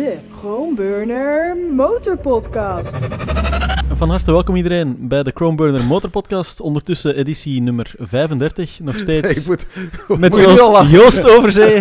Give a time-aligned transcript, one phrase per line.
[0.00, 3.49] de Chromeburner Motorpodcast.
[4.00, 6.60] Van harte welkom iedereen bij de Chromeburner Motor Podcast.
[6.60, 8.80] Ondertussen editie nummer 35.
[8.80, 9.66] Nog steeds Ik moet,
[10.20, 10.90] met moet Joost?
[10.90, 11.80] Joost Overzee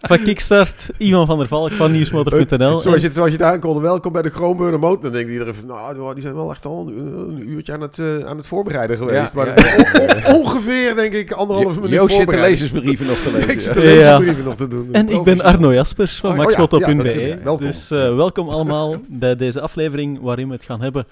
[0.00, 2.80] van Kickstart, Ivan van der Valk van Nieuwsmotor.nl.
[2.80, 5.02] Zoals je, het, zoals je het aankondigde, welkom bij de Kroonburger Motor.
[5.02, 7.98] Dan denkt iedereen van, nou, die zijn wel echt al een, een uurtje aan het,
[7.98, 9.32] eh, aan het voorbereiden geweest.
[9.34, 13.38] Ja, maar ja, on- ongeveer, denk ik, anderhalve minuut Joost zit de lezersbrieven nog te
[13.52, 13.74] Ik zit lezen.
[13.74, 13.94] de Ja.
[13.96, 14.88] lezersbrieven nog te doen.
[14.92, 17.38] En ik ben Arno Jaspers van Oh, ja, maxmoto.be.
[17.44, 21.06] ja, dus eh, welkom allemaal bij deze aflevering waarin we het gaan hebben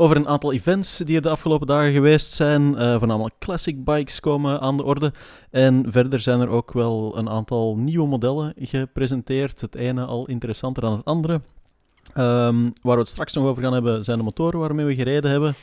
[0.00, 2.76] over een aantal events die er de afgelopen dagen geweest zijn.
[2.76, 5.12] Eh, voornamelijk classic bikes komen aan de orde.
[5.50, 9.60] En verder zijn er ook wel een aantal nieuwe modellen gepresenteerd.
[9.60, 11.40] Het ene al interessanter dan het andere.
[12.14, 15.30] Ehm, waar we het straks nog over gaan hebben zijn de motoren waarmee we gereden
[15.30, 15.54] hebben.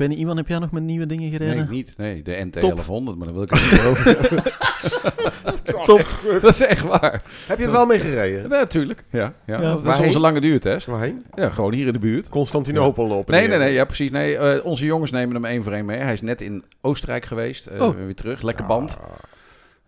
[0.00, 1.56] Weet niet, Ivan, heb jij nog met nieuwe dingen gereden?
[1.56, 1.92] Nee, niet.
[1.96, 2.60] Nee, de NT Top.
[2.62, 4.42] 1100, maar dan wil ik het niet over.
[5.86, 6.06] Top.
[6.42, 7.22] Dat is echt waar.
[7.46, 8.42] Heb je er wel mee gereden?
[8.42, 9.04] Ja, natuurlijk.
[9.10, 9.60] Ja, ja.
[9.60, 9.70] Ja.
[9.70, 10.06] Dat is Waarheen?
[10.06, 10.86] onze lange duurtest.
[10.86, 11.24] Waarheen?
[11.34, 12.28] Ja, gewoon hier in de buurt.
[12.28, 13.30] Constantinopel op.
[13.30, 14.10] en Nee, nee, nee, ja, precies.
[14.10, 15.98] Nee, eh, onze jongens nemen hem één voor één mee.
[15.98, 17.66] Hij is net in Oostenrijk geweest.
[17.66, 17.96] eh, Oh.
[17.96, 18.42] Weer terug.
[18.42, 18.98] Lekker band.
[19.00, 19.08] Ah,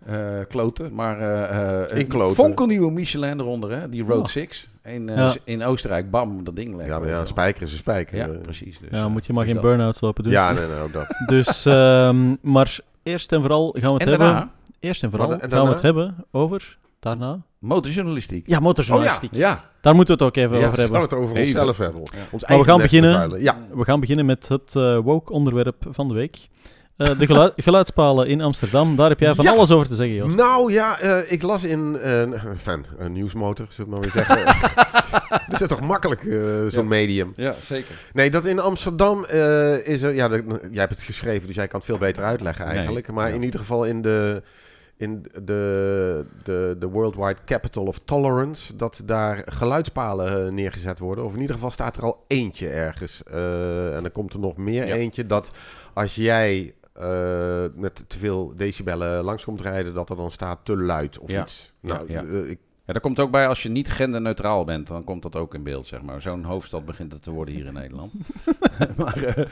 [0.06, 0.94] Eh, kloten.
[0.94, 2.28] Maar eh, eh, In kloten.
[2.28, 3.88] een fonkelnieuwe Michelin eronder, hè?
[3.88, 4.26] Die Road Oh.
[4.26, 4.68] 6.
[4.84, 5.34] In, eh, Ja.
[5.44, 6.10] in Oostenrijk.
[6.10, 6.94] Bam, dat ding lekker.
[6.94, 8.16] Ja, maar ja, een spijker is een spijker.
[8.16, 8.78] Ja, Eh, precies.
[8.78, 9.70] Dus, Ja, eh, moet je maar dus geen dat.
[9.70, 10.32] burn-outs lopen doen.
[10.32, 11.16] Ja, nee, nee, ook dat.
[11.26, 14.26] Dus, ehm, maar eerst en vooral gaan we het En hebben...
[14.26, 16.78] daarna, Eerst en vooral Wat- en gaan we het hebben over...
[17.00, 17.40] Daarna?
[17.58, 18.46] motorjournalistiek.
[18.48, 19.34] Ja, motorjournalistiek.
[19.34, 21.00] Ja, Daar moeten we het ook even Ja, over Gaan we hebben.
[21.00, 21.46] het over Even.
[21.60, 22.00] onszelf hebben.
[22.00, 22.18] Ja.
[22.30, 23.30] Ons we eigen gaan beginnen.
[23.76, 26.48] We gaan beginnen met het eh, woke-onderwerp van de week.
[26.96, 28.96] Eh, de gelu- geluidspalen in Amsterdam.
[28.96, 29.50] Daar heb jij van Ja.
[29.50, 30.36] alles over te zeggen, Joost.
[30.36, 32.22] Nou ja, eh, ik las in eh,
[32.58, 34.44] fan, een nieuwsmotor, zullen we maar weer zeggen.
[35.50, 36.88] dat is toch makkelijk, eh, zo'n Ja.
[36.88, 37.32] medium.
[37.36, 37.94] ja zeker.
[38.12, 40.14] Nee, dat in Amsterdam eh, is er...
[40.14, 43.12] Ja, de- jij hebt het geschreven, dus jij kan het veel beter uitleggen Nee, eigenlijk.
[43.12, 43.34] maar ja.
[43.34, 44.42] in ieder geval in de...
[44.96, 51.24] In de, de, de Worldwide Capital of Tolerance, dat daar geluidspalen neergezet worden.
[51.24, 53.22] Of in ieder geval staat er al eentje ergens.
[53.22, 54.94] Eh, en dan komt er nog meer Ja.
[54.94, 55.50] eentje dat
[55.94, 60.76] als jij eh, met te veel decibellen langs komt rijden, dat er dan staat te
[60.76, 61.42] luid of Ja.
[61.42, 61.72] iets.
[61.80, 62.22] Ja, Nou, ja.
[62.24, 65.36] eh, ik, Ja, daar komt ook bij als je niet genderneutraal bent, dan komt dat
[65.36, 66.22] ook in beeld, zeg maar.
[66.22, 68.12] Zo'n hoofdstad begint het te worden hier in Nederland.
[68.96, 69.44] maar eh,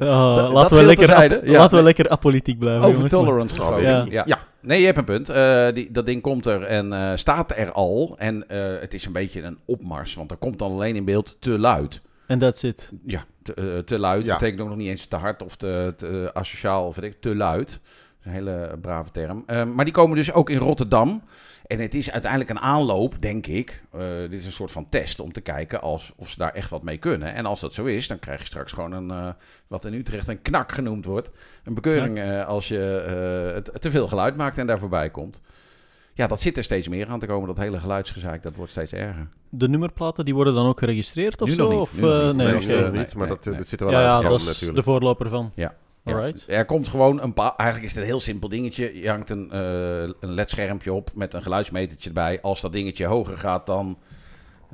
[0.00, 1.82] Oh, dat laten, we lekker, ap- Ja, laten we nee.
[1.84, 3.12] lekker apolitiek blijven, over jongens.
[3.12, 3.76] tolerance gesproken.
[3.76, 4.04] weet Ja.
[4.10, 4.22] Ja.
[4.26, 4.38] ja.
[4.60, 5.28] Nee, je hebt een punt.
[5.28, 8.14] Eh, die, dat ding komt er en eh, staat er al.
[8.18, 11.36] En eh, het is een beetje een opmars, want er komt dan alleen in beeld
[11.40, 12.00] te luid.
[12.32, 12.92] En that's it.
[13.06, 14.26] Ja, te, eh, te luid.
[14.26, 14.32] Ja.
[14.32, 17.36] betekent ook nog niet eens te hard of te, te asociaal of weet ik, te
[17.36, 17.68] luid.
[17.68, 17.80] Dat
[18.18, 19.42] is een hele brave term.
[19.46, 21.22] Eh, maar die komen dus ook in Rotterdam.
[21.72, 23.82] En het is uiteindelijk een aanloop, denk ik.
[23.92, 26.70] Eh, dit is een soort van test om te kijken als, of ze daar echt
[26.70, 27.34] wat mee kunnen.
[27.34, 29.32] En als dat zo is, dan krijg je straks gewoon een, eh,
[29.66, 31.30] wat in Utrecht een knak genoemd wordt.
[31.64, 35.40] Een bekeuring als je eh, te veel geluid maakt en daar voorbij komt.
[36.14, 37.46] Ja, dat zit er steeds meer aan te komen.
[37.48, 39.28] Dat hele geluidsgezeik, dat wordt steeds erger.
[39.48, 41.62] De nummerplaten die worden dan ook geregistreerd of Nu zo?
[41.62, 42.36] nog niet, Of, nu nog eh, niet.
[42.36, 43.56] nee, niet, maar nee, dat, eh, nee.
[43.58, 44.84] dat zit er wel Ja, uit ja, te dat komen is de natuurlijk.
[44.86, 45.52] voorloper van.
[45.54, 45.74] Ja.
[46.04, 46.44] Alright.
[46.46, 46.52] Ja.
[46.54, 47.52] Er komt gewoon een paar.
[47.56, 49.00] Eigenlijk is het een heel simpel dingetje.
[49.00, 52.40] Je hangt een, eh een LED-schermpje op met een geluidsmetertje erbij.
[52.40, 53.98] Als dat dingetje hoger gaat dan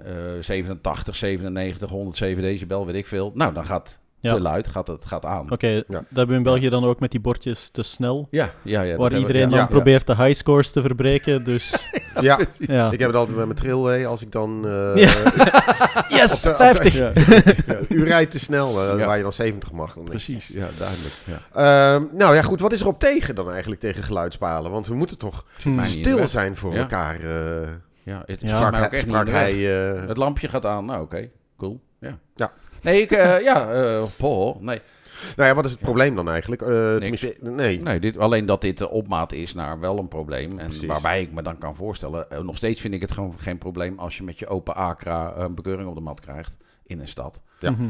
[0.04, 3.32] eh 87, 97, 107 decibel, weet ik veel.
[3.34, 4.34] Nou, dan gaat Ja.
[4.34, 5.50] te luid, gaat het gaat aan.
[5.50, 8.28] Oké, dat hebben we in België dan ook met die bordjes te snel.
[8.30, 8.96] Ja, ja, ja.
[8.96, 9.66] waar iedereen ja, dan ja.
[9.66, 11.44] probeert de high scores te verbreken.
[11.44, 11.88] Dus
[12.20, 12.90] Ja, ja.
[12.90, 14.06] ik heb het altijd met mijn trailway.
[14.06, 14.66] Als ik dan...
[14.66, 15.12] eh, Ja.
[16.18, 16.94] Yes, op de- 50!
[16.98, 17.10] Ja,
[17.66, 19.06] ja, u rijdt te snel, eh, Ja.
[19.06, 19.94] waar je dan 70 mag.
[19.94, 20.48] Dan precies.
[20.48, 21.14] Ja, duidelijk.
[21.24, 21.40] Ja.
[21.94, 22.60] Ehm, nou ja, goed.
[22.60, 24.70] Wat is er op tegen dan eigenlijk tegen geluidspalen?
[24.70, 25.84] Want we moeten toch Hmm.
[25.84, 26.78] stil zijn voor Ja.
[26.78, 27.20] elkaar.
[27.20, 27.68] eh
[28.02, 29.52] Ja, het Ja, sprak hij,
[30.06, 30.84] Het lampje gaat aan.
[30.84, 31.28] Nou, oké.
[31.58, 31.80] Cool.
[32.00, 32.18] Ja.
[32.34, 32.52] Ja.
[32.82, 34.80] Nee, ik, eh, ja, eh Paul, nee.
[35.36, 36.62] nou ja, wat is het probleem dan eigenlijk?
[36.62, 36.96] Eh,
[37.40, 37.82] nee.
[37.82, 40.58] Nee, dit, alleen dat dit de opmaat is naar wel een probleem.
[40.58, 40.86] En Precies.
[40.86, 42.26] waarbij ik me dan kan voorstellen.
[42.42, 45.54] nog steeds vind ik het gewoon geen probleem als je met je open acra een
[45.54, 46.56] bekeuring op de mat krijgt
[46.86, 47.40] in een stad.
[47.58, 47.70] Ja.
[47.70, 47.88] Mhm.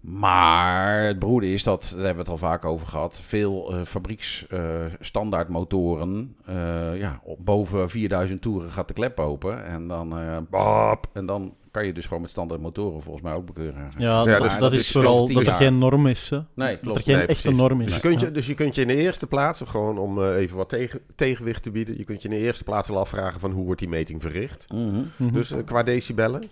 [0.00, 3.84] Maar het broede is dat, daar hebben we het al vaak over gehad, veel eh
[3.84, 9.64] fabrieks eh, standaardmotoren, eh, ja, op boven 4000 toeren gaat de klep open.
[9.64, 13.32] En dan, eh, bap, en dan kan je dus gewoon met standaard motoren volgens mij
[13.34, 13.90] ook bekeuren.
[13.98, 16.30] Ja, Ja, dat, dus- dat is vooral dus- dat er geen norm is.
[16.30, 16.38] Hè?
[16.54, 17.60] Nee, Dat er geen Nee, echte precies.
[17.60, 17.86] norm is.
[17.86, 20.34] Dus je, kunt je, dus je kunt je in de eerste plaats, gewoon om eh,
[20.36, 23.40] even wat tegen, tegenwicht te bieden, je kunt je in de eerste plaats wel afvragen
[23.40, 24.72] van hoe wordt die meting verricht.
[24.72, 25.02] Mhm.
[25.16, 25.32] Mhm.
[25.34, 26.42] Dus eh, qua decibellen.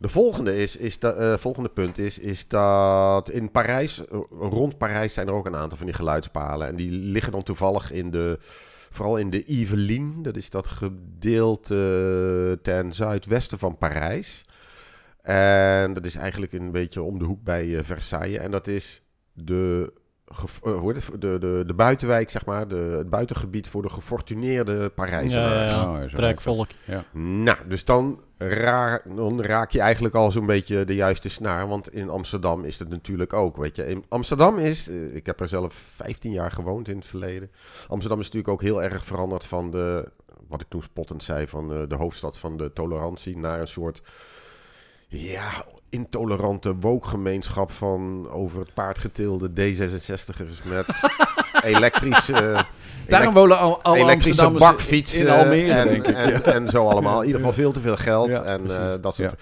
[0.00, 4.02] De volgende, is, is da- eh, volgende punt is, is dat in Parijs,
[4.40, 6.68] rond Parijs zijn er ook een aantal van die geluidspalen.
[6.68, 8.38] En die liggen dan toevallig in de,
[8.90, 10.14] vooral in de Yvelines.
[10.22, 14.44] Dat is dat gedeelte ten zuidwesten van Parijs.
[15.34, 18.38] En dat is eigenlijk een beetje om de hoek bij eh, Versailles.
[18.38, 19.02] En dat is
[19.32, 19.92] de
[20.28, 21.20] eh, hoe heet het?
[21.20, 25.72] de, de, de buitenwijk, zeg maar, de, het buitengebied voor de gefortuneerde Ja, ja, Parijzenaars.
[26.84, 26.98] ja.
[27.14, 27.20] Oh.
[27.20, 28.20] Nou, dus dan,
[29.04, 31.68] dan raak je eigenlijk al zo'n beetje de juiste snaar.
[31.68, 33.86] Want in Amsterdam is het natuurlijk ook, weet je.
[33.86, 37.50] In Amsterdam is, eh, ik heb er zelf 15 jaar gewoond in het verleden.
[37.88, 40.10] Amsterdam is natuurlijk ook heel erg veranderd van de,
[40.48, 44.02] wat ik toen spottend zei, van eh, de hoofdstad van de tolerantie naar een soort,
[45.08, 50.86] ja, intolerante wookgemeenschap van over het paard getilde D66'ers met
[51.74, 52.56] elektrische...
[53.08, 56.14] Daarom wonen al, elektrische bakfietsen in Almere, en, denk ik.
[56.14, 57.20] en, en zo allemaal.
[57.20, 58.28] In ieder geval veel te veel geld.
[58.28, 59.34] Ja, en eh, dat soort...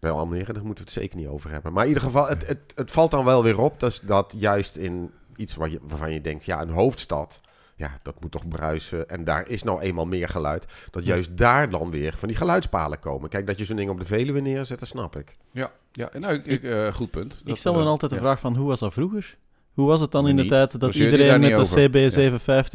[0.00, 1.72] Nou, Almere, daar moeten we het zeker niet over hebben.
[1.72, 4.76] Maar in ieder geval, het, het, het valt dan wel weer op dus dat juist
[4.76, 7.40] in iets waar je, waarvan je denkt, ja, een hoofdstad,
[7.82, 9.08] ja, dat moet toch bruisen.
[9.08, 10.64] En daar is nou eenmaal meer geluid.
[10.90, 13.28] Dat juist daar dan weer van die geluidspalen komen.
[13.28, 15.36] Kijk, dat je zo'n ding op de Veluwe neerzet, dat snap ik.
[15.52, 17.32] Ja, ja nou, ik, ik, eh, goed punt.
[17.32, 18.22] Ik Dat, stel dan eh, altijd de ja.
[18.22, 19.36] vraag van, hoe was dat vroeger?
[19.74, 20.50] Hoe was het dan in de Niet.
[20.50, 21.90] tijd dat iedereen met de over?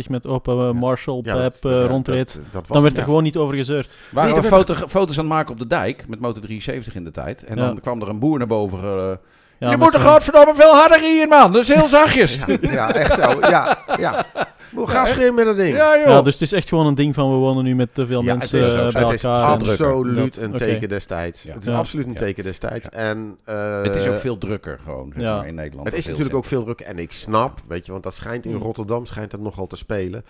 [0.06, 2.34] CB750 met open eh, Marshall-pijp dat- eh, dat- rondreed?
[2.34, 3.88] dat- dat was dan werd er gewoon niet over gezeurd.
[4.10, 7.04] We waren Nee, foto, foto's aan het maken op de dijk met motor 73 in
[7.04, 7.44] de tijd.
[7.44, 7.66] En Ja.
[7.66, 9.20] dan kwam er een boer naar boven.
[9.60, 11.52] Ja, je moet er godverdomme veel harder in, man.
[11.52, 12.36] Dat is heel zachtjes.
[12.46, 13.40] Ja, ja, echt zo.
[13.40, 14.26] Ja, ja.
[14.74, 15.76] Hoe ga schreeuwen met dat ding?
[15.76, 16.08] Ja, joh.
[16.08, 18.22] Ja, dus het is echt gewoon een ding van we wonen nu met te veel
[18.24, 19.44] Ja, mensen het is, eh, het bij is elkaar.
[19.44, 21.44] en- absoluut dat- een teken destijds.
[21.44, 21.54] Ja.
[21.54, 21.76] Het is Ja.
[21.78, 22.18] absoluut een Ja.
[22.18, 22.90] teken destijds.
[22.90, 25.36] En, eh, het is ook veel drukker gewoon zeg Ja.
[25.38, 25.88] maar, in Nederland.
[25.88, 26.80] Het is natuurlijk ook veel druk.
[26.80, 28.62] En ik snap, weet je, want dat schijnt in Mm.
[28.62, 30.26] Rotterdam schijnt dat nogal te spelen.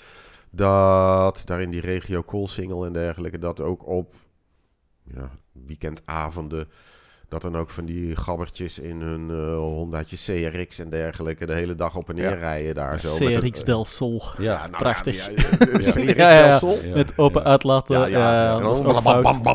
[0.51, 4.13] Dat daar in die regio Koolsingel en dergelijke, dat ook op
[5.15, 5.29] ja,
[5.67, 6.67] weekendavonden,
[7.29, 10.17] dat dan ook van die gabbertjes in hun eh Hondaatje
[10.49, 12.35] CRX en dergelijke de hele dag op en neer Ja.
[12.35, 13.17] rijden daar zo.
[13.19, 14.21] met een- CRX Del Sol.
[14.37, 15.25] Ja, nou prachtig.
[15.25, 16.47] Ja, ja, de CRX Ja, ja, ja.
[16.49, 16.79] Del Sol.
[16.83, 17.47] Ja, Met open ja.
[17.47, 18.09] uitlaten.
[18.09, 18.59] Ja,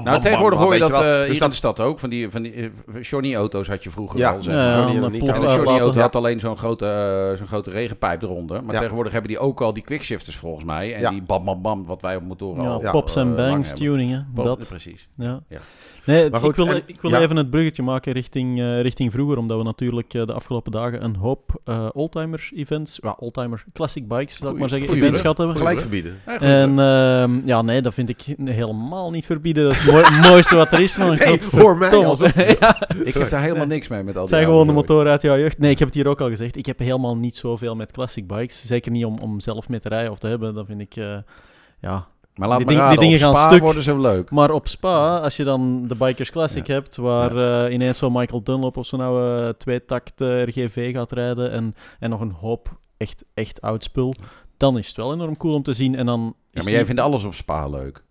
[0.02, 1.98] Nou, tegenwoordig hoor je dat eh, Dus hier in dat- de stad ook.
[1.98, 4.30] Van die, van die eh, Johnny-auto's had je vroeger Ja.
[4.32, 4.42] al.
[4.42, 4.54] zeg.
[4.54, 5.40] Ja, Johnny dan niet En de.
[5.40, 6.00] Johnny-auto Ja.
[6.00, 8.64] had alleen zo'n grote, eh, zo'n grote regenpijp eronder.
[8.64, 8.78] Maar Ja.
[8.80, 10.94] tegenwoordig hebben die ook al die quickshifters volgens mij.
[10.94, 11.10] En Ja.
[11.10, 12.90] die bam bam bam, wat wij op motoren Ja, al Ja.
[12.90, 13.86] pops eh, en bangs hebben.
[13.86, 14.18] tuning, hè.
[14.34, 14.68] Pop- dat.
[14.68, 15.08] Precies.
[15.16, 15.40] Ja.
[16.04, 17.20] Nee, Maar goed, ik wil, en- ik wil ja.
[17.20, 21.04] even het bruggetje maken richting, eh, richting vroeger, omdat we natuurlijk eh, de afgelopen dagen
[21.04, 25.38] een hoop eh oldtimer-events, ja, oldtimer classic bikes, zou ik maar zeggen, goeie events gehad
[25.38, 25.56] hebben.
[25.56, 26.14] Gelijk verbieden.
[26.24, 29.62] En ehm, ja, nee, dat vind ik helemaal niet verbieden.
[29.64, 31.14] Dat is het mooi- mooiste wat er is, man.
[31.14, 34.38] Nee, voor mij alsof- ja, ik heb daar helemaal niks mee met al het die
[34.38, 35.58] zijn gewoon de motoren uit jouw jeugd.
[35.58, 36.56] Nee, ik heb het hier ook al gezegd.
[36.56, 38.66] Ik heb helemaal niet zoveel met classic bikes.
[38.66, 40.54] Zeker niet om, om zelf mee te rijden of te hebben.
[40.54, 41.16] Dat vind ik, eh,
[41.80, 43.62] ja, Maar laat Die me ding- raden, die dingen op gaan Spa stuk.
[43.62, 44.30] worden zo leuk.
[44.30, 46.74] Maar op Spa, als je dan de Bikers Classic Ja.
[46.74, 51.50] hebt, waar eh, ineens zo'n Michael Dunlop op zo'n oude tweetakt eh, RGV gaat rijden
[51.50, 54.14] en, en nog een hoop echt, echt oud spul,
[54.56, 55.94] dan is het wel enorm cool om te zien.
[55.94, 58.02] En dan Ja, maar jij niet- vindt alles op Spa leuk.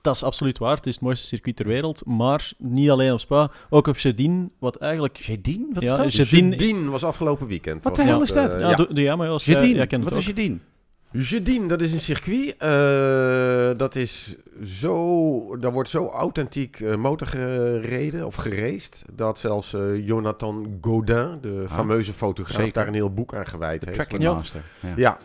[0.00, 0.76] dat is absoluut waar.
[0.76, 4.50] Het is het mooiste circuit ter wereld, maar niet alleen op Spa, ook op Chedin,
[4.58, 5.16] wat eigenlijk...
[5.16, 5.70] Jedin?
[5.72, 6.28] Wat Ja, is dat?
[6.28, 7.84] Jedin- Jedin was afgelopen weekend.
[7.84, 8.52] Wat de hel dat, is dat?
[8.52, 8.76] eh, ja, ja.
[8.76, 9.76] doe, doe jij maar als Jedin?
[9.78, 10.36] Wat het is ook.
[10.36, 10.62] Jedin?
[11.12, 12.54] Jedin, dat is een circuit.
[12.58, 15.56] eh, dat is zo.
[15.56, 19.02] Daar wordt zo authentiek eh, motor gereden of geraced.
[19.12, 22.72] Dat zelfs eh, Jonathan Godin, de Ah, fameuze fotograaf, zeker.
[22.72, 23.94] daar een heel boek aan gewijd heeft.
[23.96, 24.32] Tracking Ja.
[24.34, 24.62] Master.
[24.80, 24.92] Ja.
[24.96, 25.18] Ja,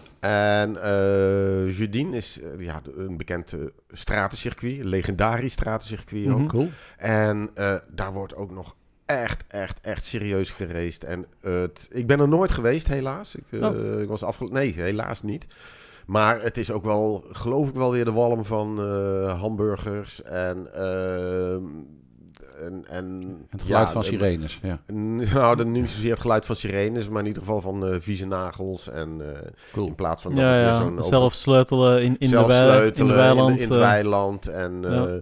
[0.60, 3.54] en eh Jedin is ja, een bekend
[3.92, 6.38] stratencircuit, een legendarisch stratencircuit ook.
[6.38, 6.48] Mhm.
[6.48, 6.70] Cool.
[6.98, 8.76] En eh, daar wordt ook nog
[9.08, 11.04] echt, echt, echt serieus geraced.
[11.04, 13.36] En eh, het, ik ben er nooit geweest, helaas.
[13.36, 14.00] Ik, eh, Oh.
[14.02, 14.44] ik was afge...
[14.52, 15.46] Nee, helaas niet.
[16.06, 20.74] Maar het is ook wel, geloof ik wel weer de walm van eh, hamburgers en...
[20.74, 21.64] ehm,
[22.62, 24.60] en, en Het geluid ja, van de- sirenes.
[24.62, 24.80] Ja.
[25.34, 28.26] Nou, dan niet zozeer het geluid van sirenes, maar in ieder geval van eh vieze
[28.26, 28.90] nagels.
[28.90, 29.88] En eh, Cool.
[29.88, 30.80] in plaats van dat Ja, ja.
[30.80, 33.56] zo'n zelf sleutelen in, in, zelf de, wei, in de weiland.
[33.56, 33.78] in, het eh.
[33.78, 34.48] weiland.
[34.48, 35.20] En eh, ja.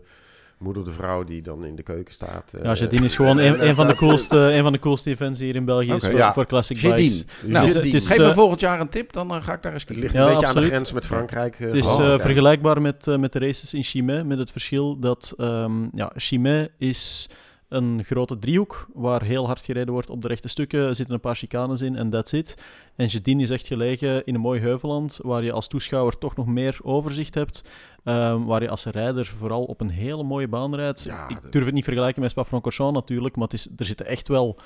[0.57, 2.53] Moeder de vrouw die dan in de keuken staat.
[2.53, 5.39] eh, Ja, Chedin is gewoon een, een, van de coolste, een van de coolste events
[5.39, 6.33] hier in België is voor, Ja.
[6.33, 6.95] voor classic Jedin.
[6.95, 7.25] bikes.
[7.43, 9.73] Nou, het is- Geef me eh, volgend jaar een tip, dan eh, ga ik daar
[9.73, 10.03] eens Het kiezen.
[10.03, 11.53] ligt Ja, een beetje aan de grens met Frankrijk.
[11.59, 14.99] eh, Het is eh, vergelijkbaar met, eh, met de races in Chimay, met het verschil
[14.99, 17.29] dat ehm ja, Chimay is
[17.75, 20.79] een grote driehoek waar heel hard gereden wordt op de rechte stukken.
[20.79, 22.57] Er zitten een paar chicanes in en that's it.
[22.95, 26.45] En Jedin is echt gelegen in een mooi heuvelland waar je als toeschouwer toch nog
[26.45, 27.63] meer overzicht hebt.
[28.03, 31.03] ehm, waar je als rijder vooral op een hele mooie baan rijdt.
[31.03, 34.27] Ja, Ik durf het niet vergelijken met Spa-Francorchamps natuurlijk, maar het is, er zitten echt
[34.27, 34.57] wel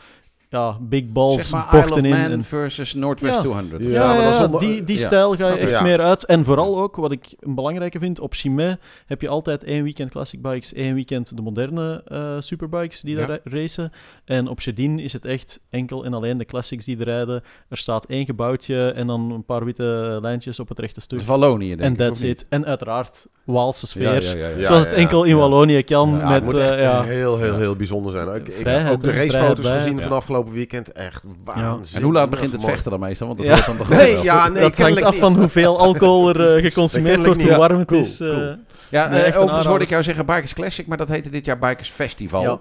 [0.52, 2.18] ja, big balls, Zeg maar Isle of bochten in.
[2.18, 3.40] Man en- versus Northwest Ja.
[3.42, 3.84] 200.
[3.84, 5.06] Ja, ja, maar dan ja, zonder- die, die ja.
[5.06, 5.82] stijl ga je echt ja.
[5.82, 6.26] meer uit.
[6.26, 10.12] En vooral ook, wat ik een belangrijke vind, op Chimay heb je altijd één weekend
[10.12, 13.92] classic bikes, één weekend de moderne eh, superbikes die daar racen.
[14.26, 17.44] En op Chedin is het echt enkel en alleen de classics die er rijden.
[17.70, 21.22] Er staat één gebouwtje en dan een paar witte lijntjes op het rechte stuk.
[21.22, 21.98] Wallonië, denk En ik.
[21.98, 22.42] that's of niet?
[22.42, 22.46] it.
[22.50, 24.24] En uiteraard Waalse sfeer.
[24.24, 24.58] Ja, ja, ja, ja.
[24.58, 25.38] Ja, Zoals het enkel in.
[25.38, 26.18] Wallonië kan.
[26.18, 27.02] Met, het moet echt eh, ja.
[27.04, 28.28] heel, heel, heel bijzonder zijn.
[28.36, 30.04] Ik, ik heb ook de racefoto's gezien bij.
[30.04, 30.92] van afgelopen weekend.
[30.92, 31.94] Echt waanzinnig.
[31.94, 32.74] En hoe laat begint het mooi.
[32.74, 33.28] vechten dan meestal?
[33.28, 33.66] Want dat Ja.
[33.66, 34.24] dan toch Nee, wel.
[34.24, 35.22] ja, nee, dat hangt af niet.
[35.22, 38.20] van hoeveel alcohol er eh, geconsumeerd wordt, hoe warm het Cool, is.
[38.20, 38.30] eh.
[38.30, 38.56] cool.
[38.90, 41.60] Ja, Nee, eh, overigens hoorde ik jou zeggen Bikers Classic, maar dat heette dit jaar
[41.60, 42.42] Bikers Festival.
[42.42, 42.60] Ja.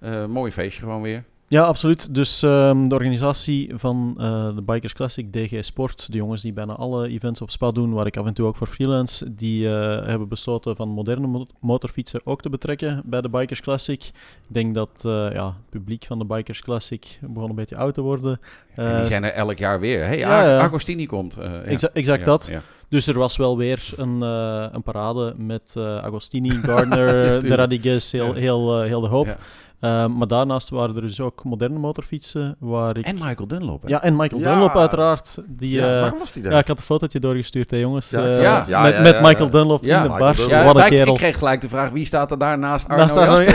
[0.00, 1.24] Eh, mooi feestje gewoon weer.
[1.52, 2.14] Ja, absoluut.
[2.14, 6.72] Dus ehm, de organisatie van eh, de Bikers Classic, DG Sport, de jongens die bijna
[6.74, 10.06] alle events op Spa doen, waar ik af en toe ook voor freelance, die eh,
[10.06, 14.04] hebben besloten van moderne mo- motorfietsen ook te betrekken bij de Bikers Classic.
[14.04, 14.14] Ik
[14.54, 18.00] denk dat eh, ja, het publiek van de Bikers Classic begon een beetje oud te
[18.00, 18.40] worden.
[18.74, 20.04] en die zijn er elk jaar weer.
[20.04, 20.58] hey, ja, ja.
[20.58, 21.34] Agostini komt.
[21.40, 21.60] ja.
[21.62, 22.48] Exa- exact dat.
[22.88, 28.80] Dus er was wel weer een, een parade met Agostini, Gardner, de Radiguez, heel, heel,
[28.82, 29.26] heel de hoop.
[29.82, 33.04] Ehm, maar daarnaast waren er dus ook moderne motorfietsen, waar ik...
[33.06, 33.82] En Michael Dunlop.
[33.82, 33.88] hè?
[33.88, 34.52] Ja, en Michael Ja.
[34.52, 35.38] Dunlop uiteraard.
[35.46, 36.52] Die, Ja, eh, waarom was die daar?
[36.52, 38.10] ja, ik had een fotootje doorgestuurd, hè, jongens.
[38.10, 39.50] Ja, Eh, ja, ja, met, ja, met Michael.
[39.50, 40.64] Dunlop Ja, in de bar.
[40.64, 41.12] Wat een kerel.
[41.12, 43.44] Ik kreeg gelijk de vraag, wie staat er daar naast Arno Naast Arno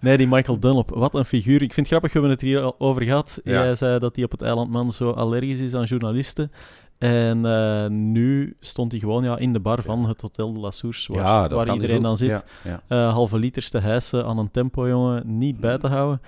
[0.00, 1.62] nee, die Michael Dunlop, wat een figuur.
[1.62, 3.40] Ik vind het grappig, we hebben het hier al over gehad.
[3.44, 3.52] Ja.
[3.52, 6.52] Jij zei dat hij op het eiland Man zo allergisch is aan journalisten.
[6.98, 10.70] En eh, nu stond hij gewoon ja, in de bar van het Hotel de la
[10.70, 12.28] Source, waar, Ja, iedereen dan zit.
[12.28, 12.80] Ja, ja.
[12.86, 15.38] eh, halve liters te hijsen aan een tempo, jongen.
[15.38, 16.20] Niet bij te houden.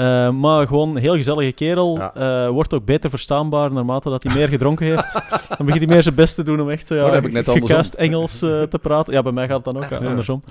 [0.00, 1.96] Eh, maar gewoon een heel gezellige kerel.
[1.96, 2.14] Ja.
[2.44, 5.12] Eh, wordt ook beter verstaanbaar naarmate dat hij meer gedronken heeft.
[5.48, 7.24] Dan begint hij meer zijn best te doen om echt zo ja, Oh, dat heb
[7.24, 7.94] ik net gekuist.
[7.94, 9.12] Engels eh, te praten.
[9.12, 10.42] Ja, bij mij gaat het dan ook Echt, andersom.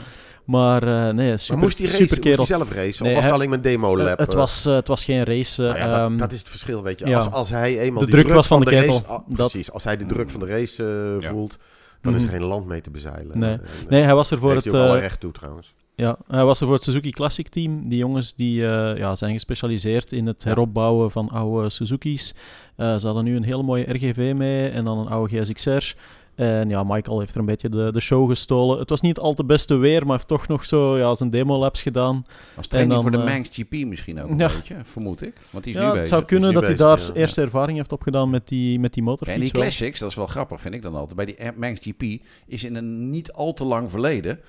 [0.45, 2.37] Maar eh, nee, super, maar moest super kerel.
[2.37, 3.03] hij zelf racen?
[3.03, 4.17] Nee, of was het alleen een demo-lab?
[4.19, 5.61] Het, was, eh, het was geen race.
[5.61, 7.05] Nou ja, dat, ehm, dat is het verschil, weet je.
[7.07, 7.17] ja.
[7.17, 9.97] Als, als hij eenmaal De die druk was van de race, Dat- precies, als hij
[9.97, 10.83] de druk van de race
[11.17, 11.29] eh, Ja.
[11.29, 11.57] voelt,
[12.01, 12.37] dan is er Mhm.
[12.37, 13.39] geen land mee te bezeilen.
[13.39, 13.51] Nee.
[13.51, 14.73] En, nee, hij was er voor heeft het...
[14.73, 15.73] hij ook alle recht toe trouwens.
[15.99, 17.89] Ja, hij was er voor het Suzuki Classic Team.
[17.89, 22.35] Die jongens die eh, ja, zijn gespecialiseerd in het heropbouwen van oude Suzuki's.
[22.75, 25.95] Eh, ze hadden nu een hele mooie RGV mee en dan een oude GSXR.
[26.35, 28.79] En ja, Michael heeft er een beetje de, de show gestolen.
[28.79, 31.81] Het was niet al te beste weer, maar heeft toch nog zo ja, zijn demo-labs
[31.81, 32.25] gedaan.
[32.55, 34.47] Als training dan, voor de eh, Manx GP misschien ook een ja.
[34.47, 35.33] beetje, vermoed ik.
[35.49, 36.15] Want die is Ja, nu het bezig.
[36.15, 37.13] zou kunnen dat hij daar ja.
[37.13, 39.37] eerste ervaring heeft opgedaan met die, met die motorfiets.
[39.37, 41.15] en die classics, dat is wel grappig, vind ik dan altijd.
[41.15, 42.03] Bij die Manx GP
[42.47, 44.39] is in een niet al te lang verleden...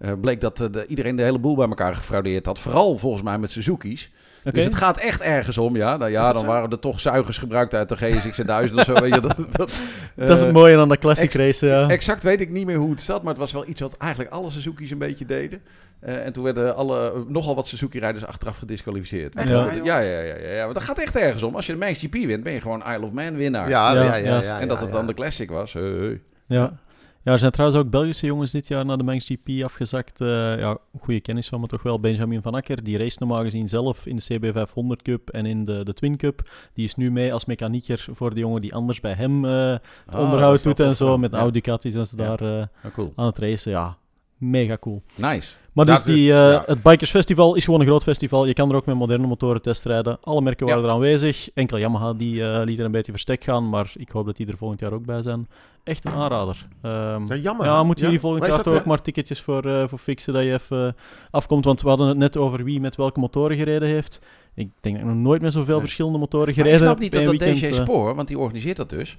[0.00, 2.58] eh, bleek dat eh, de, iedereen de hele boel bij elkaar gefraudeerd had.
[2.58, 4.10] Vooral volgens mij met Suzuki's.
[4.44, 5.96] Dus het gaat echt ergens om, ja.
[5.96, 6.46] Nou ja, dan zo?
[6.46, 8.94] waren er toch zuigers gebruikt uit de GSX 1000 of zo.
[8.94, 9.56] Weet je, dat, dat,
[10.16, 11.88] dat is eh, het mooie aan de Classic race, ja.
[11.88, 14.32] Exact weet ik niet meer hoe het zat, maar het was wel iets wat eigenlijk
[14.32, 15.60] alle Suzuki's een beetje deden.
[16.00, 19.34] Eh, en toen werden alle, nogal wat Suzuki-rijders achteraf gedisqualificeerd.
[19.34, 19.70] Echt Ja.
[19.84, 20.64] ja, ja, ja, ja, ja.
[20.64, 21.54] Maar dat gaat echt ergens om.
[21.54, 23.68] Als je de Manx GP wint, ben je gewoon Isle of Man winnaar.
[23.68, 24.16] Ja, Ja, ja, ja.
[24.16, 24.46] ja, juist.
[24.46, 25.06] ja, en dat ja, het dan ja.
[25.06, 25.72] de Classic was.
[25.72, 26.20] hey, hey.
[26.46, 26.78] Ja.
[27.22, 30.20] Ja, er zijn trouwens ook Belgische jongens dit jaar naar de Manx GP afgezakt.
[30.20, 32.00] Eh, ja, goede kennis van me toch wel.
[32.00, 35.84] Benjamin van Akker, die race normaal gezien zelf in de CB500 Cup en in de,
[35.84, 36.50] de Twin Cup.
[36.74, 39.80] Die is nu mee als mechanieker voor de jongen die anders bij hem eh, het
[40.06, 41.18] Ah, dat onderhoud is doet en zo.
[41.18, 41.38] Met Ja.
[41.38, 43.12] Audi Ducatis en ze daar eh, cool.
[43.16, 43.70] aan het racen.
[43.70, 43.96] Ja,
[44.40, 45.02] mega cool.
[45.14, 45.54] Nice.
[45.72, 46.62] Maar dus dus, die, eh, ja.
[46.66, 48.46] het Bikers Festival is gewoon een groot festival.
[48.46, 50.18] Je kan er ook met moderne motoren testrijden.
[50.22, 50.72] Alle merken Ja.
[50.74, 51.50] waren er aanwezig.
[51.54, 53.68] Enkel Yamaha die eh, liet er een beetje verstek gaan.
[53.68, 55.48] Maar ik hoop dat die er volgend jaar ook bij zijn.
[55.84, 56.66] Echt een aanrader.
[56.82, 57.66] Ehm, Ja, jammer.
[57.66, 60.42] ja, moeten jullie volgend jaar toch ook eh, maar ticketjes voor, eh, voor fixen dat
[60.42, 60.96] je even
[61.30, 61.64] afkomt.
[61.64, 64.20] Want we hadden het net over wie met welke motoren gereden heeft.
[64.54, 65.80] Ik denk dat ik nog nooit met zoveel Nee.
[65.82, 67.72] verschillende motoren gereden ik snap heb niet dat dat weekend, DJ.
[67.72, 69.18] Spoor, want die organiseert dat dus.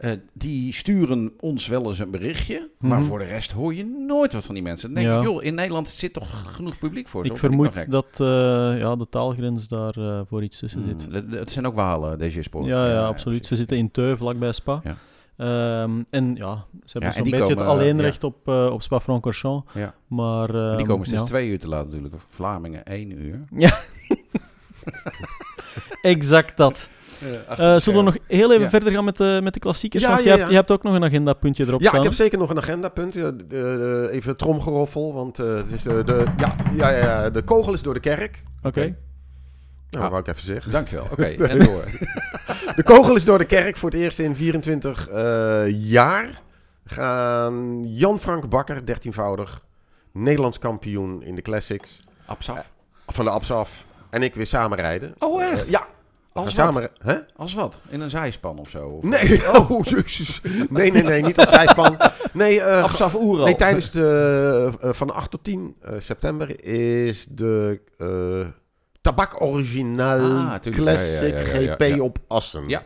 [0.00, 3.06] Eh, die sturen ons wel eens een berichtje, maar Mhm.
[3.08, 5.00] voor de rest hoor je nooit wat van die mensen.
[5.00, 5.16] Ja.
[5.18, 7.24] ik, joh, in Nederland zit toch genoeg publiek voor.
[7.24, 8.26] Ik vermoed dat eh,
[8.78, 11.04] ja, de taalgrens daar eh, voor iets tussen zit.
[11.04, 12.66] Hmm, het- zijn ook Walen, DJ Sport.
[12.66, 13.46] Ja, ja, absoluut.
[13.46, 14.80] Ze zitten in Teu, vlakbij Spa.
[14.84, 14.96] Ja.
[15.36, 16.54] Ehm, en ja,
[16.84, 19.72] ze hebben en zo'n beetje komen, het op, op Spa-Francorchamps.
[19.74, 19.94] Ja.
[20.06, 21.22] Maar, die ehm, komen ja.
[21.22, 22.14] twee uur te laat natuurlijk.
[22.14, 23.44] Of Vlamingen één uur.
[26.02, 26.88] Exact dat.
[27.48, 28.68] Eh, zullen we nog heel even Ja.
[28.70, 30.02] verder gaan met de, met de klassiekers?
[30.02, 30.38] Ja, Want ja, je, ja.
[30.38, 31.98] hebt, je hebt ook nog een agendapuntje erop Ja, staan.
[32.00, 33.14] ik heb zeker nog een agendapunt.
[33.14, 37.30] Ja, de- de- even tromgeroffel, want eh, het is de, de, ja, ja, ja, ja,
[37.30, 38.42] de kogel is door de kerk.
[38.62, 38.80] Oké.
[38.80, 38.94] Nou,
[39.90, 40.08] dat Ah.
[40.08, 40.72] wou ik even zeggen.
[40.72, 41.06] Dankjewel.
[41.12, 41.84] Oké, en door.
[42.76, 46.40] De kogel is door de kerk voor het eerst in 24 eh, jaar.
[46.86, 49.60] Gaan Jan-Frank Bakker, 13voudig,
[50.12, 52.72] Nederlands kampioen in de Classics, Absaf.
[53.06, 55.14] van de Absaf, en ik weer samen rijden.
[55.18, 55.64] Oh, echt?
[55.64, 55.86] Eh, ja.
[56.44, 56.82] Als samen...
[56.82, 56.90] wat?
[56.98, 57.16] Hè?
[57.36, 57.80] Als wat?
[57.88, 58.88] In een zijspan of zo?
[58.88, 60.40] Of Nee, oh, jezus.
[60.68, 61.96] Nee, nee, nee, niet als zijspan.
[62.32, 63.44] Nee, eh, Absaf Oeral.
[63.44, 68.46] Nee, tijdens de, eh, van 8 tot 10 eh, september is de eh
[69.00, 70.84] Tabak Original Ah, tuurlijk.
[70.84, 72.02] Ja, ja, Classic ja, ja, ja, GP ja.
[72.02, 72.68] op Assen.
[72.68, 72.82] Ja.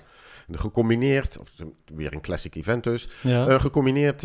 [0.47, 1.49] De gecombineerd, of
[1.95, 3.09] weer een classic event dus,
[3.49, 4.23] gecombineerd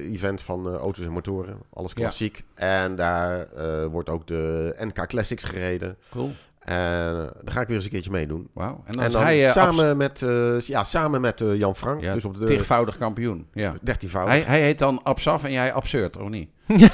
[0.00, 2.00] event van eh, auto's en motoren, alles Ja.
[2.00, 2.44] klassiek.
[2.54, 5.96] En daar eh, wordt ook de NK Classics gereden.
[6.10, 6.32] Cool.
[6.64, 8.48] En daar ga ik weer eens een keertje meedoen.
[8.54, 8.82] Wauw.
[8.86, 12.02] En dan, En dan hij eh, samen met, eh, ja, samen met eh, Jan Frank,
[12.02, 13.46] ja, dus op de tigvoudig kampioen.
[13.52, 13.74] Ja.
[13.82, 16.50] 13 Hij, hij heet dan Absaf en jij Absurd, of niet?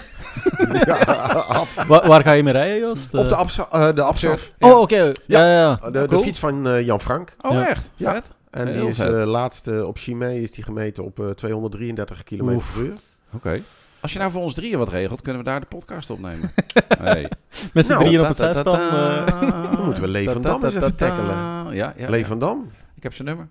[1.89, 3.15] Wa- waar ga je mee rijden, Joost?
[3.15, 4.53] Op de, Eh, Absa, eh, de Absaf.
[4.59, 5.03] Oh, oké.
[5.27, 5.91] Ja, ja, ja.
[5.91, 6.23] De, de cool.
[6.23, 7.35] fiets van eh, Jan Frank.
[7.41, 7.69] Oh, Ja.
[7.69, 7.91] echt?
[7.95, 8.13] Ja.
[8.13, 8.29] Vet.
[8.51, 12.49] En Heel die is eh laatste op Chimay is die gemeten op eh, 233 km
[12.49, 12.73] Oef.
[12.73, 12.93] per uur.
[13.35, 13.63] Oké.
[14.01, 16.51] Als je nou voor ons drieën wat regelt, kunnen we daar de podcast opnemen.
[17.01, 17.29] nee.
[17.73, 18.81] Met z'n Nou, drieën op het zijspan.
[18.81, 19.73] eh.
[19.75, 21.37] Dan moeten we Lee van Dam eens even tackelen.
[21.75, 22.27] Ja, ja, Lee ja.
[22.27, 22.71] van Dam.
[22.97, 23.49] Ik heb zijn nummer.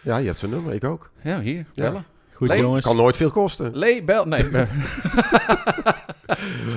[0.00, 1.10] Ja, je hebt zijn nummer, ik ook.
[1.22, 1.56] Ja, hier.
[1.56, 1.64] Ja.
[1.74, 2.04] Bellen.
[2.32, 2.84] Goed, Lee, jongens.
[2.84, 3.76] Kan nooit veel kosten.
[3.76, 4.24] Lee, bel.
[4.24, 4.48] Nee.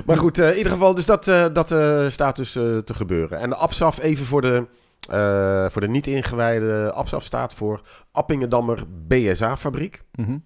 [0.06, 3.40] Maar goed, eh, in ieder geval, dus dat, eh, dat eh, staat dus te gebeuren.
[3.40, 4.66] En de APSAF, even voor de,
[5.10, 10.04] eh, voor de niet-ingewijde, APSAF staat voor Appingedammer BSA-fabriek.
[10.12, 10.38] Mhm.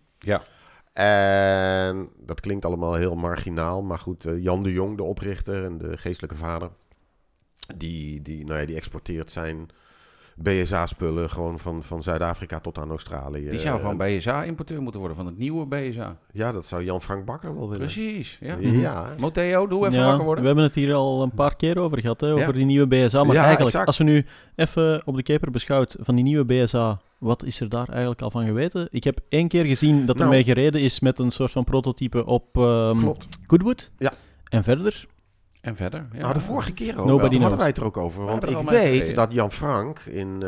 [1.03, 5.77] En dat klinkt allemaal heel marginaal, maar goed, eh, Jan de Jong, de oprichter en
[5.77, 6.69] de geestelijke vader,
[7.77, 9.69] die, die, nou ja, die exporteert zijn
[10.35, 13.49] BSA-spullen gewoon van, van Zuid-Afrika tot aan Australië.
[13.49, 16.17] Die zou gewoon Eh, BSA-importeur moeten worden van het nieuwe BSA.
[16.31, 17.77] Ja, dat zou Jan-Frank Bakker wel willen.
[17.85, 18.37] Precies.
[18.41, 18.55] Ja.
[18.59, 19.13] Ja.
[19.19, 20.45] Moteo, doe even Ja, wakker we worden.
[20.45, 22.51] hebben het hier al een paar keer over gehad, hè, over Ja.
[22.51, 23.23] die nieuwe BSA.
[23.23, 23.87] Maar Ja, eigenlijk, exact.
[23.87, 24.25] als we nu
[24.55, 28.31] even op de keper beschouwt van die nieuwe BSA, wat is er daar eigenlijk al
[28.31, 28.87] van geweten?
[28.91, 30.33] Ik heb één keer gezien dat er Nou.
[30.33, 33.27] mee gereden is met een soort van prototype op ehm Klopt.
[33.47, 33.91] Goodwood.
[33.97, 34.11] Ja.
[34.49, 35.05] En verder?
[35.61, 36.07] En verder.
[36.13, 36.19] Ja.
[36.19, 37.07] Nou, de vorige keer ook.
[37.07, 38.25] Nobody Hadden wij het er ook over.
[38.25, 39.15] Want ik weet gereden.
[39.15, 40.33] dat Jan Frank in...
[40.33, 40.39] eh,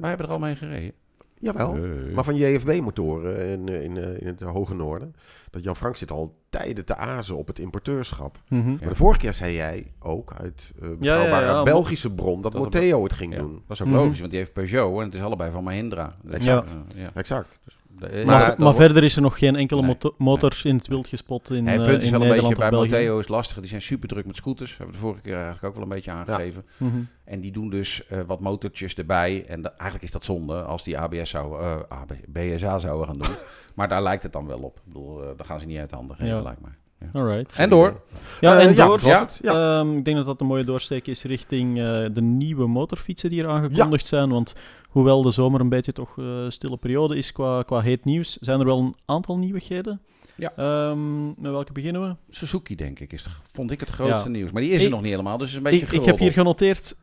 [0.00, 0.92] Wij hebben er al mee gereden.
[1.40, 2.14] Jawel, Nee.
[2.14, 5.14] maar van JFB-motoren in, eh, in, eh, in het Hoge Noorden.
[5.50, 8.38] Dat Jan Frank zit al tijden te azen op het importeurschap.
[8.48, 8.68] Mhm.
[8.70, 11.62] Maar de vorige keer zei jij ook uit uh, betrouwbare ja, ja.
[11.62, 13.52] Belgische bron dat, Dat het- ging Ja, doen.
[13.66, 13.96] dat is ook Mhm.
[13.96, 16.16] logisch, want die heeft Peugeot en het is allebei van Mahindra.
[16.22, 16.76] Dus, Exact.
[16.94, 17.10] ja.
[17.14, 17.58] Exact.
[17.98, 19.96] Maar- Maar, dat maar wordt- verder is er nog geen enkele Nee.
[20.18, 22.54] motor in het wild gespot in, Nee, het eh, punt is in wel een Nederland
[22.56, 22.80] beetje, bij.
[22.80, 23.58] Motteo is lastig.
[23.58, 24.70] Die zijn super druk met scooters.
[24.70, 26.64] Hebben we de vorige keer eigenlijk ook wel een beetje aangegeven.
[26.76, 26.96] Mhm.
[27.24, 29.44] En die doen dus eh, wat motortjes erbij.
[29.46, 33.18] En da- eigenlijk is dat zonde als die ABS zou, eh, AB BSA zouden gaan
[33.18, 33.36] doen.
[33.76, 34.76] maar daar lijkt het dan wel op.
[34.76, 36.42] Ik bedoel, eh daar gaan ze niet uit de handen geven, Ja.
[36.42, 36.72] lijkt mij.
[37.12, 37.52] Alright.
[37.56, 38.00] En door.
[38.40, 38.86] Ja, Eh, en door.
[38.86, 39.38] dat was het.
[39.42, 39.78] Ja.
[39.80, 43.42] Ehm, ik denk dat dat een mooie doorsteek is richting eh, de nieuwe motorfietsen die
[43.42, 44.28] er aangekondigd zijn.
[44.30, 44.54] Want
[44.88, 48.60] hoewel de zomer een beetje toch eh stille periode is qua, qua heet nieuws, zijn
[48.60, 50.00] er wel een aantal nieuwigheden.
[50.34, 50.52] Ja.
[50.56, 52.16] Ehm, met welke beginnen we?
[52.34, 54.36] Suzuki, denk ik, is, vond ik het grootste Ja.
[54.36, 54.50] nieuws.
[54.52, 56.18] Maar die is er Ik- nog niet helemaal, dus is een beetje Ik, ik heb
[56.18, 56.96] hier genoteerd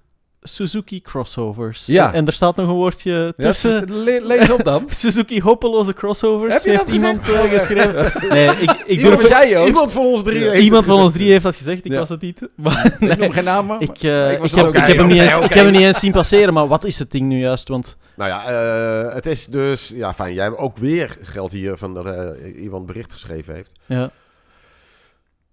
[0.47, 1.85] Suzuki crossovers.
[1.85, 2.13] Ja.
[2.13, 4.03] En er staat nog een woordje Ja, tussen.
[4.03, 4.85] le- lees op dan.
[4.99, 6.53] Suzuki hopeloze crossovers.
[6.53, 7.43] Heb je heeft dat iemand gezegd?
[7.43, 8.11] eh, geschreven?
[8.35, 9.67] Nee, ik, ik Iemand, durf was jij, Joost?
[9.67, 11.97] iemand van ons drie heeft Iemand het van ons drie heeft dat gezegd, ik Ja.
[11.99, 12.41] was het niet.
[12.55, 13.79] Maar Ik noem nee, geen namen.
[13.81, 15.99] ik, maar eh, ik heb, ik, heb hem niet eens, ik heb hem niet eens
[15.99, 17.67] zien passeren, maar wat is het ding nu juist?
[17.67, 19.87] Want Nou ja, eh, het is dus...
[19.95, 20.33] Ja, fijn.
[20.33, 23.71] Jij hebt ook weer geld hier van dat eh, iemand bericht geschreven heeft.
[23.85, 24.11] ja,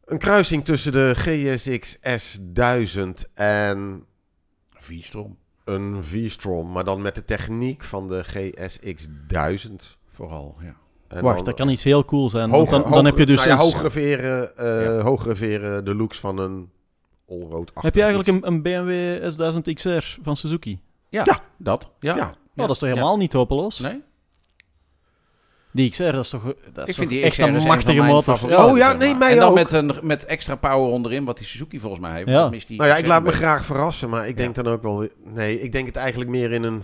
[0.05, 4.05] Een kruising tussen de GSX S1000 en
[4.85, 6.73] V-strom, een V-Strom.
[6.73, 9.97] Maar dan met de techniek van de GSX 1000.
[10.13, 10.75] vooral, ja.
[11.09, 12.51] En wacht, dan dat kan iets heel cool zijn.
[12.51, 15.01] hoger- dan, dan heb je dus nou ja, hogere veren, eh, Ja.
[15.01, 16.71] hogere veren, de looks van een
[17.29, 20.81] allroad heb je eigenlijk een, een BMW S1000 XR van Suzuki?
[21.09, 21.41] Ja, Ja.
[21.59, 21.91] dat.
[22.01, 22.17] Ja.
[22.17, 22.27] Ja.
[22.27, 23.79] Oh, dat is toch helemaal niet hopeloos?
[23.79, 24.03] Nee?
[25.77, 28.03] Die XR, dat is toch, dat is Ik toch vind die echt XR een machtige
[28.03, 28.57] motor.
[28.65, 29.55] Oh ja, nee, mij En dan ook.
[29.55, 32.29] met, een, met extra power onderin, wat die Suzuki volgens mij heeft.
[32.29, 32.43] Ja.
[32.43, 33.43] Dat mist die Nou ja, ik laat me beetje.
[33.45, 34.63] graag verrassen, maar ik denk Ja.
[34.63, 35.09] dan ook wel...
[35.25, 36.83] Nee, ik denk het eigenlijk meer in een...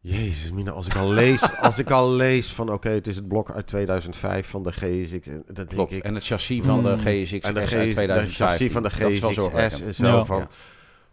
[0.00, 3.28] Jezus, Mina, als ik al lees, als ik al lees van oké, het is het
[3.28, 5.92] blok uit 2005 van de GSX, en dan denk Klopt.
[5.92, 6.02] ik...
[6.02, 6.98] En het chassis van de Mm.
[6.98, 8.34] GSX en de, uit GS, de 2015.
[8.46, 10.24] chassis van de Dat GSX S en zo Ja.
[10.24, 10.48] van...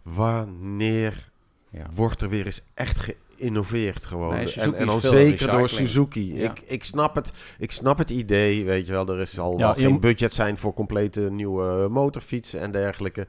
[0.02, 1.28] Wanneer
[1.70, 1.86] Ja.
[1.94, 4.34] wordt er weer eens echt geïnnoveerd gewoon?
[4.34, 5.68] Nee, en, en zeker door.
[5.68, 6.34] Suzuki.
[6.34, 6.50] Ja.
[6.50, 9.08] Ik, ik, snap het, ik snap het idee, weet je wel.
[9.08, 13.26] Er is al Ja, geen budget zijn voor complete nieuwe motorfietsen en dergelijke.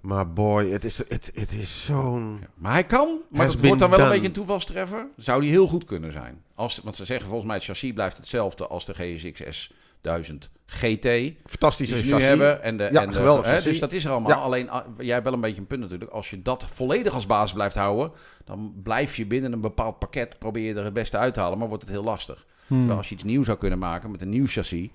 [0.00, 2.38] Maar boy, het is, het, het is zoen...
[2.40, 2.46] Ja.
[2.54, 5.06] Maar hij kan, maar dat wordt dan wel een beetje een toevalstreffer.
[5.16, 6.42] Zou die heel goed kunnen zijn.
[6.54, 9.70] Als, want ze zeggen volgens mij het chassis blijft hetzelfde als de GSX
[10.06, 11.02] S1000 GT.
[11.02, 12.28] Die Fantastische ze nu chassis.
[12.28, 12.62] hebben.
[12.62, 13.62] En de, Ja, en de, geweldig hè.
[13.62, 14.30] Dus dat is er allemaal.
[14.30, 14.36] Ja.
[14.36, 16.10] Alleen, ah, jij hebt wel een beetje een punt natuurlijk.
[16.10, 18.12] Als je dat volledig als basis blijft houden,
[18.44, 21.58] dan blijf je binnen een bepaald pakket, probeer je er het beste uit te halen,
[21.58, 22.46] maar wordt het heel lastig.
[22.66, 22.76] Hmm.
[22.76, 24.88] Terwijl Als je iets nieuws zou kunnen maken met een nieuw chassis,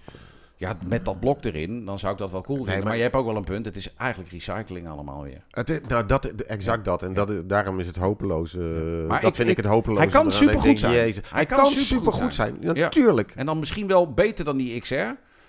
[0.62, 2.74] ja, met dat blok erin, dan zou ik dat wel cool vinden.
[2.76, 2.96] maar- maar...
[2.96, 5.42] je hebt ook wel een punt, het is eigenlijk recycling allemaal weer.
[5.52, 7.04] Het is- nou, dat, exact dat.
[7.04, 8.56] En dat, daarom is het hopeloos.
[8.56, 8.62] eh,
[9.10, 9.98] dat ik- vind ik- het hopeloos.
[10.00, 10.94] hij kan supergoed zijn.
[10.94, 12.56] Jezus, Hij hij kan kan supergoed zijn.
[12.62, 12.76] zijn.
[12.78, 13.32] Natuurlijk.
[13.36, 14.94] En dan misschien wel beter dan die XR.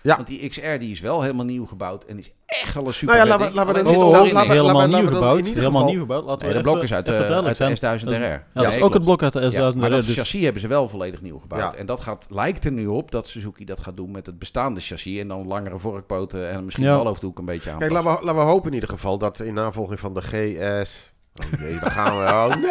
[0.02, 0.14] Ja.
[0.16, 3.14] Want die XR die is wel helemaal nieuw gebouwd en is echt wel een super
[3.16, 3.92] Nou ja, laten we- laten we dan-
[4.50, 5.46] helemaal nieuw gebouwd.
[5.46, 6.24] Helemaal nieuw gebouwd.
[6.24, 7.98] Laten Nee, we de blok is uit, de, duidelijk uit de zijn.
[7.98, 8.22] S1000 Dat RR.
[8.22, 9.94] is- Ja, dat is Nee, ook het blok uit de Ja, S1000 maar RR.
[9.96, 11.62] dat Dus chassis hebben ze wel volledig nieuw gebouwd.
[11.72, 11.74] Ja.
[11.74, 14.80] En dat gaat, lijkt er nu op dat Suzuki dat gaat doen met het bestaande
[14.80, 15.18] chassis.
[15.20, 16.90] En dan langere vorkpoten en misschien Ja.
[16.92, 18.04] de balhoofdhoek een beetje Kijk, aanpassen.
[18.04, 21.12] laten we, laten we hopen in ieder geval dat in navolging van de GS...
[21.42, 22.24] Oh jee, daar gaan we.
[22.24, 22.62] Oh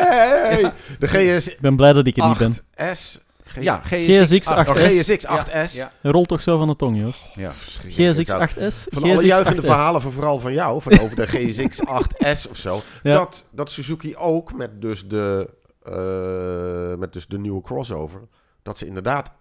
[0.52, 0.72] nee!
[1.00, 2.56] De GS ik ben blij dat ik er niet ben.
[2.96, 3.20] 8S...
[3.52, 4.70] G- Ja, GSX 8.
[4.70, 4.80] Oh, 8S.
[4.80, 5.76] GSX 8S.
[5.76, 5.92] Ja.
[6.02, 7.24] Rolt toch zo van de tong, Joost.
[7.36, 7.50] Ja.
[7.88, 8.88] GSX 8S?
[8.90, 9.66] Van alle juichende GSX 8S.
[9.66, 12.82] verhalen, van vooral van jou, van over de GSX 8S of zo.
[13.04, 13.14] Ja.
[13.14, 15.50] Dat, dat Suzuki ook met dus, de,
[15.84, 18.22] eh, met dus de nieuwe crossover,
[18.64, 19.32] dat ze inderdaad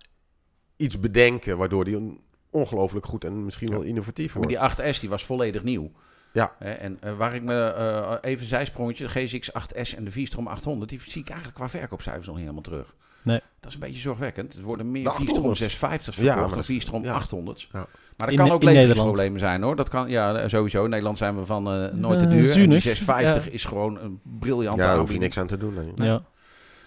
[0.76, 2.20] iets bedenken waardoor die een
[2.50, 4.76] ongelooflijk goed en misschien wel innovatief Maar wordt.
[4.76, 5.90] die 8S die was volledig nieuw.
[6.32, 6.54] Ja.
[6.58, 10.46] Hè, En eh, waar ik me eh, even zijsprongetje, de GSX 8S en de V-Strom
[10.46, 12.94] 800, die zie ik eigenlijk qua verkoopcijfers nog niet helemaal terug.
[13.22, 13.40] Nee.
[13.60, 14.54] Dat is een beetje zorgwekkend.
[14.56, 15.58] Er worden meer De V-Strom 800.
[15.60, 15.76] 650's
[16.16, 17.12] Ja, verkocht maar dan dat- V-Strom ja.
[17.12, 17.68] 800's.
[17.72, 17.86] Ja.
[18.16, 19.76] Maar In er kan ook in leveringsproblemen zijn hoor.
[19.76, 20.84] Dat kan, ja, eh, sowieso.
[20.84, 22.38] In Nederland zijn we van eh, nooit te Eh, duur.
[22.38, 22.82] En die zuinig.
[22.82, 23.50] 650 Ja.
[23.50, 25.74] is gewoon een briljante ja, daar hoef je niks aan te doen.
[25.94, 26.08] nee.
[26.08, 26.22] Ja.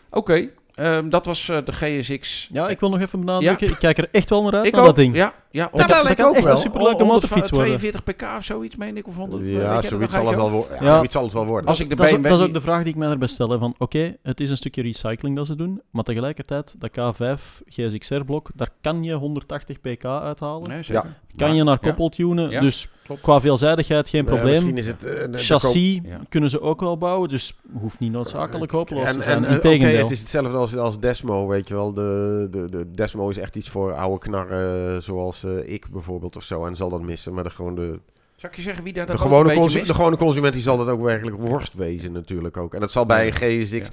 [0.09, 2.49] Oké, ehm, dat was eh, de GSX.
[2.51, 3.69] ja, ik wil nog even benadrukken.
[3.69, 4.87] Ik kijk er echt wel naar uit, Ik naar ook.
[4.87, 5.15] dat ding.
[5.15, 5.69] Ja, ja.
[5.71, 7.77] Dat kan, dat kan echt een superleuke motorfiets worden.
[7.77, 9.07] 42 pk of zoiets, meen ik.
[9.07, 9.41] Of 100.
[9.43, 10.77] weet Ja, zoiets zal, het wel worden.
[10.79, 10.93] Ja, Ja.
[10.95, 11.67] zoiets zal het wel worden.
[11.69, 13.27] Als ik de dat, is, dat is ook die- de vraag die ik mij erbij
[13.27, 13.59] stel.
[13.59, 18.49] Van, oké, het is een stukje recycling dat ze doen, maar tegelijkertijd, dat K5 GSXR-blok,
[18.55, 20.69] daar kan je 180 pk uithalen.
[20.69, 21.15] Nee, zeker.
[21.35, 22.87] Kan je naar koppel tunen, Ja, dus
[23.21, 24.65] qua veelzijdigheid geen Nou ja, probleem.
[24.65, 25.05] misschien is het...
[25.15, 26.19] eh, de- de Chassis Ja.
[26.29, 29.43] kunnen ze ook wel bouwen, dus hoeft niet noodzakelijk hopeloos En, te zijn.
[29.43, 31.93] het is hetzelfde als, als Desmo, weet je wel.
[31.93, 36.43] De, de, de Desmo is echt iets voor oude knarren, zoals eh, ik bijvoorbeeld of
[36.43, 36.65] zo.
[36.65, 37.99] En zal dat missen, maar de, gewoon de,
[38.35, 39.87] Zal ik je zeggen wie daar de, gewone, een beetje consu- mist?
[39.89, 42.73] de gewone consument die zal dat ook werkelijk worst wezen natuurlijk ook.
[42.73, 43.89] En dat zal bij een GSX...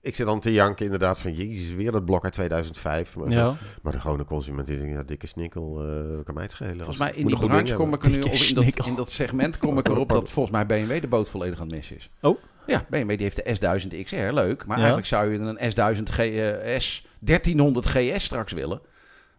[0.00, 3.16] Ik zit dan te janken inderdaad van, jezus, weer dat blok uit 2005.
[3.16, 3.56] Maar, ja.
[3.82, 6.76] maar de gewone consument die denkt, ja, dikke snikkel, eh kan mij het schelen.
[6.76, 9.58] Volgens mij in die branche kom ik er nu, of in dat, in dat segment
[9.58, 12.10] kom ik erop dat volgens mij BMW de boot volledig aan het missen is.
[12.20, 12.38] Oh.
[12.66, 13.56] Ja, BMW die heeft de
[13.96, 14.58] S1000 XR, leuk.
[14.66, 14.84] Maar Ja.
[14.84, 18.80] eigenlijk zou je een S1000 G, eh, S 1300 GS straks willen.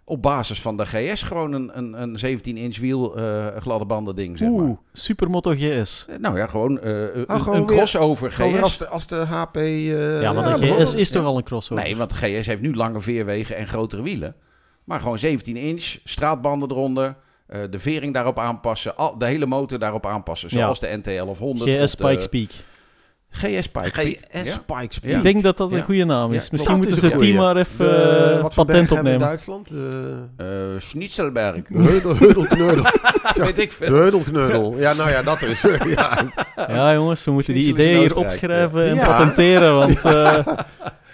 [0.09, 4.37] Op basis van de GS gewoon een, een, een 17-inch wiel eh, gladde banden ding,
[4.37, 4.59] zeg maar.
[4.59, 6.05] Oeh, Supermoto GS.
[6.09, 8.77] Eh, Nou ja, gewoon, eh, een, gewoon een weer- crossover Gewoon weer als GS.
[8.77, 9.55] de, als de HP...
[9.55, 11.27] eh, ja, maar de GS is toch Ja.
[11.27, 11.83] al een crossover?
[11.83, 14.35] Nee, want de GS heeft nu lange veerwegen en grotere wielen.
[14.83, 17.15] Maar gewoon 17 inch, straatbanden eronder.
[17.47, 18.97] eh, de vering daarop aanpassen.
[18.97, 20.49] Al, de hele motor daarop aanpassen.
[20.51, 20.57] Ja.
[20.57, 21.69] Zoals de NT 1100.
[21.83, 22.49] GS Pikes Peak.
[23.31, 24.13] GS Pikes Peak.
[24.31, 25.17] GS Ja.
[25.17, 25.83] Ik denk dat dat een Ja.
[25.83, 26.49] goede naam is.
[26.49, 29.19] Misschien moeten ze het team maar even De- eh, wat voor patent we in opnemen.
[29.19, 29.69] Duitsland?
[30.37, 30.45] Eh,
[30.77, 31.55] Schnitzelberg.
[31.73, 32.83] Heudel, Heudelkneudel.
[33.45, 33.93] Weet ik veel.
[33.95, 34.77] Heudelkneudel.
[34.77, 35.61] Ja, nou ja, dat is...
[35.95, 36.17] ja.
[36.67, 39.05] Ja, jongens, we moeten die ideeën hier opschrijven en Ja.
[39.05, 39.75] patenteren.
[39.75, 40.47] Want eh,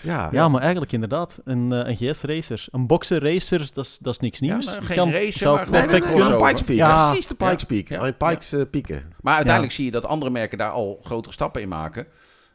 [0.01, 0.29] Ja.
[0.31, 2.65] ja, maar eigenlijk inderdaad, een, eh, een GS-racer.
[2.71, 4.65] Een boxer racer, dat is- dat is niks Ja, nieuws.
[4.73, 6.37] Je geen kan- racer, zou maar perfect nee, een.
[6.37, 6.77] Pikes Peak.
[6.77, 7.07] Ja.
[7.07, 7.65] Precies de Pikes Ja.
[7.67, 7.87] Peak.
[7.87, 8.07] Ja.
[8.07, 9.03] Een Pikes eh, pieken.
[9.21, 12.07] Maar uiteindelijk zie je dat andere merken daar al grotere stappen in maken.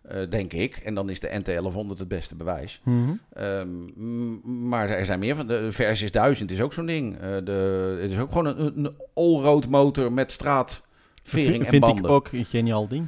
[0.08, 0.76] eh, denk ik.
[0.76, 2.80] En dan is de NT 1100 het beste bewijs.
[2.84, 3.10] Mhm.
[3.32, 5.46] Ehm, maar er zijn meer van.
[5.46, 7.14] De Versys 1000 is ook zo'n ding.
[7.20, 10.82] Eh, de, het is ook gewoon een, een all-road motor met straatvering
[11.24, 12.04] Vind- en Vind banden.
[12.04, 13.06] ik ook een geniaal ding.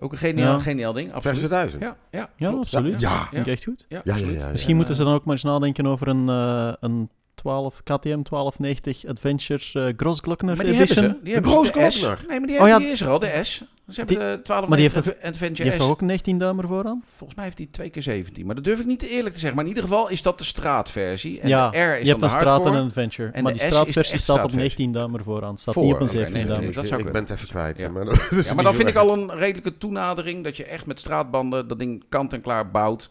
[0.00, 0.58] Ook een geniaal, Ja.
[0.60, 1.38] geniaal ding, absoluut.
[1.38, 1.82] Versus 1000.
[1.82, 3.00] Ja, ja, Ja, absoluut.
[3.00, 3.26] Ja.
[3.30, 3.86] Vind ik echt goed.
[3.88, 4.38] Ja, Ja, ja, ja.
[4.38, 4.48] ja.
[4.50, 7.08] Misschien En, moeten ze dan ook maar eens nadenken over een, eh, een
[7.38, 11.16] 12, KTM 1290 Adventure uh, Grossglockner Maar die hebben Edition.
[11.16, 11.24] ze.
[11.24, 12.00] Die hebben de S.
[12.00, 12.78] Nee, maar die, Oh hebben, ja.
[12.78, 13.62] die is er al, de S.
[13.88, 15.88] Ze hebben de 12 maar die heeft Adventure Die heeft S.
[15.88, 17.02] ook een 19 duimer vooraan?
[17.04, 18.46] Volgens mij heeft hij twee keer 17.
[18.46, 19.54] Maar dat durf ik niet eerlijk te zeggen.
[19.54, 21.40] Maar in ieder geval is dat de straatversie.
[21.40, 23.30] En ja, de R is je dan hebt een straat en een adventure.
[23.30, 24.58] En maar de die straatversie staat op straatversie.
[24.58, 25.58] 19 duimer vooraan.
[25.58, 26.66] Staat Voor, niet op een oké, 17 nee, duimer.
[26.66, 27.78] nee, dat ik, zou ik ben het even kwijt.
[27.78, 27.88] Ja.
[27.88, 31.00] Maar, dat Ja, maar dan vind ik al een redelijke toenadering dat je echt met
[31.00, 33.10] straatbanden dat ding kant en klaar bouwt.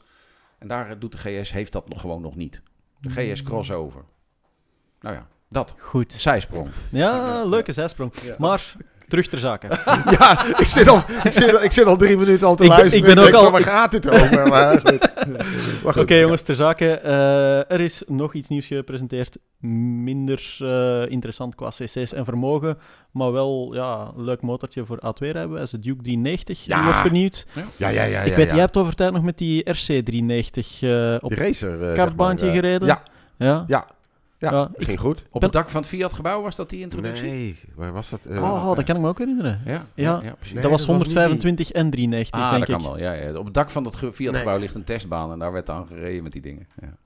[0.60, 2.62] En daar doet de GS, heeft dat nog gewoon nog niet.
[3.00, 4.04] De GS crossover.
[5.02, 5.76] Nou ja, dat.
[5.80, 6.14] Goed.
[6.14, 6.70] Zijsprong.
[6.90, 8.14] Ja, leuke zijsprong.
[8.38, 8.74] Maar
[9.08, 9.68] terug ter zake.
[10.20, 12.70] Ja, ik zit, al, ik, zit al, ik zit al drie minuten al te Ik
[12.70, 13.08] ben- luisteren.
[13.10, 14.48] ik ben ook denk al- van, waar gaat dit over?
[14.54, 14.80] Maar
[15.84, 15.98] goed.
[15.98, 16.92] Oké jongens, ter zake.
[17.00, 19.38] Eh, er is nog iets nieuws gepresenteerd.
[20.04, 22.78] Minder eh, interessant qua cc's en vermogen.
[23.12, 25.70] Maar wel ja, een leuk motortje voor A2-rijbewijs.
[25.72, 26.84] De Duke 390 die Ja.
[26.84, 27.46] wordt vernieuwd.
[27.54, 28.04] Ja, ja, ja.
[28.04, 28.52] ja ik weet, ja.
[28.54, 31.90] jij hebt over tijd nog met die RC390 eh op Die racer.
[31.90, 32.88] eh, kartbaantje zeg maar, gereden.
[32.88, 33.02] Ja,
[33.38, 33.64] Ja.
[33.68, 33.88] ja.
[34.40, 35.20] Ja, Ja, ik- ging goed.
[35.20, 37.30] Op Ben- het dak van het Fiat gebouw was dat die introductie?
[37.30, 38.26] Nee, waar was dat?
[38.26, 39.62] Eh, Oh, dat kan ik me ook herinneren.
[39.66, 39.86] Ja, Ja.
[39.96, 40.54] ja, ja, precies.
[40.54, 42.84] Nee, dat was dat was niet 125 en 390, ah, denk dat ik.
[42.84, 43.00] kan wel.
[43.04, 43.34] Ja, ja.
[43.38, 44.42] Op het dak van dat ge- Fiat Nee.
[44.42, 46.68] gebouw ligt een testbaan en daar werd aan gereden met die dingen.
[46.82, 46.98] Ja.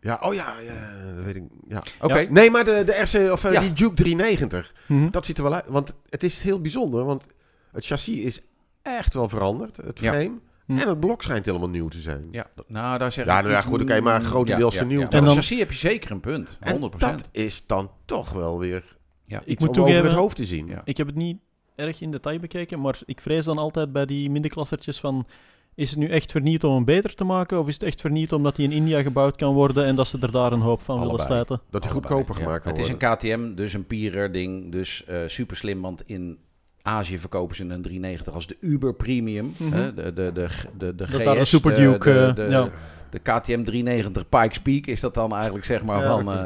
[0.00, 1.42] Ja, oh ja, ja, dat weet ik.
[1.68, 1.82] Ja.
[2.00, 2.18] Oké.
[2.18, 2.30] Ja.
[2.30, 3.60] Nee, maar de, de RC, of eh, Ja.
[3.60, 5.10] die Duke 390, Mhm.
[5.10, 5.64] dat ziet er wel uit.
[5.68, 7.26] Want het is heel bijzonder, want
[7.72, 8.40] het chassis is
[8.82, 10.12] echt wel veranderd, het Ja.
[10.12, 10.38] frame.
[10.74, 10.78] Hm.
[10.82, 12.28] En het blok schijnt helemaal nieuw te zijn.
[12.30, 15.02] Ja, nou daar zeg Ja, ik nou ja, goed, oké, maar grotendeels ja, vernieuwd.
[15.02, 16.58] Ja, En En dan dan- chassis heb je zeker een punt.
[16.60, 17.10] 100%.
[17.10, 19.42] En dat is dan toch wel weer Ja.
[19.44, 20.66] iets moet om over het hoofd te zien.
[20.66, 20.82] Ja.
[20.84, 21.36] Ik heb het niet
[21.74, 25.26] erg in detail bekeken, maar ik vrees dan altijd bij die middenklassertjes van...
[25.74, 27.58] Is het nu echt vernieuwd om hem beter te maken?
[27.58, 30.18] Of is het echt vernieuwd omdat hij in India gebouwd kan worden en dat ze
[30.20, 31.60] er daar een hoop van willen sluiten?
[31.70, 32.42] Dat hij goedkoper ja.
[32.42, 33.16] gemaakt kan Het is een worden.
[33.18, 34.72] KTM, dus een Pierer ding.
[34.72, 36.38] Dus eh super slim, want in
[36.82, 39.52] Azië verkopen ze een 390 als de Uber Premium.
[39.56, 39.72] Mhm.
[39.72, 42.18] hè, de, de, de, de, de, Dat GS, is daar een Super de- Duke, De,
[42.26, 42.68] eh, de, ja.
[43.10, 46.08] de KTM 390 Pikes Peak is dat dan eigenlijk zeg maar Ja.
[46.08, 46.44] van, eh,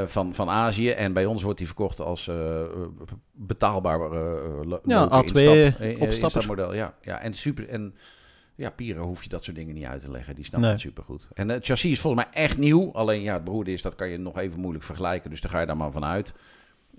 [0.00, 0.90] eh, van, van Azië.
[0.90, 2.62] En bij ons wordt die verkocht als eh,
[3.32, 4.10] betaalbaar Ja,
[4.64, 6.08] leuke A2 instap- eh, eh, opstapper.
[6.12, 6.74] instapmodel.
[6.74, 7.68] Ja, ja, en super...
[7.68, 7.94] En,
[8.54, 10.34] ja, Pieren hoef je dat soort dingen niet uit te leggen.
[10.34, 10.72] Die snapt Nee.
[10.72, 11.28] het supergoed.
[11.34, 12.92] En het chassis is volgens mij echt nieuw.
[12.92, 15.30] Alleen ja, het beroerde is, dat kan je nog even moeilijk vergelijken.
[15.30, 16.34] Dus daar ga je dan maar vanuit.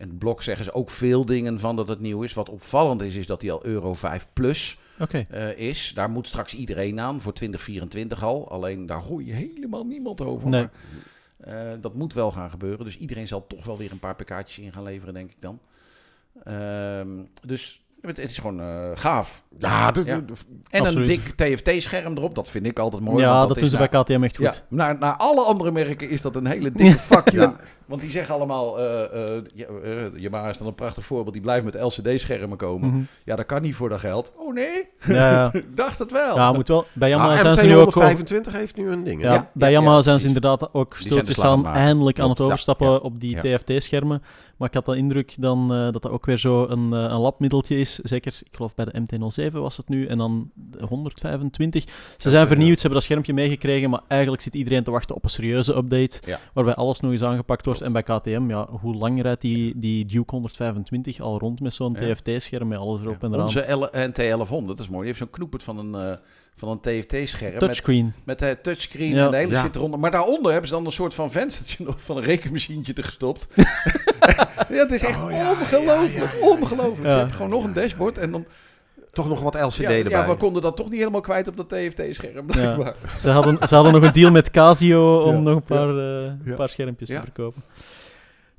[0.02, 2.34] En het blok zeggen ze ook veel dingen van dat het nieuw is.
[2.34, 5.92] Wat opvallend is, is dat hij al Euro 5 Plus eh, is.
[5.96, 8.50] Daar moet straks iedereen aan voor 2024 al.
[8.50, 10.50] Alleen daar hoor je helemaal niemand over.
[10.50, 10.62] Nee.
[10.62, 10.72] Maar,
[11.72, 12.86] eh, dat moet wel gaan gebeuren.
[12.86, 15.60] Dus iedereen zal toch wel weer een paar pk'tjes in gaan leveren, denk ik dan.
[16.44, 19.44] Ehm, dus het, het is gewoon eh, gaaf.
[19.58, 20.24] Ja, dat, Ja.
[20.70, 21.10] En Absoluut.
[21.10, 22.36] een dik TFT-scherm erop.
[22.36, 23.24] Dat vind ik altijd mooi.
[23.24, 24.46] ja, want dat, is doen ze bij KTM echt goed.
[24.46, 27.54] ja, naar, naar alle andere merken is dat een hele dikke fuck you.
[27.92, 31.66] Want die zeggen allemaal, eh eh eh, Yamaha is dan een prachtig voorbeeld, die blijft
[31.66, 32.90] met LCD-schermen komen.
[32.90, 33.02] Mhm.
[33.26, 34.32] Ja, dat kan niet voor dat geld.
[34.38, 36.36] Oh nee, ja, dacht het wel.
[36.36, 36.86] ja, moet wel.
[36.94, 37.88] Bij Yamaha Ah, zijn ze nu ook...
[37.98, 39.22] over- MT125 heeft nu een ding.
[39.22, 42.88] Ja, Ja, bij Yamaha ja, zijn ze inderdaad ook stiltjes aan eindelijk aan het overstappen
[42.90, 43.58] Ja, op die ja.
[43.58, 44.24] TFT-schermen.
[44.58, 47.78] Maar ik had de indruk dan eh, dat dat ook weer zo een, een labmiddeltje
[47.80, 47.96] is.
[47.96, 50.06] Zeker, ik geloof bij de MT-07 was het nu.
[50.08, 51.84] En dan de 125.
[52.18, 53.90] Ze zijn vernieuwd, ze hebben dat schermpje meegekregen.
[53.90, 56.20] Maar eigenlijk zit iedereen te wachten op een serieuze update.
[56.26, 56.40] Ja.
[56.54, 57.81] Waarbij alles nog eens aangepakt wordt.
[57.82, 61.98] En bij KTM, ja, hoe lang rijdt die, die Duke 125 al rond met zo'n
[62.00, 62.14] Ja.
[62.14, 63.42] TFT-scherm met alles erop en eraan?
[63.44, 64.98] Onze L- NT1100, dat is mooi.
[64.98, 66.18] Die heeft zo'n knoepert van een, eh,
[66.56, 67.52] van een TFT-scherm.
[67.52, 68.14] Met, Touchscreen.
[68.24, 69.26] met de touchscreen Ja.
[69.26, 69.62] en de hele Ja.
[69.62, 70.00] zit eronder.
[70.00, 73.48] Maar daaronder hebben ze dan een soort van venstertje nog van een rekenmachientje er gestopt.
[74.70, 76.38] ja, het is echt Oh, ja, ongelooflijk.
[76.42, 77.04] Ongelooflijk.
[77.06, 77.12] Ja.
[77.12, 78.46] Ze hebben gewoon nog een dashboard en dan...
[79.12, 80.12] Toch nog wat LCD Ja, erbij.
[80.12, 82.46] ja, we konden dat toch niet helemaal kwijt op dat TFT-scherm.
[82.46, 82.96] blijkbaar.
[83.20, 86.24] Ze hadden, ze hadden nog een deal met Casio om Ja, nog een paar, eh,
[86.46, 87.16] een paar schermpjes Ja.
[87.20, 87.62] te verkopen.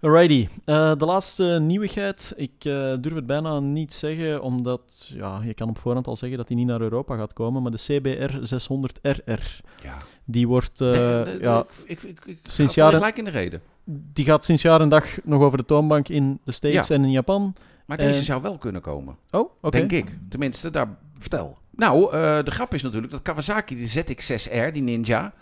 [0.00, 2.32] Alrighty, eh, de laatste nieuwigheid.
[2.36, 6.38] Ik eh, durf het bijna niet zeggen, omdat ja, je kan op voorhand al zeggen
[6.38, 7.62] dat die niet naar Europa gaat komen.
[7.62, 9.94] Maar de CBR 600RR, Ja.
[10.24, 13.30] die wordt, eh, Nee, nee, ja, ik, ik, ik, ik sinds jaren- gelijk in de
[13.30, 13.60] reden.
[13.84, 16.94] die gaat sinds jaar en dag nog over de toonbank in de States Ja.
[16.94, 17.54] en in Japan.
[17.96, 19.78] Maar deze Eh, zou wel kunnen komen, Oh, oké.
[19.78, 20.16] denk ik.
[20.28, 20.88] Tenminste, daar...
[21.18, 21.59] Vertel.
[21.70, 25.33] Nou, eh, de grap is natuurlijk dat Kawasaki, die ZX6R, die Ninja,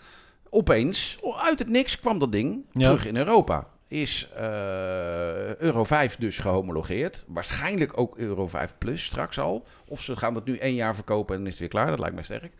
[0.49, 2.81] opeens, oh, uit het niks kwam dat ding Ja.
[2.81, 3.67] terug in Europa.
[3.87, 7.23] Is eh, Euro 5 dus gehomologeerd.
[7.27, 9.65] Waarschijnlijk ook Euro 5 Plus straks al.
[9.87, 11.87] Of ze gaan dat nu één jaar verkopen en is het weer klaar.
[11.87, 12.53] Dat lijkt mij sterk.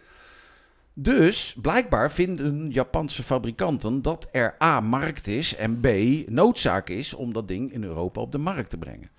[0.93, 5.87] Dus blijkbaar vinden Japanse fabrikanten dat er A, markt is en B,
[6.29, 9.09] noodzaak is om dat ding in Europa op de markt te brengen.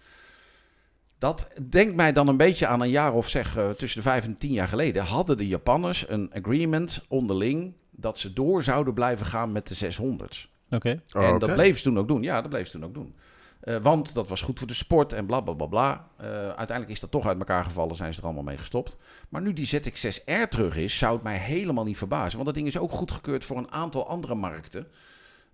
[1.22, 4.24] Dat denkt mij dan een beetje aan een jaar of zeg eh, tussen de vijf
[4.24, 5.04] en tien jaar geleden.
[5.04, 10.48] Hadden de Japanners een agreement onderling dat ze door zouden blijven gaan met de 600's.
[10.70, 11.02] Oké.
[11.12, 12.22] Oh, en dat bleef ze toen ook doen.
[12.22, 13.14] Ja, dat bleef ze toen ook doen.
[13.60, 16.08] Eh, want dat was goed voor de sport en bla bla bla bla.
[16.16, 18.96] Eh, uiteindelijk is dat toch uit elkaar gevallen, zijn ze er allemaal mee gestopt.
[19.28, 22.32] Maar nu die ZX6R terug is, zou het mij helemaal niet verbazen.
[22.32, 24.86] Want dat ding is ook goedgekeurd voor een aantal andere markten.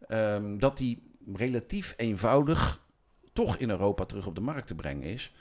[0.07, 1.03] Ehm, dat die
[1.35, 2.81] relatief eenvoudig
[3.33, 5.33] toch in Europa terug op de markt te brengen is.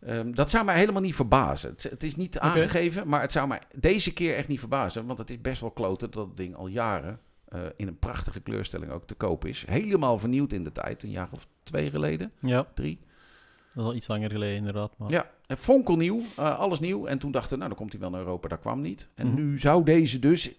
[0.00, 1.70] Ehm, dat zou mij helemaal niet verbazen.
[1.70, 5.06] Het, het is niet aangegeven, maar het zou mij deze keer echt niet verbazen.
[5.06, 8.40] Want het is best wel kloten dat het ding al jaren eh, in een prachtige
[8.40, 9.64] kleurstelling ook te koop is.
[9.68, 12.98] Helemaal vernieuwd in de tijd, een jaar of twee geleden, Ja, drie.
[13.74, 14.92] dat is al iets langer geleden inderdaad.
[14.98, 15.10] Maar...
[15.10, 17.06] Ja, en fonkelnieuw, eh, alles nieuw.
[17.06, 19.08] En toen dachten we, nou dan komt hij wel naar Europa, dat kwam niet.
[19.14, 19.36] En Mhm.
[19.36, 20.50] nu zou deze dus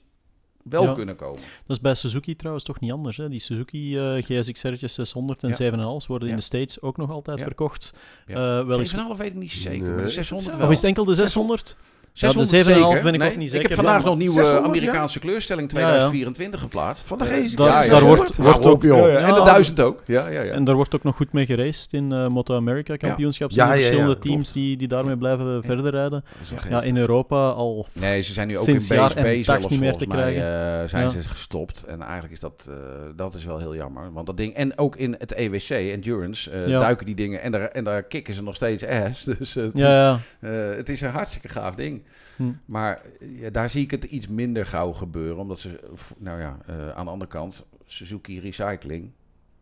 [0.63, 0.93] wel Ja.
[0.93, 1.39] kunnen komen.
[1.67, 3.17] Dat is bij Suzuki trouwens toch niet anders.
[3.17, 3.29] Hè?
[3.29, 5.55] Die Suzuki eh GSX-R'tjes 600 en Ja.
[6.01, 7.45] 7,5 worden in de States ook nog altijd Ja.
[7.45, 7.93] verkocht.
[8.27, 8.59] Ja.
[8.59, 8.89] Eh, wel eens...
[8.91, 9.95] 7,5 weet ik niet zeker, Nee.
[9.95, 10.65] maar de 600 wel.
[10.65, 11.67] Of is het enkel de 600?
[11.67, 13.03] Ja, de 600 7,5 zeker.
[13.03, 13.67] ben ik Nee, ook niet Ik zeker.
[13.67, 17.07] heb vandaag Ja, nog nieuwe 600, Amerikaanse kleurstelling 2024 geplaatst.
[17.07, 17.55] Van de race.
[17.55, 18.05] daar- ja, ja, daar ja.
[18.05, 18.83] wordt- wordt op, ook-.
[18.83, 19.17] Ja, ja.
[19.19, 19.43] En de Ja.
[19.43, 20.01] 1000 ook.
[20.05, 20.51] Ja, ja, ja.
[20.53, 23.51] En daar wordt ook nog goed mee geraced in eh Moto America kampioenschap.
[23.51, 26.23] Ja, Ja, ja, ja, verschillende teams die, die daarmee blijven verder rijden.
[26.69, 27.87] Ja, in Europa al.
[27.93, 30.41] Nee, ze zijn nu ook in BSB zelfs niet meer te krijgen.
[30.81, 31.09] eh, zijn Ja.
[31.09, 31.83] ze gestopt.
[31.87, 32.75] En eigenlijk is dat, eh,
[33.15, 34.13] dat is wel heel jammer.
[34.13, 36.79] Want dat ding, en ook in het EWC, Endurance, eh, Ja.
[36.79, 39.23] duiken die dingen en daar, en daar kicken ze nog steeds ass.
[39.37, 40.19] Dus eh, Ja, ja.
[40.39, 42.00] eh, het is een hartstikke gaaf ding.
[42.41, 42.51] Hm.
[42.65, 45.37] Maar eh, ja, daar zie ik het iets minder gauw gebeuren.
[45.37, 45.79] Omdat ze,
[46.17, 49.09] nou ja, eh, aan de andere kant, Suzuki Recycling.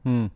[0.01, 0.27] Hm.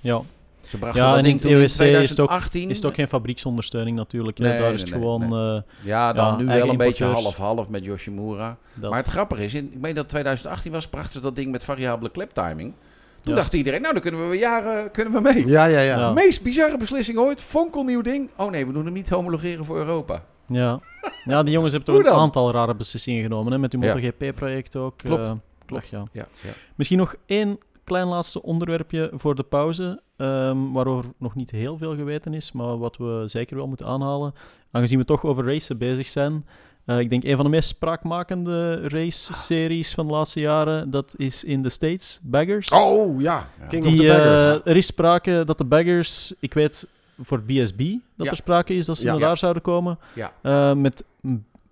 [0.00, 0.20] Ja.
[0.62, 2.70] Ze brachten Ja, dat en ding in is het ook- 2018.
[2.70, 4.38] Is het ook geen fabrieksondersteuning natuurlijk.
[4.38, 5.22] Nee, Daar nee, is het nee, gewoon...
[5.22, 8.56] eh, Ja, dan Ja, nu wel een beetje half-half met Yoshimura.
[8.74, 8.90] dat.
[8.90, 11.50] Maar het grappige is, in, ik meen dat het 2018 was, brachten ze dat ding
[11.52, 12.72] met variabele kleptiming.
[13.20, 15.46] Toen dacht iedereen, nou dan kunnen we weer jaren kunnen we mee.
[15.46, 15.98] Ja, ja, ja.
[15.98, 16.12] Ja.
[16.12, 17.40] Meest bizarre beslissing ooit.
[17.40, 18.28] Fonkelnieuw ding.
[18.36, 20.24] Oh nee, we doen hem niet homologeren voor Europa.
[20.50, 20.80] Ja.
[21.24, 23.52] ja, die jongens hebben toch een aantal rare beslissingen genomen.
[23.52, 23.58] Hè?
[23.58, 23.80] Met hun.
[23.80, 24.98] MotoGP-project ook.
[24.98, 25.32] Klopt, eh,
[25.66, 25.88] klopt.
[25.88, 26.04] ja.
[26.12, 26.50] Ja, ja.
[26.74, 30.00] Misschien nog één klein laatste onderwerpje voor de pauze.
[30.16, 34.34] ehm, waarover nog niet heel veel geweten is, maar wat we zeker wel moeten aanhalen.
[34.70, 36.46] Aangezien we toch over racen bezig zijn.
[36.84, 40.90] Eh, ik denk een van de meest spraakmakende race-series van de laatste jaren.
[40.90, 42.68] Dat is in de States, Baggers.
[42.72, 43.48] Oh, ja.
[43.68, 44.60] King of Die, the Baggers.
[44.64, 46.88] eh, er is sprake dat de baggers, ik weet
[47.22, 47.78] voor BSB
[48.16, 48.30] dat Ja.
[48.30, 49.10] er sprake is dat ze Ja.
[49.10, 49.98] naar daar zouden komen.
[50.14, 50.32] Ja.
[50.42, 51.04] Eh, met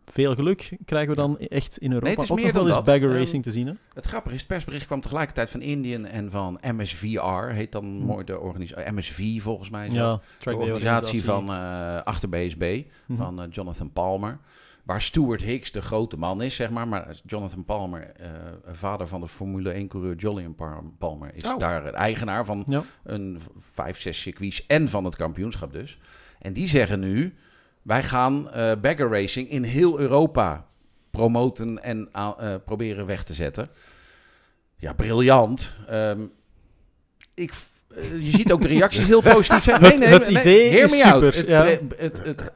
[0.04, 2.76] veel geluk krijgen we dan echt in Europa het is ook meer nog wel dan
[2.76, 2.94] eens dat.
[2.94, 3.66] bagger Ehm, racing te zien.
[3.66, 3.72] Hè?
[3.94, 8.04] Het grappige is, het persbericht kwam tegelijkertijd van Indian en van MSVR, heet dan Hm.
[8.06, 9.90] mooi de organisatie, MSV volgens mij.
[9.90, 10.22] zelf.
[10.40, 13.18] Ja, de organisatie van eh achter BSB, Mhm.
[13.18, 14.38] van eh, Jonathan Palmer.
[14.88, 16.88] Waar Stuart Hicks de grote man is, zeg maar.
[16.88, 18.30] Maar Jonathan Palmer, eh,
[18.66, 20.56] vader van de Formule 1-coureur Jolyon
[20.98, 21.58] Palmer, is Oh.
[21.58, 22.82] daar eigenaar van Ja.
[23.04, 25.98] een vijf, zes circuits en van het kampioenschap dus.
[26.38, 27.34] En die zeggen nu,
[27.82, 30.66] wij gaan eh bagger racing in heel Europa
[31.10, 33.68] promoten en eh, proberen weg te zetten.
[34.76, 35.74] Ja, briljant.
[35.88, 36.26] Ehm,
[37.34, 37.52] ik,
[38.18, 39.82] je ziet ook de reacties heel positief zijn.
[39.84, 41.64] Het- het idee hear is super, Het, ja.
[41.96, 42.52] het, het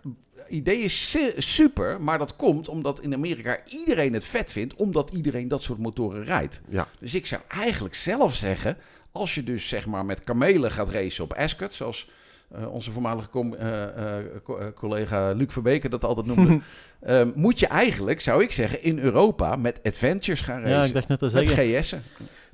[0.52, 5.10] idee is su- super, maar dat komt omdat in Amerika iedereen het vet vindt, omdat
[5.10, 6.60] iedereen dat soort motoren rijdt.
[6.68, 6.86] Ja.
[6.98, 8.76] Dus ik zou eigenlijk zelf zeggen,
[9.12, 12.10] als je dus zeg maar met kamelen gaat racen op Ascot, zoals
[12.54, 13.82] eh, onze voormalige com- eh,
[14.18, 16.60] eh, co- collega Luc Verbeke dat altijd noemde,
[17.00, 20.70] ehm, moet je eigenlijk, zou ik zeggen, in Europa met adventures gaan racen.
[20.78, 21.82] ja, ik dacht net te met zeggen.
[21.82, 22.02] GS'en.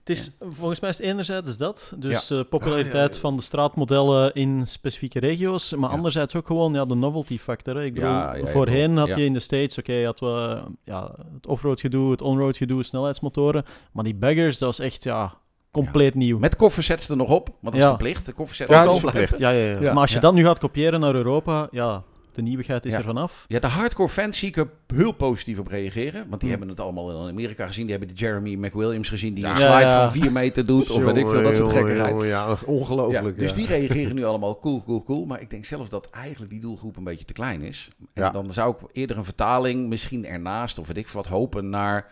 [0.08, 3.20] Het is, volgens mij is het enerzijds is dat, dus eh, Ah, populariteit ja, ja.
[3.20, 5.96] van de straatmodellen in specifieke regio's, maar Ja.
[5.96, 7.74] anderzijds ook gewoon ja, de novelty factor.
[7.76, 7.84] Hè.
[7.84, 11.10] Ik bedoel, Ja, ja, ja, voorheen had je in de States, oké, had we ja,
[11.34, 15.34] het offroad gedoe, het onroad gedoe, snelheidsmotoren, maar die baggers, dat was echt ja,
[15.70, 16.38] compleet nieuw.
[16.38, 17.88] Met koffersets er nog op, want dat is Ja.
[17.88, 18.26] verplicht.
[18.26, 19.38] De kofferset Ja, ook al verplicht.
[19.38, 19.80] ja, ja.
[19.80, 19.92] Ja.
[19.92, 22.02] maar als je dat nu gaat kopiëren naar Europa, ja,
[22.38, 22.98] de nieuwigheid is Ja.
[22.98, 23.44] er vanaf.
[23.48, 26.26] Ja, de hardcore fans zie ik er heel positief op reageren.
[26.28, 27.86] Want die hebben het allemaal in Amerika gezien.
[27.86, 29.50] Die hebben de Jeremy McWilliams gezien die Ja.
[29.50, 30.10] een slide Ja, ja.
[30.10, 30.90] van 4 meter doet.
[30.90, 32.24] Of weet ik veel, dat soort gekkigheid.
[32.24, 33.36] Ja, ongelooflijk.
[33.36, 33.56] Ja, dus ja.
[33.56, 35.24] die reageren nu allemaal cool, cool, cool.
[35.26, 37.88] Maar ik denk zelf dat eigenlijk die doelgroep een beetje te klein is.
[38.14, 38.30] En Ja.
[38.30, 42.06] dan zou ik eerder een vertaling misschien ernaast, of weet ik veel wat, hopen naar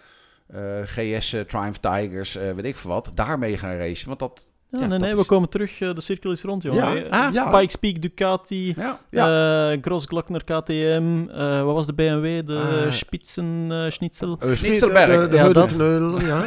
[0.46, 3.10] eh, GS, eh, Triumph Tigers, eh, weet ik veel wat.
[3.14, 4.06] Daarmee gaan racen.
[4.08, 5.80] Want dat, Ja, Ja, nee, dat nee, is- we komen terug.
[5.80, 6.94] eh, de cirkel is rond, jongen.
[6.96, 7.58] Ja, Eh, ah, ja.
[7.58, 8.74] Pikes Peak, Ducati,
[9.10, 12.46] ja, eh Gross Glockner KTM, eh, wat was de BMW?
[12.46, 14.38] De Spitzen eh, Schnitzel.
[14.54, 15.20] Schnitzelberg.
[15.20, 15.74] De, de, Ja, dat.
[16.22, 16.44] Ja.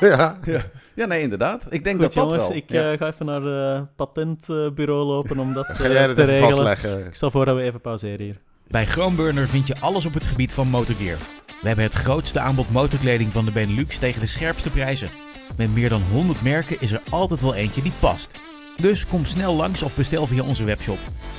[0.00, 0.62] Ja, ja.
[0.94, 1.66] ja, nee, inderdaad.
[1.70, 2.56] Ik denk goed dat dat jongens, wel.
[2.56, 2.96] ik Ja.
[2.96, 6.66] ga even naar het patentbureau lopen om dat Ga jij dat te even regelen.
[6.66, 7.06] vastleggen?
[7.06, 8.36] Ik stel voor dat we even pauzeren hier.
[8.68, 11.16] Bij Groenburner vind je alles op het gebied van motorgear.
[11.60, 15.08] We hebben het grootste aanbod motorkleding van de Benelux tegen de scherpste prijzen.
[15.56, 18.38] Met meer dan 100 merken is er altijd wel eentje die past.
[18.76, 20.98] Dus kom snel langs of bestel via onze webshop.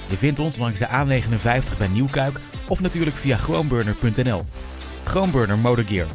[0.10, 4.42] Je vindt ons langs de A59 bij Nieuwkuik of natuurlijk via groenburner.nl.
[5.04, 6.08] Groenburner Motorgear.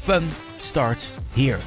[0.00, 0.22] Fun
[0.60, 1.58] starts here.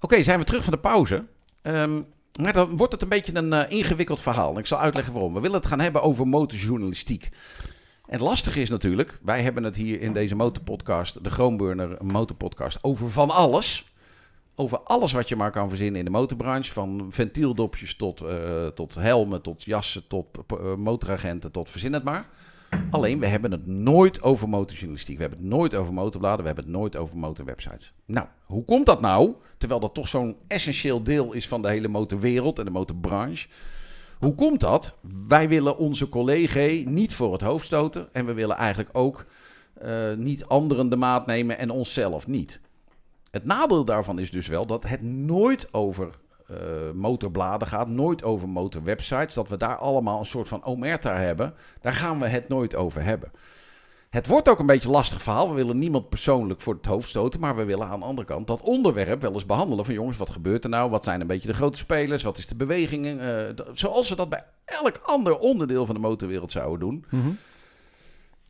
[0.00, 1.24] Oké, zijn we terug van de pauze.
[1.62, 2.02] Ehm,
[2.40, 4.58] maar dan wordt het een beetje een eh, ingewikkeld verhaal.
[4.58, 5.34] Ik zal uitleggen waarom.
[5.34, 7.28] We willen het gaan hebben over motorjournalistiek.
[8.06, 12.78] En het lastige is natuurlijk, wij hebben het hier in deze motorpodcast, de Groenburner Motorpodcast,
[12.82, 13.92] over van alles.
[14.56, 16.72] Over alles wat je maar kan verzinnen in de motorbranche.
[16.72, 22.28] Van ventieldopjes tot, eh, tot helmen, tot jassen, tot eh, motoragenten, tot verzin het maar.
[22.90, 25.16] Alleen, we hebben het nooit over motorjournalistiek.
[25.16, 26.40] We hebben het nooit over motorbladen.
[26.40, 27.92] We hebben het nooit over motorwebsites.
[28.04, 29.34] Nou, hoe komt dat nou?
[29.58, 33.48] Terwijl dat toch zo'n essentieel deel is van de hele motorwereld en de motorbranche.
[34.18, 34.94] Hoe komt dat?
[35.28, 38.08] Wij willen onze collega niet voor het hoofd stoten.
[38.12, 39.26] En we willen eigenlijk ook
[39.74, 42.60] eh, niet anderen de maat nemen en onszelf niet.
[43.34, 46.10] Het nadeel daarvan is dus wel dat het nooit over
[46.46, 46.56] eh,
[46.94, 49.34] motorbladen gaat, nooit over motorwebsites.
[49.34, 51.54] Dat we daar allemaal een soort van omerta hebben.
[51.80, 53.30] Daar gaan we het nooit over hebben.
[54.10, 55.48] Het wordt ook een beetje een lastig verhaal.
[55.48, 57.40] We willen niemand persoonlijk voor het hoofd stoten.
[57.40, 59.84] Maar we willen aan de andere kant dat onderwerp wel eens behandelen.
[59.84, 60.90] Van jongens, wat gebeurt er nou?
[60.90, 62.22] Wat zijn een beetje de grote spelers?
[62.22, 63.20] Wat is de beweging?
[63.20, 63.38] Eh,
[63.72, 67.04] zoals we dat bij elk ander onderdeel van de motorwereld zouden doen.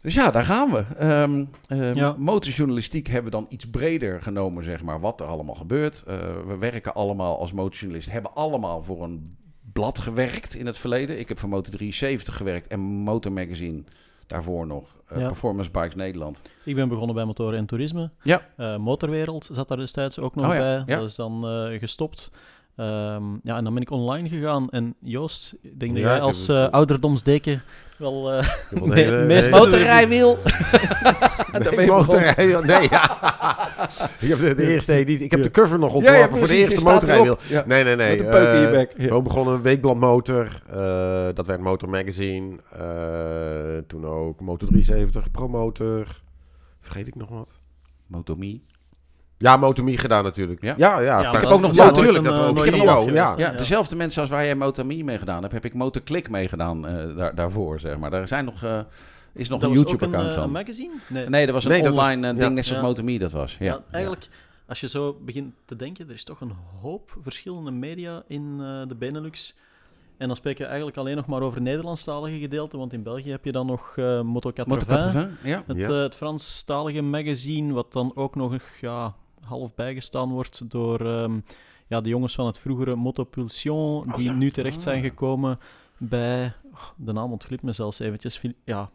[0.05, 0.85] Dus ja, daar gaan we.
[0.99, 2.15] Ehm ehm, Ja.
[2.19, 6.03] Motorjournalistiek hebben we dan iets breder genomen, zeg maar, wat er allemaal gebeurt.
[6.07, 9.37] Eh, we werken allemaal als motorjournalist, hebben allemaal voor een
[9.73, 11.19] blad gewerkt in het verleden.
[11.19, 13.83] Ik heb voor Motor 73 gewerkt en Motor Magazine
[14.27, 14.97] daarvoor nog.
[15.09, 15.27] eh, Ja.
[15.27, 16.43] Performance Bikes Nederland.
[16.65, 18.11] Ik ben begonnen bij motoren en toerisme.
[18.23, 18.43] Ja.
[18.57, 20.83] Eh, Motorwereld zat daar destijds ook nog Oh ja, bij.
[20.87, 20.99] ja.
[21.01, 22.31] Dat is dan eh, gestopt.
[22.77, 24.71] Ehm, ja, en dan ben ik online gegaan.
[24.71, 27.63] En Joost, ik denk dat jij ik als eh, ouderdomsdeken
[27.97, 28.33] wel...
[28.33, 30.39] eh, Ik heb wel Nee, een hele- meestal- hele- Motorrijwiel.
[31.77, 32.63] Nee, motorrijwiel.
[32.63, 33.03] Nee, ja.
[34.21, 35.25] ik heb de, de eerste editie.
[35.25, 37.39] Ik heb de cover nog ontworpen ja, voor de eerste motorrijwiel.
[37.49, 37.65] Ja.
[37.67, 38.11] Nee, nee, nee.
[38.17, 38.93] Met een peuk in je eh, bek.
[38.97, 39.15] Ja.
[39.15, 40.63] We begonnen Weekblad Motor.
[40.71, 42.57] eh, dat werd Motor Magazine.
[42.73, 46.21] eh, toen ook Motor 73, Promotor.
[46.81, 47.51] Vergeet ik nog wat?
[48.07, 48.65] Motomie.
[49.45, 50.63] Ja, Motomie gedaan natuurlijk.
[50.63, 50.75] Ja?
[50.77, 51.01] Ja, ja.
[51.01, 52.17] Ja, ja, maar heb ook nog Motor- nooit natuurlijk.
[52.19, 53.35] een, Dat eh, ook een ja.
[53.37, 57.17] Ja, dezelfde mensen als waar jij Motomie mee gedaan hebt, heb ik Motorklik meegedaan eh
[57.17, 58.11] daar, daarvoor, zeg maar.
[58.11, 58.79] Daar zijn nog, eh,
[59.35, 60.51] is nog dat een YouTube-account een, eh, van.
[60.51, 60.93] magazine?
[61.09, 61.29] Nee.
[61.29, 62.39] Nee, dat was een Nee, dat was- online eh, ja.
[62.41, 62.87] ding, net zoals Ja.
[62.89, 63.57] Motomie dat was.
[63.59, 63.65] Ja.
[63.67, 64.29] Ja, eigenlijk,
[64.69, 68.89] als je zo begint te denken, er is toch een hoop verschillende media in eh,
[68.89, 69.57] de Benelux.
[70.17, 73.45] En dan spreken we eigenlijk alleen nog maar over Nederlandstalige gedeelte, want in België heb
[73.45, 74.67] je dan nog eh Moto 80.
[74.67, 75.63] Motorkatrovin, ja.
[75.67, 75.89] Het, Ja.
[75.89, 79.15] eh, het Franstalige magazine, wat dan ook nog ja,
[79.47, 81.39] half bijgestaan wordt door ehm,
[81.87, 84.33] ja, de jongens van het vroegere Motopulsion, die ja.
[84.33, 85.05] nu terecht zijn Ah.
[85.09, 85.59] gekomen
[85.99, 86.53] bij...
[86.73, 88.41] oh, de naam ontglipt me zelfs eventjes.
[88.65, 88.91] Ja,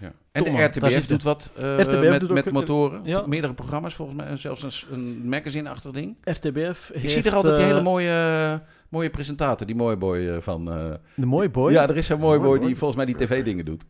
[0.00, 0.12] Ja.
[0.32, 3.00] En Tom, de RTBF doet wat eh, RTBF met, doet met ook- motoren.
[3.04, 3.24] ja.
[3.26, 4.36] Meerdere programma's volgens mij.
[4.36, 6.16] Zelfs een, een magazine-achtig ding.
[6.24, 7.12] RTBF Ik heeft...
[7.14, 10.72] zie er altijd die eh, hele mooie, mooie presentator, die mooie boy eh, van...
[10.72, 11.72] eh, De mooie boy.
[11.72, 12.66] Ja, er is zo'n mooie Mooi boy boy.
[12.66, 13.82] die volgens mij die tv-dingen doet.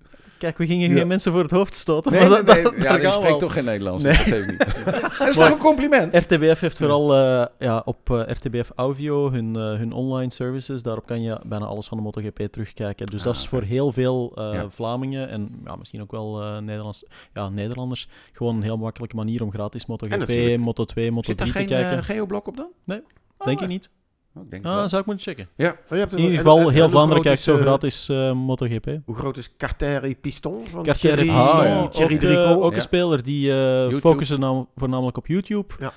[0.42, 0.96] Kijk, we gingen Ja.
[0.96, 2.12] geen mensen voor het hoofd stoten.
[2.12, 2.62] Nee, maar nee, dat- nee.
[2.72, 4.04] dat- ja, we spreekt toch geen Nederlands.
[4.04, 4.12] Nee.
[4.12, 4.58] Dat geeft niet.
[5.18, 6.14] dat is toch een compliment?
[6.14, 10.82] RTBF heeft vooral eh, ja, op eh, RTBF Audio hun, eh, hun online services.
[10.82, 13.06] Daarop kan je bijna alles van de MotoGP terugkijken.
[13.06, 14.70] Dus Ah, dat is voor heel veel eh, Ja.
[14.70, 19.42] Vlamingen en ja, misschien ook wel eh, Nederlands, ja, Nederlanders gewoon een heel makkelijke manier
[19.42, 22.04] om gratis MotoGP, natuurlijk- Moto 2, Moto Zit 3 daar te geen kijken.
[22.04, 22.68] geoblok op dan?
[22.84, 23.02] Nee,
[23.38, 23.68] Oh, Denk nee.
[23.68, 23.90] niet?
[24.34, 24.88] Oh, ik denk Ah, wel.
[24.88, 25.44] zou ik moeten checken.
[25.44, 27.66] Oh, je hebt In ieder geval, en- en heel Vlaanderen groot kijkt zo is, eh,
[27.66, 28.98] gratis eh, MotoGP.
[29.04, 30.66] Hoe groot is Carteri Piston?
[30.66, 31.88] Van Ah, Piston, ja.
[31.88, 32.76] Thierry ook, eh, ook Ja.
[32.76, 34.00] een speler die eh, YouTube.
[34.00, 35.74] focussen nam- voornamelijk op YouTube.
[35.78, 35.92] Ja.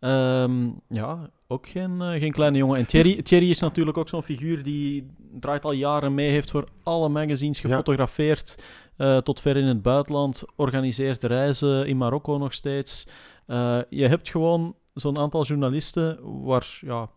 [0.00, 2.78] Ehm, ja, ook geen, eh, geen kleine jongen.
[2.78, 5.06] En Thierry, Thierry is natuurlijk ook zo'n figuur die
[5.40, 7.68] draait al jaren mee, heeft voor alle magazines Ja.
[7.68, 8.62] gefotografeerd,
[8.96, 13.08] eh, tot ver in het buitenland, organiseert reizen in Marokko nog steeds.
[13.46, 17.08] Eh, je hebt gewoon zo'n aantal journalisten waar ja,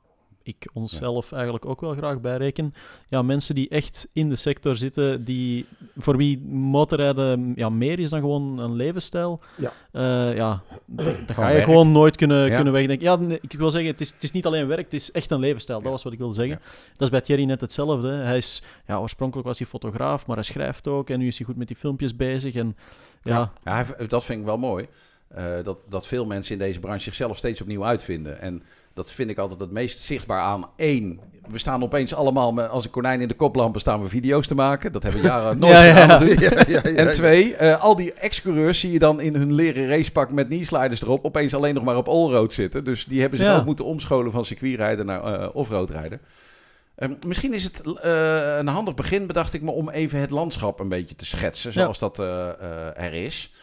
[0.43, 2.73] ik onszelf eigenlijk ook wel graag bij reken.
[3.07, 5.65] Ja, mensen die echt in de sector zitten, die,
[5.97, 9.39] voor wie motorrijden ja, meer is dan gewoon een levensstijl.
[9.57, 9.71] Ja.
[9.91, 11.65] Eh, ja, dat, dat ga je werk.
[11.65, 12.55] gewoon nooit kunnen, Ja.
[12.55, 13.05] kunnen wegdenken.
[13.05, 15.31] Ja, nee, ik wil zeggen, het is, het is niet alleen werk, het is echt
[15.31, 15.77] een levensstijl.
[15.77, 15.91] Dat Ja.
[15.93, 16.59] was wat ik wilde zeggen.
[16.91, 18.09] Dat is bij Thierry net hetzelfde.
[18.09, 21.09] Hij is, ja, oorspronkelijk was hij fotograaf, maar hij schrijft ook.
[21.09, 22.55] En nu is hij goed met die filmpjes bezig.
[22.55, 22.75] En
[23.23, 24.87] ja, Ja, dat vind ik wel mooi.
[25.27, 28.41] Eh, dat, dat veel mensen in deze branche zichzelf steeds opnieuw uitvinden.
[28.41, 28.63] En
[28.93, 30.69] dat vind ik altijd het meest zichtbaar aan.
[30.75, 31.19] Één,
[31.49, 34.55] we staan opeens allemaal met, als een konijn in de koplampen staan we video's te
[34.55, 34.91] maken.
[34.91, 36.63] Dat hebben we jaren nooit Ja, gedaan ja.
[36.67, 40.47] Ja, En twee, eh, al die ex-coureurs zie je dan in hun leren racepak met
[40.47, 42.83] knee-sliders erop opeens alleen nog maar op allroad zitten.
[42.83, 43.57] Dus die hebben zich Ja.
[43.57, 46.21] ook moeten omscholen van circuitrijden naar eh offroad rijden.
[46.95, 50.79] Ehm, misschien is het eh, een handig begin, bedacht ik me, om even het landschap
[50.79, 53.53] een beetje te schetsen, zoals dat er is.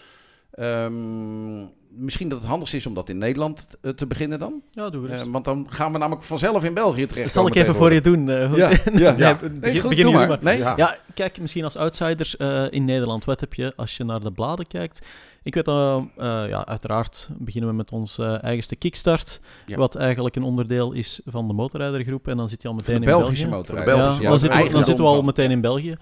[0.58, 1.58] Ehm,
[1.90, 4.62] misschien dat het handigst is om dat in Nederland eh, te beginnen dan.
[4.70, 5.24] ja doe gerust.
[5.24, 7.22] Eh, want dan gaan we namelijk vanzelf in België terecht.
[7.26, 8.28] dat zal ik even voor je doen.
[8.28, 9.32] eh, Ja, ja, Nee, ja.
[9.32, 10.38] begin- Nee, goed, begin doe jullie maar.
[10.40, 10.58] Nee?
[10.58, 10.74] Ja.
[10.76, 13.24] Ja, kijk, misschien als outsider eh, in Nederland.
[13.24, 15.06] Wat heb je als je naar de bladen kijkt?
[15.42, 19.40] Ik weet dat, eh, ja, uiteraard beginnen we met onze eigenste Kickstart.
[19.66, 19.76] Ja.
[19.76, 22.28] Wat eigenlijk een onderdeel is van de motorrijdergroep.
[22.28, 23.66] En dan zit je al meteen in Belgische België.
[23.66, 25.96] Voor de Ja, Belgische, dan, zitten we, dan eigendom zitten we al meteen in België.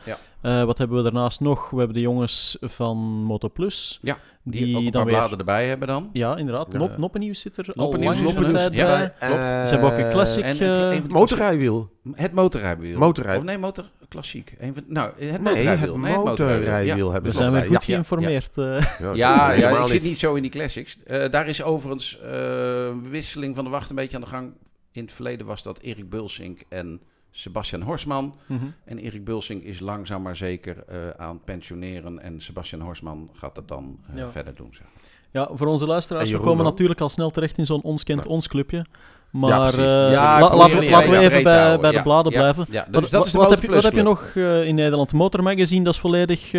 [0.47, 1.71] Eh, wat hebben we daarnaast nog?
[1.71, 3.99] We hebben de jongens van MotoPlus.
[4.01, 5.15] Ja, Die, die ook een dan paar weer...
[5.15, 6.11] bladen erbij hebben dan.
[6.13, 6.73] Ja, inderdaad.
[6.73, 6.79] Ja.
[6.79, 8.87] Nop, Noppennieuws zit er Noppennieuws al is lange er tijd dus, ja.
[8.87, 9.11] bij.
[9.29, 9.35] Klopt.
[9.69, 10.43] Ze hebben ook een classic.
[10.45, 11.91] En eh, een- een- Motorrijwiel.
[12.13, 12.99] Het motorrijwiel.
[12.99, 14.55] Motorrij- Of nee, motor klassiek.
[14.59, 15.93] Een van, nou, het Nee, motorrijwiel.
[15.93, 18.57] het Nee, motorrijwiel we hebben ze zijn weer goed Ja, geïnformeerd.
[18.59, 18.65] eh.
[18.65, 20.19] ja, Ja, ja, helemaal ik zit niet.
[20.19, 20.99] zo in die classics.
[21.07, 24.53] Eh, daar is overigens eh, wisseling van de wacht een beetje aan de gang.
[24.93, 27.01] In het verleden was dat Erik Bulsink en
[27.39, 28.35] Sebastian Horsman.
[28.47, 28.65] Mhm.
[28.85, 32.19] En Erik Bulsink is langzaam maar zeker eh, aan het pensioneren.
[32.23, 34.29] En Sebastian Horsman gaat het dan eh, Ja.
[34.29, 34.69] verder doen.
[34.73, 34.87] Zeg.
[35.31, 36.73] Ja, voor onze luisteraars, En we komen dan?
[36.73, 38.31] natuurlijk al snel terecht in zo'n ons kent Nou.
[38.31, 38.77] ons clubje.
[38.77, 38.85] Ja,
[39.31, 39.79] Maar precies.
[39.79, 42.03] eh, Ja, la- probeer laten, we- het laten we ja, even bij, bij de Ja,
[42.03, 42.67] bladen ja, blijven.
[42.71, 44.45] Ja, dus Wat, dat wat- wat heb je, wat heb je Motorplusclub.
[44.45, 45.13] nog eh, in Nederland?
[45.13, 46.53] Motor Magazine, dat is volledig...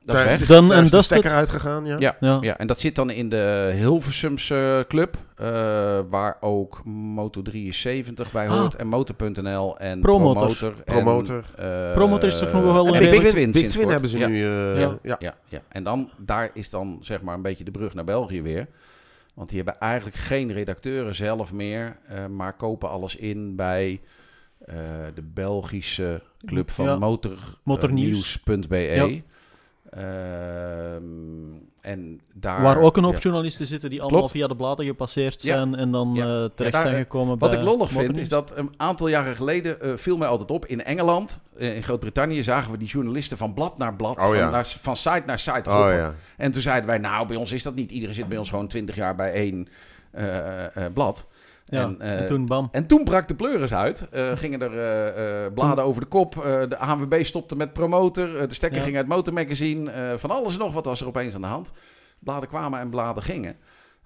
[0.00, 0.40] eh, Dat is weg.
[0.40, 1.04] is de dusted.
[1.04, 1.96] stekker uitgegaan, ja.
[1.98, 2.38] Ja, ja.
[2.40, 5.46] ja, en dat zit dan in de Hilversumse club, eh,
[6.08, 8.58] waar ook Moto 73 bij Ah.
[8.58, 10.40] hoort en Motor.nl en Promotor.
[10.46, 10.74] Promotor.
[10.84, 11.44] en, Promotor.
[11.56, 13.82] eh, Promotor is toch nog wel en een Big, Big Twin, Twin, Big sinds Twin
[13.86, 13.92] kort.
[13.92, 14.26] hebben ze ja.
[14.28, 14.44] nu.
[14.44, 14.98] eh, Ja.
[15.02, 15.16] ja.
[15.18, 18.42] Ja, ja, en dan, daar is dan zeg maar een beetje de brug naar België
[18.42, 18.66] weer.
[19.34, 24.00] Want die hebben eigenlijk geen redacteuren zelf meer, eh, maar kopen alles in bij
[24.60, 24.74] eh,
[25.14, 26.96] de Belgische club van Ja.
[26.96, 28.40] motor, Motornieuws.
[28.44, 29.22] motornieuws.be.
[29.90, 31.02] Ehm,
[31.80, 33.18] en daar, Waar ook een hoop ja.
[33.18, 34.34] journalisten zitten die allemaal Klopt.
[34.34, 35.56] via de bladen gepasseerd Ja.
[35.56, 36.22] zijn en dan Ja.
[36.22, 38.74] eh, terecht Ja, daar, zijn eh, gekomen Wat bij ik lollig vind, is dat een
[38.76, 40.66] aantal jaren geleden eh, viel mij altijd op.
[40.66, 44.36] In Engeland, eh, in Groot-Brittannië, zagen we die journalisten van blad naar blad, Oh, van,
[44.36, 44.50] ja.
[44.50, 46.06] naar, van site naar site Oh.
[46.36, 47.90] En toen zeiden wij, nou, bij ons is dat niet.
[47.90, 49.68] Iedereen zit bij ons gewoon 20 jaar bij één
[50.10, 51.26] eh, eh, eh, blad.
[51.70, 52.68] Ja, en, eh, en toen bam.
[52.72, 54.08] En toen brak de pleuris uit.
[54.10, 54.78] Eh, gingen er
[55.44, 56.34] eh, bladen over de kop.
[56.68, 58.48] De ANWB stopte met promotor.
[58.48, 58.84] De stekker Ja.
[58.84, 60.14] ging uit motormagazine.
[60.18, 61.72] Van alles en nog wat was er opeens aan de hand.
[62.18, 63.56] Bladen kwamen en bladen gingen.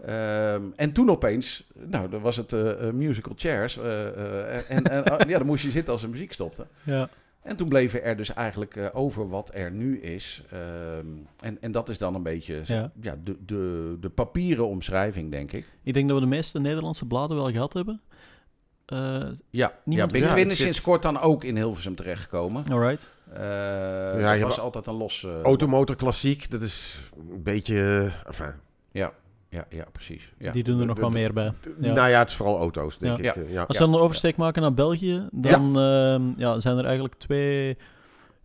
[0.04, 2.52] Ehm, en toen opeens, nou, dan was het
[2.92, 3.78] musical chairs.
[4.68, 6.66] en en oh, ja, dan moest je zitten als de muziek stopte.
[6.82, 7.08] Ja.
[7.44, 10.42] En toen bleven er dus eigenlijk eh, over wat er nu is.
[10.50, 11.06] Ehm,
[11.40, 12.92] en, en dat is dan een beetje Ja.
[13.00, 13.16] ja.
[13.24, 15.66] de, de, de papieren omschrijving, denk ik.
[15.82, 18.00] Ik denk dat we de meeste Nederlandse bladen wel gehad hebben.
[18.86, 21.94] Eh Ja, ja Niemand- Big Ja, Twin is zit- sinds kort dan ook in Hilversum
[21.94, 22.64] terechtgekomen.
[22.70, 23.08] alright.
[23.32, 25.24] Eh je dat was altijd een los...
[25.24, 28.10] eh, Automotor klassiek, dat is een beetje...
[28.26, 28.52] Enfin,
[28.90, 29.12] Ja,
[29.54, 30.32] ja, ja, precies.
[30.38, 30.52] Ja.
[30.52, 31.52] Die doen er nog wel meer bij.
[31.80, 31.92] Ja.
[31.92, 33.34] Nou ja, het is vooral auto's, denk Ja.
[33.34, 33.44] ik.
[33.44, 33.62] eh, Ja.
[33.62, 37.76] Als we dan een oversteek maken naar België, dan ehm, ja, zijn er eigenlijk twee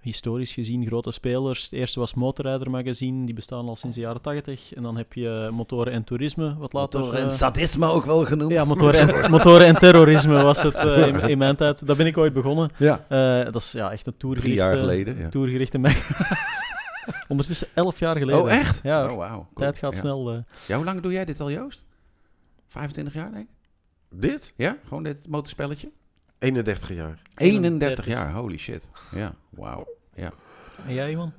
[0.01, 1.63] historisch gezien grote spelers.
[1.63, 4.73] Het eerste was Motorrijder Magazine, die bestaan al sinds de jaren 80.
[4.73, 7.13] En dan heb je Motoren en Toerisme, wat later...
[7.13, 8.51] eh, sadisme ook wel genoemd.
[8.51, 11.87] ja, motoren en, motoren en terrorisme was het eh, in, in mijn tijd.
[11.87, 12.69] Daar ben ik ooit begonnen.
[12.77, 14.63] Ja, Eh, dat is ja, echt een drie tourgerichte...
[14.63, 15.17] jaar geleden.
[15.17, 15.29] Ja.
[15.29, 16.09] Tourgerichte mag-
[17.27, 18.41] Ondertussen elf jaar geleden.
[18.41, 18.79] Oh, echt?
[18.83, 19.47] Ja, Oh, wauw.
[19.53, 19.99] tijd gaat ja.
[19.99, 20.31] snel.
[20.33, 20.37] eh.
[20.67, 21.85] Ja, hoe lang doe jij dit al, Joost?
[22.67, 23.55] 25 jaar, denk ik?
[24.19, 24.53] Dit?
[24.55, 25.91] Ja, gewoon dit motorspelletje?
[26.39, 27.21] 31 jaar.
[27.35, 28.87] 31 jaar, holy shit.
[29.15, 29.87] Ja, wauw.
[30.85, 31.33] En jij, Iwan?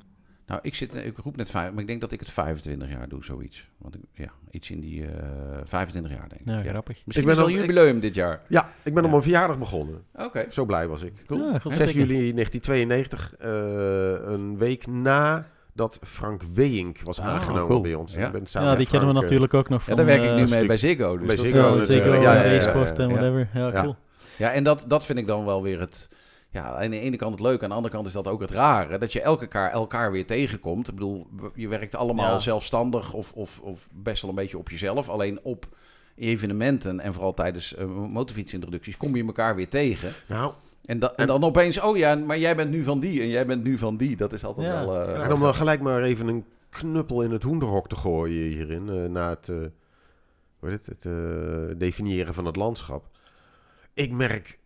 [0.46, 3.08] Nou, ik, zit, ik roep net vijf, maar ik denk dat ik het 25 jaar
[3.08, 3.68] doe, zoiets.
[3.78, 6.46] Want ik, ja, iets in die eh 25 jaar, denk ik.
[6.46, 6.70] Ja, Ja.
[6.70, 7.02] grappig.
[7.06, 8.40] Misschien Ik ben is het ook- al ik- jubileum dit jaar.
[8.48, 9.02] Ja, ik ben Ja.
[9.02, 10.04] op mijn verjaardag begonnen.
[10.14, 11.12] Oké, Zo blij was ik.
[11.26, 11.52] cool.
[11.52, 12.06] Ja, goed 6 zeker.
[12.06, 17.80] juli 1992, eh, een week na dat Frank Weink was Ah, aangenomen cool.
[17.80, 18.12] bij ons.
[18.14, 18.26] Ja.
[18.26, 19.96] Ik ben samen Ja, die kennen we eh, natuurlijk ook nog Ja, van...
[19.96, 21.16] daar werk ik eh, nu mee bij Ziggo.
[21.18, 21.86] Dus bij dat- Ziggo Ja, natuurlijk.
[22.04, 23.14] Ziggo, Ja, ja, ja, e-sport en ja.
[23.14, 23.48] whatever.
[23.54, 23.82] Ja, Ja.
[23.82, 23.96] cool.
[24.36, 26.08] Ja, en dat, dat vind ik dan wel weer het...
[26.52, 28.50] Ja, aan de ene kant het leuke, aan de andere kant is dat ook het
[28.50, 28.98] rare.
[28.98, 30.88] Dat je elke elkaar, elkaar weer tegenkomt.
[30.88, 32.38] Ik bedoel, je werkt allemaal Ja.
[32.38, 35.08] zelfstandig of, of, of best wel een beetje op jezelf.
[35.08, 35.68] Alleen op
[36.16, 40.12] evenementen en vooral tijdens eh, motorfietsintroducties kom je elkaar weer tegen.
[40.26, 40.52] Nou,
[40.90, 43.28] En, da- en En- dan opeens, oh ja, maar jij bent nu van die en
[43.28, 44.16] jij bent nu van die.
[44.16, 44.86] Dat is altijd Ja.
[44.86, 45.00] wel...
[45.02, 45.22] eh, Ja.
[45.22, 49.04] en om dan gelijk maar even een knuppel in het hoenderhok te gooien hierin, eh,
[49.10, 49.56] na het, eh,
[50.58, 53.08] hoe heet het, het definiëren van het landschap.
[53.94, 54.58] Ik merk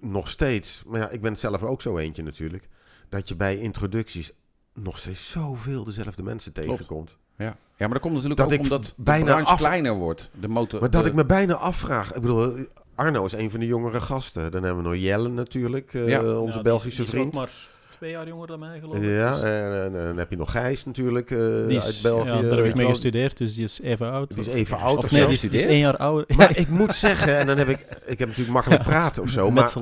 [0.00, 2.68] nog steeds, maar ja, ik ben zelf ook zo eentje natuurlijk,
[3.08, 4.32] dat je bij introducties
[4.74, 6.68] nog steeds zoveel dezelfde mensen Klopt.
[6.68, 7.16] tegenkomt.
[7.36, 7.44] Ja.
[7.44, 10.30] ja, maar dat komt natuurlijk Dat ook ik omdat de bijna branche af- kleiner wordt.
[10.40, 12.54] De motor, Maar dat de- ik me bijna afvraag, ik bedoel,
[12.96, 14.50] Arno is een van de jongere gasten.
[14.50, 16.20] Dan hebben we nog Jelle natuurlijk, eh, Ja.
[16.20, 17.34] onze Ja, die- Belgische die is ook vriend.
[17.34, 17.50] maar
[17.90, 19.02] twee jaar jonger dan mij, geloof ik.
[19.02, 21.98] Ja, dus en, en- en dan heb je nog Gijs natuurlijk eh, die is, uit
[22.02, 22.28] België.
[22.28, 24.34] Ja, daar heb ik mee gestudeerd, dus die is even oud.
[24.34, 26.36] Die is even oud Of of nee, die is, die is één jaar ouder.
[26.36, 29.50] Maar ik moet zeggen, en dan heb ik, ik heb natuurlijk makkelijk praten of zo,
[29.56, 29.72] maar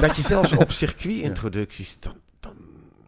[0.00, 2.14] dat je zelfs op circuitintroducties, dan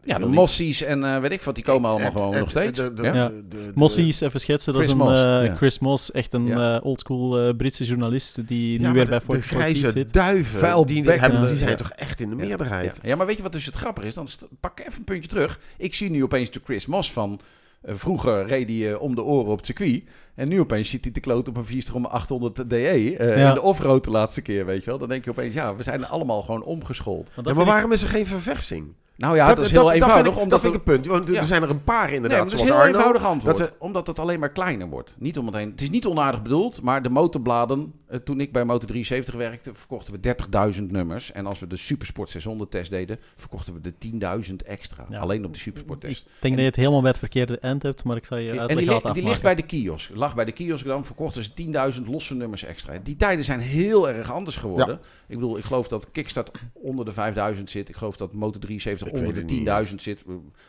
[0.05, 2.79] ja, de Mossies en eh, weet ik wat, die komen allemaal gewoon nog steeds.
[2.79, 3.29] de- de- Ja?
[3.49, 5.55] De- Mossies, even schetsen, dat Chris is een Moss, eh, ja.
[5.57, 6.77] Chris Moss, echt een Ja.
[6.77, 10.13] eh, oldschool eh, Britse journalist die Ja, nu weer de- bij de 44 grijze zit.
[10.13, 11.77] duiven, Vuil die, hebben, die zijn Ja.
[11.77, 12.99] toch echt in de meerderheid.
[13.03, 14.15] Ja, ja, maar weet je wat dus het grappige is?
[14.15, 14.29] Dan
[14.61, 15.61] pak ik even een puntje terug.
[15.77, 17.41] Ik zie nu opeens de Chris Moss van...
[17.85, 20.03] vroeger reed hij om de oren op het circuit.
[20.35, 22.77] En nu opeens zit hij te kloten op een 4 800 DE.
[22.77, 23.49] eh, Ja.
[23.49, 24.99] In de offroad de laatste keer, weet je wel.
[24.99, 27.31] Dan denk je opeens, ja, we zijn allemaal gewoon omgeschoold.
[27.45, 28.93] Ja, maar waarom is er geen verversing?
[29.21, 30.07] Nou ja, dat, is heel eenvoudig.
[30.07, 31.07] Dat vind ik, omdat dat vind ik er- een punt.
[31.13, 31.41] Want Ja.
[31.41, 32.97] er zijn er een paar inderdaad, Nee, dat is zoals een heel Arno.
[32.97, 33.59] eenvoudig antwoord.
[33.59, 35.15] dat ze- Omdat het alleen maar kleiner wordt.
[35.19, 35.71] Niet om het, heen.
[35.71, 37.93] het is niet onaardig bedoeld, maar de motorbladen...
[38.07, 41.33] eh, toen ik bij Motor 73 werkte, verkochten we 30.000 nummers.
[41.33, 45.07] En als we de Supersport 600 test deden, verkochten we de 10.000 extra.
[45.11, 45.19] Ja.
[45.21, 46.21] Alleen op de Supersport test.
[46.21, 48.51] Ik denk dat je het helemaal bij het verkeerde eind hebt, maar ik zal je
[48.51, 50.11] En uitleg die, li- die ligt bij de kiosk.
[50.15, 52.99] Lag bij de kiosk, dan verkochten ze 10.000 losse nummers extra.
[53.03, 55.01] Die tijden zijn heel erg anders geworden.
[55.29, 57.13] Ik bedoel, ik geloof dat Kickstart onder de
[57.57, 57.89] 5.000 zit.
[57.89, 59.91] Ik geloof dat Motor 73 Ik onder de het niet.
[59.91, 60.25] 10.000 zit.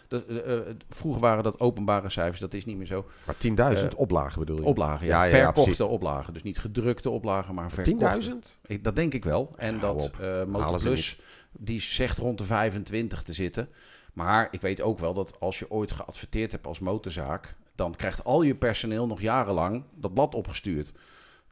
[0.07, 3.05] Dat, eh, eh, vroeger waren dat openbare cijfers, dat is niet meer zo.
[3.25, 4.63] Maar 10.000 Eh, oplagen bedoel je?
[4.65, 5.23] Oplagen, ja.
[5.23, 6.33] Ja, verkochte oplagen.
[6.33, 7.91] Dus niet gedrukte oplagen, maar verkochte.
[7.91, 8.57] 10.000?
[8.65, 9.53] Ik- Dat denk ik wel.
[9.57, 10.13] En dat op.
[10.19, 11.19] eh Halen Motor ze Plus,
[11.51, 13.69] die zegt rond de 25 te zitten.
[14.13, 17.55] Maar ik weet ook wel dat als je ooit geadverteerd hebt als motorzaak...
[17.75, 20.91] dan krijgt al je personeel nog jarenlang dat blad opgestuurd.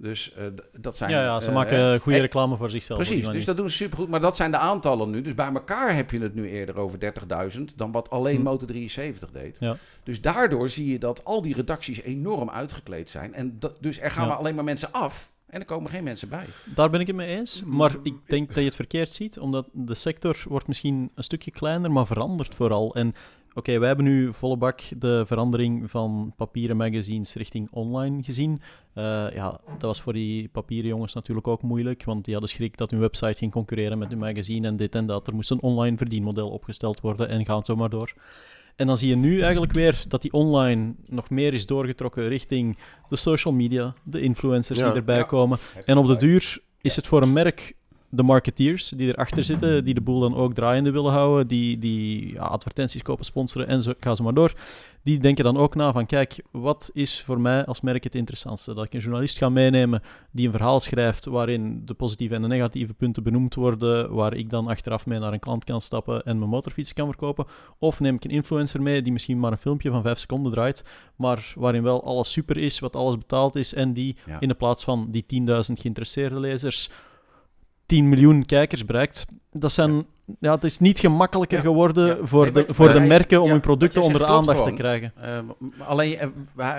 [0.02, 0.45] Dus eh,
[0.78, 1.12] dat zijn...
[1.12, 3.00] Ja, ja, ze eh, maken goede reclame voor zichzelf.
[3.00, 4.10] Precies, dus dat doen ze supergoed.
[4.10, 5.22] Maar dat zijn de aantallen nu.
[5.22, 7.00] Dus bij elkaar heb je het nu eerder over
[7.58, 8.43] 30.000 dan wat alleen Hm.
[8.43, 9.58] Motor 73 deed.
[9.60, 9.78] Ja.
[10.04, 13.34] Dus daardoor zie je dat al die redacties enorm uitgekleed zijn.
[13.34, 14.30] En dat, dus er gaan Ja.
[14.30, 16.45] maar alleen maar mensen af en er komen geen mensen bij.
[16.76, 17.64] Daar ben ik het mee eens.
[17.66, 21.52] Maar ik denk dat je het verkeerd ziet, omdat de sector wordt misschien een stukje
[21.52, 22.95] kleiner, maar verandert vooral.
[22.95, 23.14] En
[23.54, 28.62] oké, wij hebben nu volle bak de verandering van papieren magazines richting online gezien.
[28.93, 32.78] Eh, ja, dat was voor die papieren jongens natuurlijk ook moeilijk, want die hadden schrik
[32.78, 35.28] dat hun website ging concurreren met hun magazine en dit en dat.
[35.28, 38.14] Er moest een online verdienmodel opgesteld worden en gaan zo maar door.
[38.76, 42.78] En dan zie je nu eigenlijk weer dat die online nog meer is doorgetrokken richting
[43.10, 44.86] de social media, de influencers Ja.
[44.88, 45.24] die erbij Ja.
[45.24, 45.58] komen.
[45.86, 47.76] En op de duur is het voor een merk
[48.10, 52.34] de marketeers die erachter zitten, die de boel dan ook draaiende willen houden, die, die
[52.34, 54.53] ja, advertenties kopen, sponsoren en zo, ga zo maar door.
[55.03, 58.74] Die denken dan ook na van, kijk, wat is voor mij als merk het interessantste?
[58.74, 60.01] Dat ik een journalist ga meenemen
[60.32, 64.49] die een verhaal schrijft waarin de positieve en de negatieve punten benoemd worden, waar ik
[64.49, 67.45] dan achteraf mee naar een klant kan stappen en mijn motorfiets kan verkopen.
[67.78, 70.84] Of neem ik een influencer mee die misschien maar een filmpje van 5 seconden draait,
[71.16, 74.39] maar waarin wel alles super is, wat alles betaald is en die Ja.
[74.39, 76.89] in de plaats van die 10.000 geïnteresseerde lezers
[77.90, 79.26] 10 miljoen kijkers bereikt.
[79.52, 80.06] Dat zijn,
[80.40, 80.54] ja.
[80.54, 82.16] het is niet gemakkelijker Ja, geworden ja.
[82.24, 85.14] voor, Nee, de, maar- voor maar de merken om hun producten onder aandacht te krijgen.
[85.22, 85.38] Eh,
[85.88, 86.28] alleen, eh,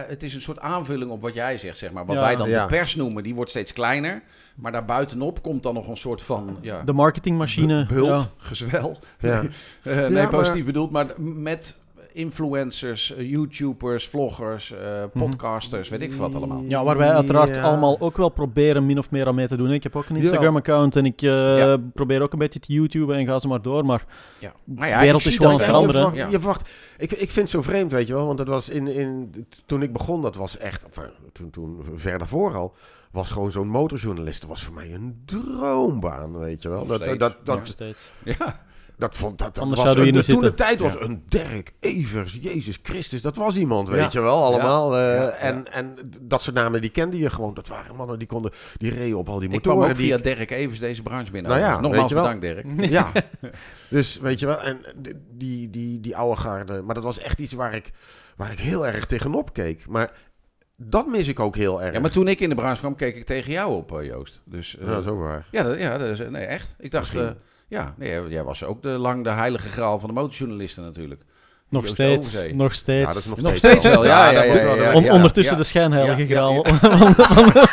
[0.06, 2.06] het is een soort aanvulling op wat jij zegt, zeg maar.
[2.06, 2.22] Wat Ja.
[2.22, 2.62] wij dan Ja.
[2.66, 4.22] de pers noemen, die wordt steeds kleiner.
[4.56, 6.56] Maar daarbuitenop komt dan nog een soort van...
[6.60, 7.86] Ja, De marketingmachine.
[7.86, 8.26] bult, ja.
[8.36, 8.98] gezwel.
[9.20, 9.42] Ja.
[9.82, 10.90] Eh, nee, positief bedoeld.
[10.90, 11.79] Maar met
[12.12, 16.62] influencers, eh, YouTubers, vloggers, eh, podcasters, weet ik veel wat allemaal.
[16.68, 17.62] Ja, waar wij uiteraard Ja.
[17.62, 19.72] allemaal ook wel proberen min of meer aan mee te doen.
[19.72, 21.76] Ik heb ook een Instagram-account en ik eh, Ja.
[21.94, 23.84] probeer ook een beetje te YouTube en ga ze maar door.
[23.84, 24.04] Maar
[24.38, 24.52] Ja.
[24.64, 27.10] Maar ja, De wereld is gewoon dat aan het veranderen, Je, verwacht- je verwacht- ik,
[27.12, 28.26] ik vind het zo vreemd, weet je wel.
[28.26, 29.32] Want dat was in, in,
[29.66, 30.84] toen ik begon, dat was echt...
[30.84, 32.74] enfin, toen, toen ver daarvoor al,
[33.10, 34.40] was gewoon zo'n motorjournalist.
[34.40, 36.78] Dat was voor mij een droombaan, weet je wel.
[36.78, 38.10] Nog Dat, steeds, dat, dat, nog steeds.
[38.24, 38.68] Ja.
[39.00, 41.00] Dat vond dat, dat Anders was een, Toen de tijd was Ja.
[41.00, 43.94] een Dirk Evers, Jezus Christus, dat was iemand, Ja.
[43.94, 44.96] weet je wel, allemaal.
[44.96, 45.28] eh, Ja.
[45.30, 47.54] En, en dat soort namen, die kende je gewoon.
[47.54, 49.94] Dat waren mannen die konden, die reden op al die Ik kwam motoren.
[49.94, 51.50] ook die, via Dirk Evers deze branche binnen.
[51.50, 52.24] Nou ja, Nogmaals weet je wel.
[52.38, 52.90] bedankt, Dirk.
[52.98, 53.12] Ja,
[53.88, 57.40] dus weet je wel, en die, die, die, die oude garde, maar dat was echt
[57.40, 57.90] iets waar ik,
[58.36, 59.86] waar ik heel erg tegenop keek.
[59.88, 60.12] Maar
[60.76, 61.94] dat mis ik ook heel erg.
[61.94, 64.40] Ja, maar toen ik in de branche kwam, keek ik tegen jou op, eh, Joost.
[64.44, 65.46] Dus, eh, Ja, dat is ook waar.
[65.50, 66.74] Ja, dat, ja dat is, nee, echt.
[66.78, 67.34] Ik dacht, Misschien.
[67.70, 71.22] Eh, ja, nee, jij was ook de, lang de heilige graal van de motorjournalisten natuurlijk.
[71.68, 72.54] Nog Joost steeds, Overzee.
[72.54, 73.00] nog steeds.
[73.00, 75.60] Ja, dat is nog, Nog steeds wel, ja, ja, On- ondertussen ja.
[75.60, 76.62] de schijnheilige Ja, ja, graal.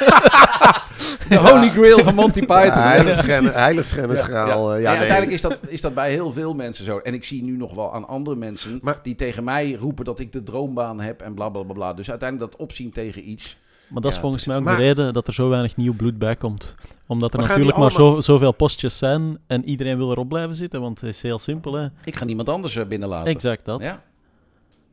[1.30, 2.82] De Holy Grail van Monty Python.
[2.82, 4.74] Heiligschennisgraal.
[4.74, 4.98] eh, Ja, Ja, nee.
[5.00, 6.98] uiteindelijk is dat, is dat bij heel veel mensen zo.
[6.98, 10.20] En ik zie nu nog wel aan andere mensen Maar- die tegen mij roepen dat
[10.20, 11.74] ik de droombaan heb en bla bla bla.
[11.74, 11.94] bla.
[11.94, 13.58] Dus uiteindelijk dat opzien tegen iets.
[13.88, 16.18] Maar dat is volgens mij ook maar- de reden dat er zo weinig nieuw bloed
[16.20, 16.76] bij komt.
[17.08, 20.56] Omdat er Maar natuurlijk maar allemaal- zo, zoveel postjes zijn en iedereen wil erop blijven
[20.56, 21.88] zitten, want het is heel simpel, hè?
[22.06, 23.32] Ik ga niemand anders eh, binnenlaten.
[23.32, 23.84] Exact dat.
[23.84, 24.04] Ja.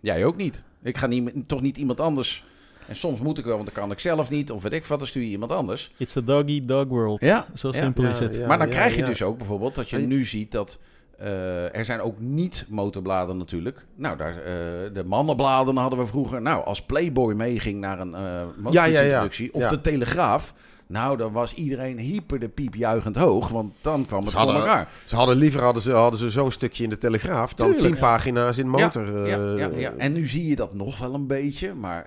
[0.01, 0.63] Jij ook niet.
[0.83, 2.45] Ik ga niet, toch niet iemand anders.
[2.89, 4.51] En soms moet ik wel, want dan kan ik zelf niet.
[4.51, 5.91] Of weet ik wat, dan stuur je iemand anders.
[5.97, 7.21] It's a dog-eat-dog world.
[7.21, 8.35] Ja, Zo simpel Ja, is het.
[8.37, 8.47] ja.
[8.47, 10.79] maar dan krijg je dus ook bijvoorbeeld dat je nu ziet dat
[11.19, 13.87] eh, er zijn ook niet motorbladen natuurlijk.
[13.95, 14.45] Nou, daar, eh,
[14.93, 16.43] de mannenbladen hadden we vroeger.
[16.43, 18.11] Nou, als Playboy meeging naar een
[18.57, 19.69] motorfietsintroductie of Ja.
[19.69, 20.55] de Telegraaf.
[20.87, 24.47] Nou, dan was iedereen hyper de piep juichend hoog, want dan kwam het Ze voor
[24.47, 24.89] hadden- elkaar.
[25.05, 27.93] Ze hadden liever hadden ze, hadden ze zo'n stukje in de Telegraaf dan Tuurlijk.
[27.93, 29.29] tien pagina's in motor.
[29.29, 29.93] Ja, ja, ja.
[29.99, 32.07] En nu zie je dat nog wel een beetje, maar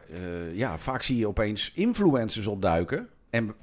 [0.53, 3.07] ja, vaak zie je opeens influencers opduiken.
[3.29, 3.53] En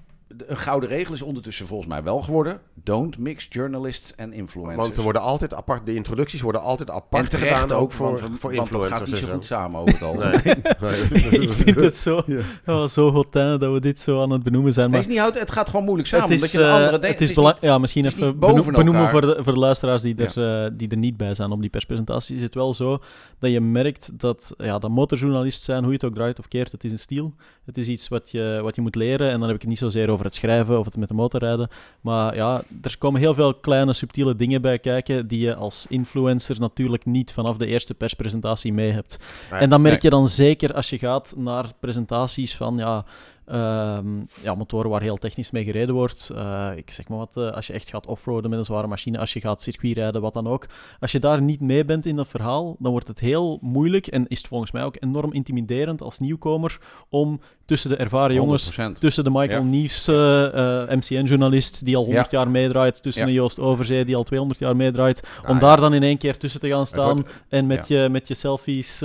[0.46, 4.76] een gouden regel is ondertussen volgens mij wel geworden: don't mix journalists en influencers.
[4.80, 8.06] Want er worden altijd apart, de introducties worden altijd en apart terecht gedaan, ook voor,
[8.06, 8.98] want, voor want dat influencers.
[8.98, 10.42] gaat niet zo en goed samen over het algemeen.
[10.80, 11.40] Nee.
[11.46, 12.40] ik vind het zo, Ja.
[12.66, 14.90] oh, zo hotain dat we dit zo aan het benoemen zijn.
[14.90, 16.24] Maar is niet hout, het gaat gewoon moeilijk samen.
[16.30, 18.40] het is, omdat je een andere het is belang- ja, misschien het is even niet
[18.40, 19.10] boven beno- benoemen elkaar.
[19.20, 21.70] voor de, voor de luisteraars die er, eh, die er niet bij zijn op die
[21.70, 22.36] perspresentatie.
[22.36, 22.98] Is het wel zo
[23.38, 26.72] dat je merkt dat, ja, dat motorjournalist zijn, hoe je het ook draait of keert,
[26.72, 27.34] het is een stiel.
[27.64, 29.30] Het is iets wat je, wat je moet leren.
[29.30, 31.40] En dan heb ik het niet zozeer over het schrijven of het met de motor
[31.40, 31.68] rijden.
[32.00, 36.60] Maar ja, er komen heel veel kleine, subtiele dingen bij kijken die je als influencer
[36.60, 39.18] natuurlijk niet vanaf de eerste perspresentatie mee hebt.
[39.50, 40.10] Nee, en dan merk nee.
[40.10, 43.04] je dan zeker als je gaat naar presentaties van ja,
[43.46, 44.06] ehm,
[44.42, 46.30] ja, motoren waar heel technisch mee gereden wordt.
[46.36, 49.18] Eh, ik zeg maar wat, eh, als je echt gaat offroaden met een zware machine,
[49.18, 50.66] als je gaat circuitrijden, wat dan ook.
[51.00, 54.26] Als je daar niet mee bent in dat verhaal, dan wordt het heel moeilijk en
[54.28, 56.78] is het volgens mij ook enorm intimiderend als nieuwkomer
[57.08, 59.00] om tussen de ervaren jongens 100%.
[59.00, 60.50] Tussen de Michael Ja.
[60.86, 63.28] Eh, MCN-journalist, die al 100 jaar meedraait, tussen Ja.
[63.28, 65.80] een Joost Overzee, die al 200 jaar meedraait, om Ah, daar ja.
[65.82, 69.02] dan in één keer tussen te gaan staan wordt- en met, je, met je selfies...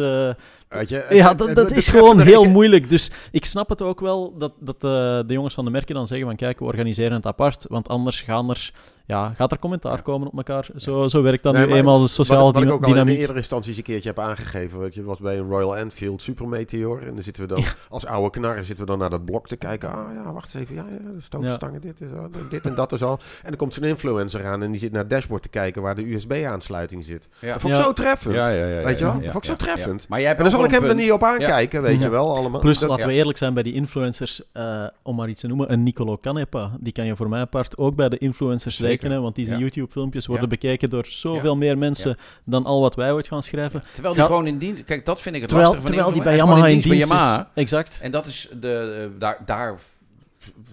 [0.69, 2.89] Weet je, ja, dat, dat is gewoon heel moeilijk.
[2.89, 6.07] Dus ik snap het ook wel dat, dat eh, de jongens van de merken dan
[6.07, 8.71] zeggen van kijk, we organiseren het apart, want anders gaan er
[9.09, 10.67] ja, gaat er commentaar komen op elkaar.
[10.75, 12.93] Zo, zo werkt dat Nee, nu eenmaal de Wat, sociale wat ik ook al in
[12.93, 13.17] dynamiek.
[13.19, 14.79] eerdere instanties een keertje heb aangegeven.
[14.79, 17.01] Weet je, was bij een Royal Enfield Super Meteor.
[17.01, 19.55] En dan zitten we dan als oude knarren zitten we dan naar dat blok te
[19.55, 19.89] kijken.
[19.89, 20.75] Ah ja, wacht eens even.
[20.75, 23.19] Ja, ja de stootstangen, dit, is al, dit en dat is al.
[23.41, 25.95] En dan komt zo'n influencer aan en die zit naar het dashboard te kijken waar
[25.95, 27.27] de USB-aansluiting zit.
[27.39, 27.51] Ja.
[27.51, 27.85] Dat vond ik Ja.
[27.85, 28.35] zo treffend.
[28.35, 29.13] Ja, ja, ja, Weet je wel?
[29.13, 30.01] vond ik ja, zo treffend.
[30.01, 30.05] ja.
[30.09, 32.01] Maar jij hebt En dan zal ik hem er niet op aankijken, weet Ja.
[32.03, 32.59] je wel, allemaal.
[32.59, 35.71] Plus, Dat- laten we eerlijk zijn bij die influencers, eh, om maar iets te noemen,
[35.71, 36.71] een Nicolo Canepa.
[36.79, 39.57] Die kan je voor mijn part ook bij de influencers Want die.
[39.57, 43.83] YouTube-filmpjes worden bekeken door zoveel meer mensen dan al wat wij ooit gaan schrijven.
[43.93, 44.83] Terwijl die Ga- gewoon in dienst...
[44.83, 47.37] Kijk, dat vind ik het Terwijl, lastige van die bij Yamaha in dienst is.
[47.53, 47.99] Exact.
[48.01, 49.79] En dat is de, eh, daar, daar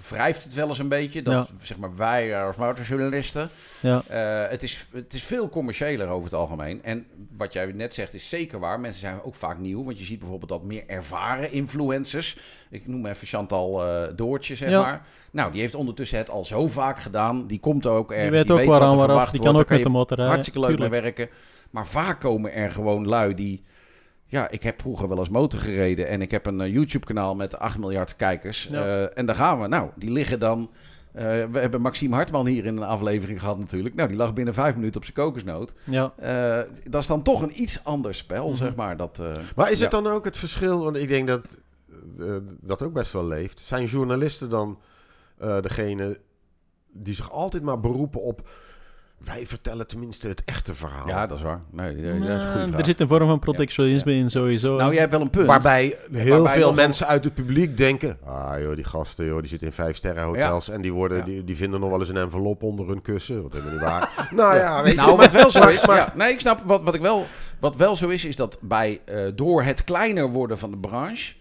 [0.09, 1.23] wrijft het wel eens een beetje.
[1.23, 3.49] Dat zeg maar wij als motorjournalisten.
[3.81, 4.03] Ja.
[4.09, 6.83] eh, het, is, het is veel commerciëler over het algemeen.
[6.83, 7.07] En
[7.37, 8.81] wat jij net zegt is zeker waar.
[8.81, 9.85] Mensen zijn ook vaak nieuw.
[9.85, 12.37] Want je ziet bijvoorbeeld dat meer ervaren influencers.
[12.71, 14.81] Ik noem even Chantal eh, Doortje, zeg Ja.
[14.81, 15.07] maar.
[15.31, 17.47] Nou, die heeft ondertussen het al zo vaak gedaan.
[17.47, 18.31] Die komt ook ergens.
[18.31, 19.07] Die weet ook wat waaraan er waaraf.
[19.11, 19.67] verwacht Die kan wordt.
[19.71, 20.35] ook met de motor rijden.
[20.35, 21.29] hartstikke leuk mee werken.
[21.71, 23.63] Maar vaak komen er gewoon lui die...
[24.29, 27.59] Ja, ik heb vroeger wel eens motor gereden en ik heb een eh, YouTube-kanaal met
[27.59, 28.69] 8 miljard kijkers.
[28.71, 28.85] Ja.
[28.85, 29.67] Eh, en daar gaan we.
[29.69, 30.71] Nou, die liggen dan...
[31.13, 33.95] eh, we hebben Maxime Hartman hier in een aflevering gehad natuurlijk.
[33.95, 35.73] Nou, die lag binnen vijf minuten op zijn kokosnoot.
[35.85, 36.13] Ja.
[36.17, 38.57] Eh, dat is dan toch een iets ander spel, Mhm.
[38.57, 38.97] zeg maar.
[38.97, 41.45] Dat, eh, Maar is het dan ook het verschil, want ik denk dat
[42.21, 43.61] eh, dat ook best wel leeft.
[43.61, 44.79] Zijn journalisten dan
[45.39, 46.19] eh, degene
[46.93, 48.49] die zich altijd maar beroepen op...
[49.25, 51.09] Wij vertellen tenminste het echte verhaal.
[51.09, 51.61] Ja, dat is waar.
[51.71, 52.79] Nee, dat is een goede Nou, vraag.
[52.81, 54.77] er zit een vorm van protectionisme in sowieso.
[54.77, 55.47] Nou, jij hebt wel een punt.
[55.47, 58.19] Waarbij heel Waarbij veel mensen uit het publiek denken...
[58.25, 60.69] Ah joh, die gasten joh, die zitten in vijf sterren hotels...
[60.69, 61.25] en die, worden, Ja.
[61.25, 63.43] die, die vinden nog wel eens een envelop onder hun kussen.
[63.43, 64.11] Wat helemaal niet waar.
[64.35, 64.97] nou ja, weet je...
[64.97, 65.87] Nou, maar- wat wel zo is.
[65.87, 67.27] maar- ja, nee, ik snap wat, wat ik wel.
[67.61, 71.35] Wat wel zo is, is dat bij eh, door het kleiner worden van de branche.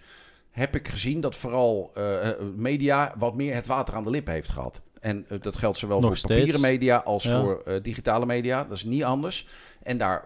[0.52, 4.28] heb ik gezien dat vooral eh, eh, media wat meer het water aan de lip
[4.28, 4.82] heeft gehad.
[5.06, 6.34] En eh, dat geldt zowel Nog voor steeds.
[6.40, 7.42] papieren media als Ja.
[7.42, 8.64] voor eh, digitale media.
[8.64, 9.48] Dat is niet anders.
[9.84, 10.26] En daar.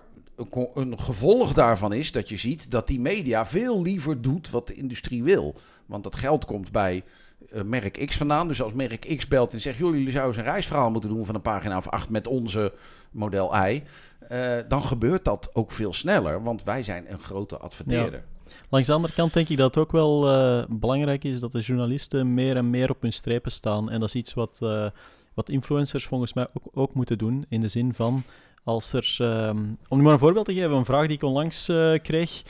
[0.74, 4.74] Een, gevolg daarvan is dat je ziet dat die media veel liever doet wat de
[4.74, 5.56] industrie wil.
[5.86, 7.04] Want dat geld komt bij
[7.52, 8.48] eh, merk X vandaan.
[8.48, 11.26] Dus als merk X belt en zegt: joh, jullie zouden eens een reisverhaal moeten doen
[11.26, 12.74] van een pagina of acht met onze
[13.12, 18.24] model eh, dan gebeurt dat ook veel sneller, want wij zijn een grote adverteerder.
[18.70, 21.60] Langs de andere kant denk ik dat het ook wel eh, belangrijk is dat de
[21.60, 23.90] journalisten meer en meer op hun strepen staan.
[23.90, 24.86] En dat is iets wat, eh,
[25.34, 27.46] wat influencers volgens mij ook, ook moeten doen.
[27.50, 28.24] In de zin van,
[28.64, 29.16] als er...
[29.20, 32.42] ehm, om nu maar een voorbeeld te geven, een vraag die ik onlangs eh, kreeg.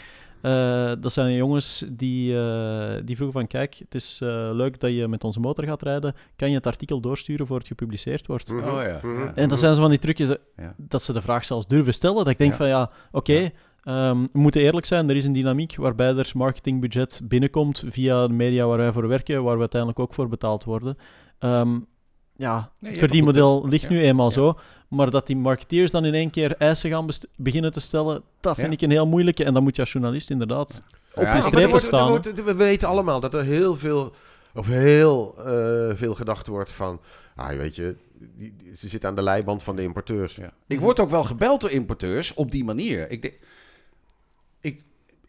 [0.42, 4.18] eh, dat zijn jongens die, eh, die vroegen van, kijk, het is
[4.54, 6.16] leuk dat je met onze motor gaat rijden.
[6.36, 8.52] Kan je het artikel doorsturen voor het gepubliceerd wordt?
[8.54, 9.32] Mhm, Oh ja, mhm, ja.
[9.36, 10.74] En dan zijn ze van die trucjes Ja.
[10.78, 12.18] dat ze de vraag zelfs durven stellen.
[12.18, 12.58] Dat ik denk Ja.
[12.58, 13.50] van ja, oké, Ja.
[13.84, 15.10] Ehm, we moeten eerlijk zijn.
[15.10, 19.44] Er is een dynamiek waarbij er marketingbudget binnenkomt via de media waar wij voor werken,
[19.44, 20.98] waar we uiteindelijk ook voor betaald worden.
[21.40, 21.80] Ehm,
[22.36, 23.90] ja, je het verdienmodel ligt Ja.
[23.90, 24.32] nu eenmaal Ja.
[24.32, 24.60] zo.
[24.88, 28.68] Maar dat die marketeers dan in één keer eisen gaan beginnen te stellen, dat vind
[28.68, 28.74] Ja.
[28.74, 29.44] ik een heel moeilijke.
[29.44, 32.08] En dan moet je als journalist inderdaad op je er strepen wordt- er staan.
[32.10, 34.14] wordt- we weten allemaal dat er heel veel,
[34.56, 37.00] of heel eh, veel gedacht wordt van...
[37.36, 37.96] Ah, weet je,
[38.38, 40.36] die, die- ze zitten aan de leiband van de importeurs.
[40.36, 40.52] Ja.
[40.68, 43.12] Ik word ook wel gebeld door importeurs op die manier.
[43.12, 43.38] Ik, denk-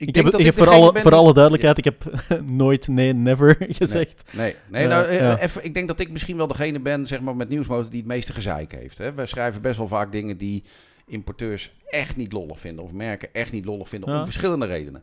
[0.09, 2.05] ik, heb, dat ik heb voor, alle, ben voor die- alle duidelijkheid, ik heb
[2.51, 4.23] nooit nee, never gezegd.
[4.31, 5.39] Nee, nee nou, eh, ja.
[5.39, 8.09] even, ik denk dat ik misschien wel degene ben zeg maar, met nieuwsmotor die het
[8.09, 8.99] meeste gezeik heeft.
[8.99, 9.13] Hè.
[9.13, 10.65] Wij schrijven best wel vaak dingen die
[11.07, 12.85] importeurs echt niet lollig vinden.
[12.85, 14.13] Of merken echt niet lollig vinden.
[14.13, 14.19] Ja.
[14.19, 15.03] Om verschillende redenen.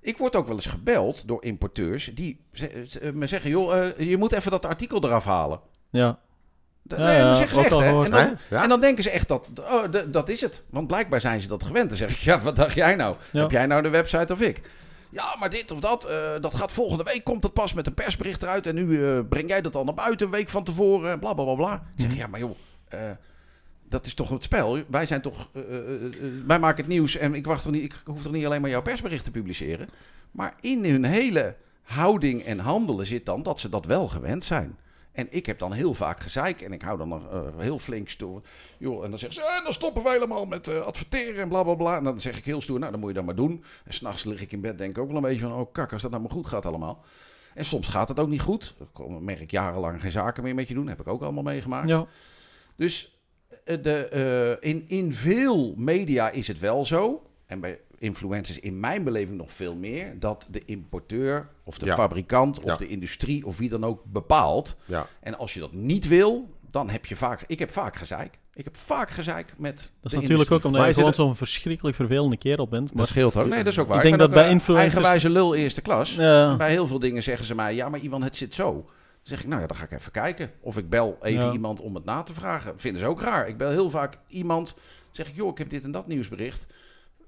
[0.00, 2.40] Ik word ook wel eens gebeld door importeurs die
[3.12, 3.50] me zeggen...
[3.50, 5.60] joh, eh, je moet even dat artikel eraf halen.
[5.90, 6.18] Ja,
[6.88, 8.04] Ja, nee, dat zeggen ze echt, hè.
[8.04, 8.56] En dan, Hè?
[8.56, 8.62] Ja?
[8.62, 10.62] en dan denken ze echt dat, oh, d- dat is het.
[10.70, 11.88] Want blijkbaar zijn ze dat gewend.
[11.88, 13.16] Dan zeg ik, ja, wat dacht jij nou?
[13.32, 13.40] Ja.
[13.40, 14.60] Heb jij nou de website of ik?
[15.10, 17.94] Ja, maar dit of dat, eh, dat gaat volgende week, komt het pas met een
[17.94, 18.66] persbericht eruit.
[18.66, 21.10] En nu eh, breng jij dat al naar buiten een week van tevoren.
[21.10, 21.74] en Bla, bla, bla, bla.
[21.74, 22.18] Ik zeg, Mhm.
[22.18, 22.56] ja, maar joh,
[22.88, 23.00] eh,
[23.88, 24.78] dat is toch het spel.
[24.88, 25.48] Wij zijn toch,
[26.46, 27.16] wij maken het nieuws.
[27.16, 29.88] En ik, wacht toch niet, ik hoef toch niet alleen maar jouw persbericht te publiceren.
[30.30, 34.78] Maar in hun hele houding en handelen zit dan dat ze dat wel gewend zijn.
[35.18, 38.08] En ik heb dan heel vaak gezeik en ik hou dan nog eh, heel flink
[38.08, 38.42] stoer.
[38.78, 41.62] Joh, en dan zeggen ze, eh, dan stoppen we helemaal met eh, adverteren en bla
[41.62, 41.96] bla bla.
[41.96, 43.64] En dan zeg ik heel stoer, nou dan moet je dat maar doen.
[43.84, 45.92] En s'nachts lig ik in bed, denk ik ook wel een beetje van, oh kak,
[45.92, 47.04] als dat nou maar goed gaat allemaal.
[47.54, 48.74] En soms gaat het ook niet goed.
[48.96, 50.88] Dan merk ik jarenlang geen zaken meer met je doen.
[50.88, 51.88] heb ik ook allemaal meegemaakt.
[51.88, 52.06] ja.
[52.76, 53.18] Dus
[53.64, 57.22] de, in, in veel media is het wel zo.
[57.46, 60.18] En bij influencers in mijn beleving nog veel meer.
[60.18, 61.94] Dat de importeur of de Ja.
[61.94, 62.76] fabrikant of Ja.
[62.76, 64.76] de industrie of wie dan ook bepaalt.
[64.84, 65.06] Ja.
[65.20, 67.42] En als je dat niet wil, dan heb je vaak...
[67.46, 68.38] Ik heb vaak gezeik.
[68.54, 70.58] Ik heb vaak gezeik met Dat is de natuurlijk industrie.
[70.58, 72.88] ook omdat Maar je gewoon zo'n verschrikkelijk vervelende kerel bent.
[72.88, 73.46] Dat Maar scheelt ook.
[73.46, 73.96] Nee, dat is ook waar.
[73.96, 76.14] Ik denk ben dat ook bij een influencers- Eigenwijze lul eerste klas.
[76.14, 76.56] Ja.
[76.56, 77.74] Bij heel veel dingen zeggen ze mij...
[77.74, 78.88] Ja, maar Iwan, het zit zo.
[79.22, 80.50] zeg ik, nou ja, dan ga ik even kijken.
[80.60, 81.52] Of ik bel even Ja.
[81.52, 82.72] iemand om het na te vragen.
[82.80, 83.48] Vinden ze ook raar.
[83.48, 84.76] Ik bel heel vaak iemand,
[85.10, 86.66] zeg ik, joh, ik heb dit en dat nieuwsbericht.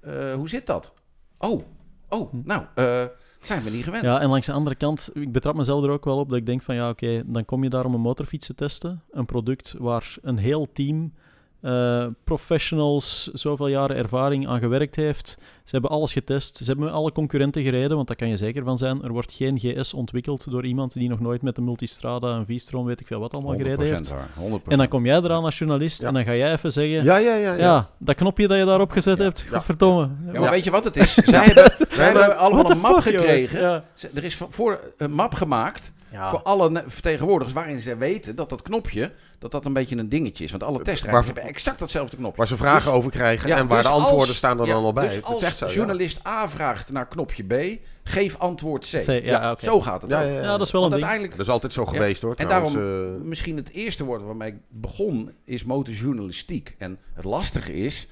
[0.01, 0.93] Eh, hoe zit dat?
[1.37, 1.63] Oh,
[2.09, 3.05] oh, nou, eh,
[3.41, 4.03] zijn we niet gewend.
[4.03, 6.45] Ja, en langs de andere kant, ik betrap mezelf er ook wel op dat ik
[6.45, 9.03] denk van ja, oké, dan kom je daar om een motorfiets te testen.
[9.11, 11.13] Een product waar een heel team
[11.61, 15.37] eh, professionals zoveel jaren ervaring aan gewerkt heeft.
[15.63, 16.57] Ze hebben alles getest.
[16.57, 19.03] Ze hebben met alle concurrenten gereden, want daar kan je zeker van zijn.
[19.03, 22.85] Er wordt geen GS ontwikkeld door iemand die nog nooit met een Multistrada, een V-Strom,
[22.85, 24.09] weet ik veel wat allemaal gereden 100% heeft.
[24.09, 24.29] waar,
[24.61, 24.67] 100%.
[24.67, 26.07] En dan kom jij eraan als journalist Ja.
[26.07, 27.03] en dan ga jij even zeggen...
[27.03, 27.53] Ja, ja, ja.
[27.53, 27.89] Ja, ja.
[27.97, 29.23] dat knopje dat je daarop gezet Ja.
[29.23, 29.55] hebt, Ja.
[29.55, 30.01] godverdomme.
[30.25, 30.49] Ja, maar Ja.
[30.49, 31.13] weet je wat het is?
[31.33, 33.83] Zij hebben, zij maar- hebben allemaal een map fuck, gekregen.
[34.13, 36.29] Er is voor- voor een map gemaakt Ja.
[36.29, 40.43] voor alle vertegenwoordigers waarin ze weten dat dat knopje, dat dat een beetje een dingetje
[40.43, 40.51] is.
[40.51, 42.37] Want alle testrijders Waar- hebben exact datzelfde knopje.
[42.37, 44.65] Waar ze vragen Dus- over krijgen Ja, en waar dus de antwoorden als- staan er
[44.65, 45.07] ja, dan al bij.
[45.07, 49.03] Dus als journalist A vraagt naar knopje B, geef antwoord C.
[49.05, 49.55] C, ja.
[49.61, 50.25] Zo gaat het Ja, ook.
[50.27, 50.41] ja, ja.
[50.41, 51.29] Ja, dat is wel Want een ding.
[51.31, 52.33] Dat is altijd zo geweest hoor.
[52.35, 53.27] en trouwens, daarom eh.
[53.27, 56.75] misschien het eerste woord waarmee ik begon is motorjournalistiek.
[56.77, 58.07] En het lastige is...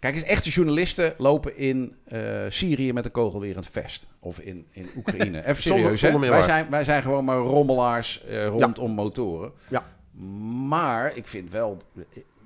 [0.00, 4.06] Kijk eens, echte journalisten lopen in eh, Syrië met een kogelwerend vest.
[4.18, 5.44] Of in, in Oekraïne.
[5.46, 6.18] Even serieus, hè?
[6.18, 9.52] Wij zijn, wij zijn gewoon maar rommelaars eh, rondom motoren.
[9.68, 9.86] Ja.
[10.68, 11.82] Maar ik vind wel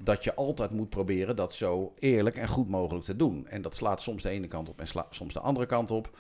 [0.03, 3.47] dat je altijd moet proberen dat zo eerlijk en goed mogelijk te doen.
[3.49, 6.17] En dat slaat soms de ene kant op en sla- soms de andere kant op.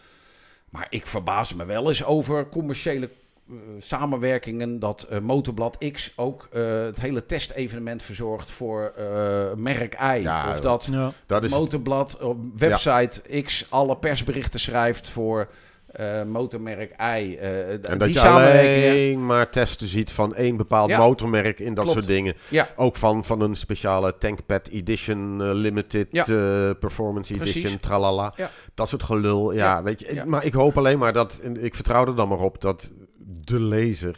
[0.70, 3.10] Maar ik verbaas me wel eens over commerciële
[3.78, 4.78] samenwerkingen.
[4.78, 9.04] Dat eh, Motorblad X ook eh, het hele testevenement verzorgt voor eh,
[9.56, 10.20] merk I.
[10.22, 11.12] Ja, of dat Ja.
[11.26, 15.48] dat is Motorblad op website X alle persberichten schrijft voor
[15.92, 17.36] eh, motormerk I.
[17.36, 20.98] eh, En die dat je alleen maar testen ziet van één bepaald Ja.
[20.98, 21.98] motormerk in dat Klopt.
[21.98, 22.34] soort dingen.
[22.48, 22.68] Ja.
[22.76, 26.22] Ook van, van een speciale Tankpad Edition, eh, Limited Ja.
[26.26, 27.54] eh, Performance Precies.
[27.56, 28.32] Edition, tralala.
[28.36, 28.50] Ja.
[28.74, 29.52] Dat soort gelul.
[29.52, 29.82] Ja, Ja.
[29.82, 30.14] weet je.
[30.14, 30.24] Ja.
[30.24, 32.90] Maar ik hoop alleen maar dat, ik vertrouw er dan maar op, dat
[33.26, 34.14] de lezer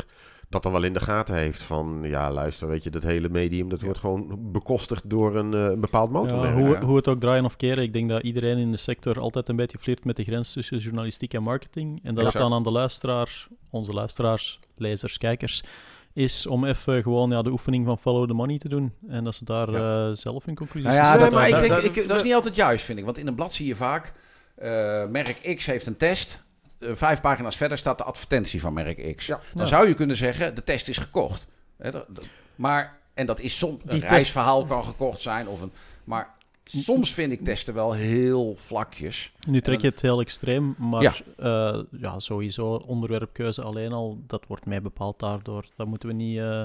[0.48, 1.62] dat dan wel in de gaten heeft.
[1.62, 3.84] Van, ja luister, weet je, dat hele medium, dat Ja.
[3.84, 6.54] wordt gewoon bekostigd door een, eh, een bepaald motormerk.
[6.54, 6.80] hoe, ja.
[6.82, 9.56] hoe het ook draaien of keren, ik denk dat iedereen in de sector altijd een
[9.56, 12.00] beetje flirt met de grens tussen journalistiek en marketing.
[12.02, 12.30] En dat Ja.
[12.30, 15.64] het dan aan de luisteraar, onze luisteraars, lezers, kijkers,
[16.12, 18.92] is om even gewoon ja, de oefening van follow the money te doen.
[19.08, 20.08] En dat ze daar Ja.
[20.08, 22.34] eh, zelf hun conclusies Nou ja, dat, maar ik denk- dat- ik- dat is niet
[22.34, 23.04] altijd juist, vind ik.
[23.04, 24.12] Want in een blad zie je vaak...
[24.56, 26.44] eh, merk X heeft een test.
[26.78, 29.26] Eh, vijf pagina's verder staat de advertentie van merk X.
[29.26, 29.34] Ja.
[29.54, 29.66] Dan Ja.
[29.66, 31.46] zou je kunnen zeggen, de test is gekocht.
[31.78, 33.80] Dat- dat- maar, en dat is soms...
[33.86, 35.48] Een reisverhaal kan gekocht zijn.
[35.48, 35.72] Of een,
[36.04, 39.32] maar soms vind ik testen wel heel vlakjes.
[39.48, 41.14] Nu trek je het heel extreem, maar Ja.
[41.36, 41.84] ja.
[41.90, 45.64] ja, sowieso onderwerpkeuze alleen al, dat wordt mee bepaald daardoor.
[45.76, 46.64] Dat moeten we niet, eh,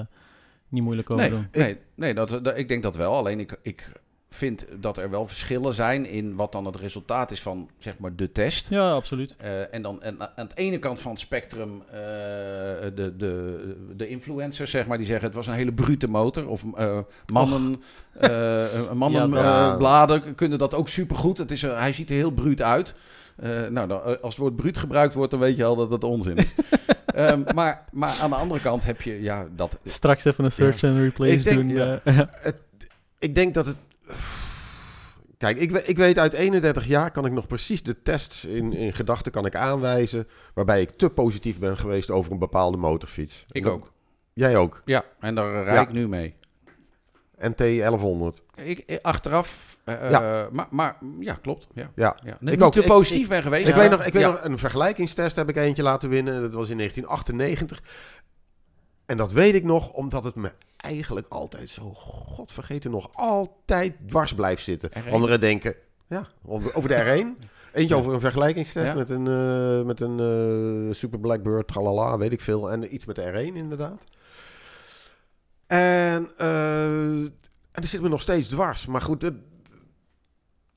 [0.68, 1.48] niet moeilijk over Nee, doen.
[1.52, 3.14] nee, nee dat, dat- ik denk dat wel.
[3.16, 3.92] Alleen ik, ik
[4.34, 8.16] vind dat er wel verschillen zijn in wat dan het resultaat is van zeg maar
[8.16, 8.68] de test.
[8.68, 9.36] Ja, absoluut.
[9.38, 11.94] Eh, en dan en aan de ene kant van het spectrum eh,
[12.94, 16.48] de, de, de influencers, zeg maar, die zeggen het was een hele brute motor.
[16.48, 16.98] Of eh,
[17.32, 18.64] mannen, eh,
[18.94, 21.38] mannen Ja, dat- eh, bladen kunnen dat ook supergoed.
[21.38, 22.94] Het is, er- hij ziet er heel bruut uit.
[23.36, 26.04] Eh, nou, dan, als het woord bruut gebruikt wordt, dan weet je al dat dat
[26.04, 26.54] onzin is.
[27.06, 29.78] Ehm, maar, maar aan de andere kant heb je, ja, dat...
[29.84, 31.68] Straks even een search and replace Ik denk- doen.
[31.68, 32.00] ja.
[33.18, 33.76] Ik denk dat het.
[35.38, 38.92] Kijk, ik, ik weet uit 31 jaar kan ik nog precies de tests in, in
[38.92, 40.28] gedachten kan ik aanwijzen.
[40.54, 43.44] Waarbij ik te positief ben geweest over een bepaalde motorfiets.
[43.50, 43.92] Ik dat- ook.
[44.32, 44.82] Jij ook.
[44.84, 45.82] Ja, en daar rijd Ja.
[45.82, 46.34] ik nu mee.
[47.38, 48.42] NT 1100.
[48.54, 50.48] Ik, eh, achteraf, eh, Ja.
[50.52, 51.66] maar, maar ja, klopt.
[51.74, 51.90] Ja.
[51.94, 52.16] Ja.
[52.24, 52.50] Ja.
[52.52, 52.72] Ik ook.
[52.72, 53.68] te Ik- positief ben geweest.
[53.68, 56.40] Ik weet nog, ik weet nog, een vergelijkingstest heb ik eentje laten winnen.
[56.40, 57.82] Dat was in 1998.
[59.06, 64.34] En dat weet ik nog, omdat het me eigenlijk altijd zo, godvergeten nog, altijd dwars
[64.34, 64.90] blijft zitten.
[64.90, 65.10] R1?
[65.10, 65.74] Anderen denken,
[66.08, 67.26] ja, over de R1.
[67.72, 68.00] Eentje Ja.
[68.00, 68.94] over een vergelijkingstest Ja.
[68.94, 70.18] met een, eh, met een
[70.88, 72.70] eh, Super Blackbird, tralala, weet ik veel.
[72.70, 74.04] En iets met de R1 inderdaad.
[75.66, 76.84] En, eh,
[77.20, 77.32] en
[77.72, 78.86] dat zit me nog steeds dwars.
[78.86, 79.34] Maar goed, dat,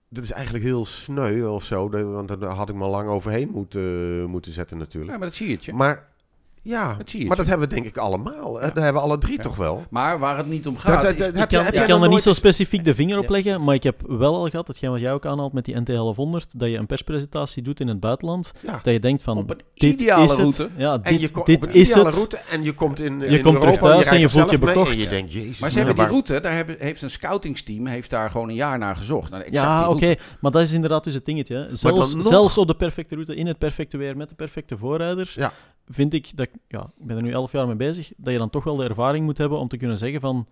[0.10, 1.90] dat is eigenlijk heel sneu of zo.
[1.90, 5.12] Want daar had ik me lang overheen moeten, moeten zetten natuurlijk.
[5.12, 5.74] Ja, maar dat zie je.
[5.74, 6.08] Maar
[6.68, 8.56] ja, Dat maar dat hebben we denk ik allemaal.
[8.56, 8.62] hè.
[8.66, 8.72] Ja.
[8.74, 9.42] Dat hebben we alle drie Ja.
[9.44, 9.84] toch wel.
[9.90, 11.18] Maar waar het niet om gaat, dat- is...
[11.18, 13.32] dat- Ik heb je- kan, ik er niet zo specifiek de vinger op Ja.
[13.32, 16.54] leggen, maar ik heb wel al gehad, hetgeen wat jij ook aanhaalt met die NT1100,
[16.58, 18.80] dat je een perspresentatie doet in het buitenland, Ja.
[18.84, 20.40] dat je denkt van, op een ideale is het.
[20.40, 20.70] route.
[20.78, 22.16] Ja, En dit, je komt dit op een is ideale het.
[22.16, 24.60] route en je komt in, Je in komt Europa, terug thuis en je voelt je
[24.60, 24.92] bekocht.
[24.92, 25.60] En je denkt, jezus.
[25.60, 28.78] Maar ze hebben die route, daar hebben, heeft een scoutingsteam heeft daar gewoon een jaar
[28.78, 29.32] naar gezocht.
[29.32, 30.22] Naar Ja, oké, route.
[30.40, 31.56] maar dat is inderdaad dus het dingetje.
[31.56, 31.76] hè.
[32.22, 35.52] Zelfs, op de perfecte route, in het perfecte weer, met de perfecte voorrijder, Ja.
[35.90, 38.50] vind ik dat, ja, ik ben er nu elf jaar mee bezig, dat je dan
[38.50, 40.48] toch wel de ervaring moet hebben om te kunnen zeggen van,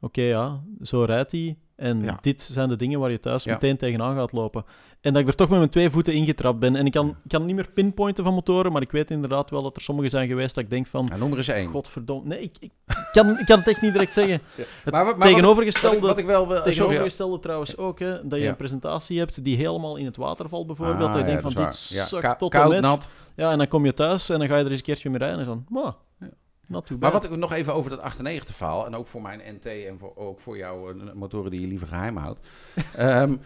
[0.00, 1.56] oké ja, zo rijdt hij.
[1.76, 2.18] En Ja.
[2.20, 3.52] dit zijn de dingen waar je thuis Ja.
[3.52, 4.64] meteen tegenaan gaat lopen.
[5.00, 6.76] En dat ik er toch met mijn twee voeten ingetrapt ben.
[6.76, 9.62] En ik kan, ik kan niet meer pinpointen van motoren, maar ik weet inderdaad wel
[9.62, 11.10] dat er sommige zijn geweest dat ik denk van...
[11.12, 11.68] Er eens één.
[11.70, 12.28] Godverdomme.
[12.28, 12.70] Nee, ik, ik,
[13.12, 14.40] kan, ik kan het echt niet direct zeggen.
[14.90, 16.46] Maar tegenovergestelde, Wat ik, wat ik wel...
[16.46, 20.48] sorry, tegenovergestelde trouwens ook, hè, dat je een presentatie hebt die helemaal in het water
[20.48, 20.98] valt bijvoorbeeld.
[21.08, 22.80] Ah, dat je denkt van, dit ka- tot en met.
[22.80, 23.10] nat.
[23.36, 25.18] Ja, en dan kom je thuis en dan ga je er eens een keertje mee
[25.18, 26.26] rijden en dan, "Mwah, Ja.
[26.26, 29.22] not too Maar bad." wat ik nog even over dat 98 verhaal, en ook voor
[29.22, 32.40] mijn NT en voor, ook voor jouw eh, motoren die je liever geheim houdt.
[32.94, 33.36] Ehm,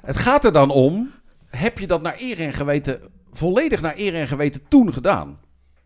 [0.00, 1.10] het gaat er dan om,
[1.46, 3.00] heb je dat naar eer en geweten,
[3.32, 5.38] volledig naar eer en geweten toen gedaan?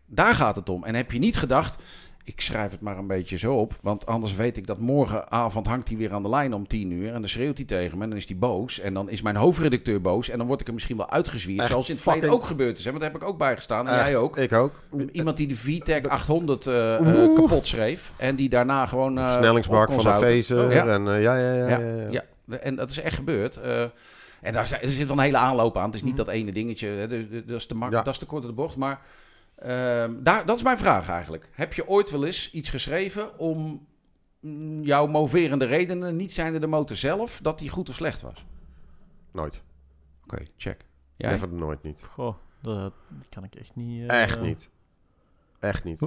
[0.05, 0.83] Daar gaat het om.
[0.83, 1.83] En heb je niet gedacht,
[2.27, 5.87] ik schrijf het maar een beetje zo op, want anders weet ik dat morgenavond hangt
[5.87, 8.09] hij weer aan de lijn om 10 uur en dan schreeuwt hij tegen me en
[8.09, 8.79] dan is hij boos.
[8.79, 11.69] En dan is mijn hoofdredacteur boos en dan word ik er misschien wel uitgezwierd, Echt
[11.69, 12.83] zoals in het verleden ook gebeurd is.
[12.85, 12.89] Hè?
[12.91, 14.37] Want daar heb ik ook bij gestaan en Echt, jij ook.
[14.37, 14.73] Ik ook.
[15.11, 18.13] Iemand die de VTEC 800 eh, eh, kapot schreef.
[18.17, 19.17] En die daarna gewoon...
[19.17, 20.27] eh, Versnellingsbak van een zouten.
[20.27, 20.71] Phaser.
[20.73, 20.85] Ja.
[20.87, 22.57] En, ja, ja, ja, ja, Ja, ja.
[22.57, 23.59] en dat is echt gebeurd.
[24.41, 25.85] En daar, zit- er zit wel een hele aanloop aan.
[25.85, 26.23] Het is niet Mhm.
[26.23, 26.87] dat ene dingetje.
[26.87, 28.75] Hè, de- de- dat, is te mak dat is te kort de bocht.
[28.75, 28.99] Maar
[30.23, 31.49] daar, dat is mijn vraag eigenlijk.
[31.51, 33.87] Heb je ooit wel eens iets geschreven om
[34.39, 38.45] mm, jouw moverende redenen, niet zijnde de motor zelf, dat die goed of slecht was?
[39.31, 39.61] Nooit.
[40.23, 40.85] Oké, check.
[41.15, 41.29] Jij?
[41.31, 42.01] Never nooit niet.
[42.03, 42.93] Goh, dat
[43.29, 44.09] kan ik echt niet...
[44.09, 44.69] eh, Echt niet.
[45.59, 45.99] Echt niet.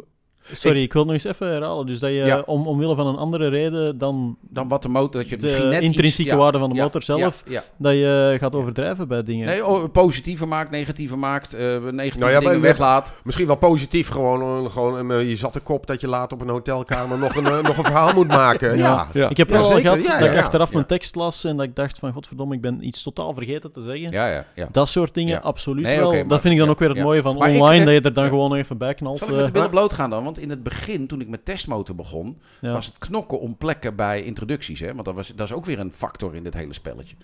[0.52, 1.86] Sorry, ik, wil het nog eens even herhalen.
[1.86, 2.42] Dus dat je Ja.
[2.46, 5.68] om, omwille van een andere reden dan Dan wat de motor, dat je de misschien
[5.68, 7.62] net intrinsieke iets, ja, waarde van de ja, motor zelf, Ja, ja.
[7.76, 9.46] dat je gaat overdrijven bij dingen.
[9.46, 13.14] Nee, oh, positiever maakt, negatiever maakt, eh negatieve Nou ja, dingen maar- weglaat.
[13.24, 16.42] Misschien wel positief gewoon, eh, gewoon eh, je zat de kop dat je later op
[16.42, 18.76] een hotelkamer nog een, nog een verhaal moet maken.
[18.76, 19.28] Ja, Ja.
[19.28, 20.74] Ik heb Ja, wel al gehad Ja, dat ja, ik achteraf Ja.
[20.74, 23.80] mijn tekst las en dat ik dacht van godverdomme, ik ben iets totaal vergeten te
[23.80, 24.10] zeggen.
[24.10, 24.68] Ja, ja, ja.
[24.72, 25.38] Dat soort dingen, Ja.
[25.40, 26.12] absoluut Nee, wel.
[26.12, 27.94] maar- dat vind ik dan ook weer het mooie van Maar ik- online, ik- dat
[27.94, 29.18] je er dan gewoon even bij knalt.
[29.18, 30.24] Zal ik met de billen bloot gaan dan?
[30.24, 32.72] Want in het begin, toen ik met testmotor begon, ja.
[32.72, 34.80] was het knokken om plekken bij introducties.
[34.80, 34.92] Hè?
[34.92, 37.16] Want dat, was, dat is ook weer een factor in dit hele spelletje.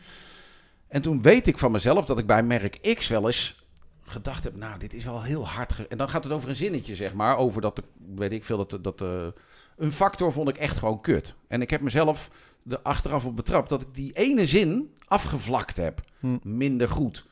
[0.89, 3.63] En toen weet ik van mezelf dat ik bij merk X wel eens
[4.03, 5.89] gedacht heb, nou, dit is wel heel hard.
[5.89, 7.83] En dan gaat het over een zinnetje, zeg maar, over dat, de,
[8.15, 9.33] weet ik veel, dat, de- dat de,
[9.77, 11.35] een factor vond ik echt gewoon kut.
[11.49, 12.31] En ik heb mezelf
[12.69, 16.01] er achteraf op betrapt dat ik die ene zin afgevlakt heb.
[16.21, 16.37] Hm.
[16.43, 17.27] Minder goed.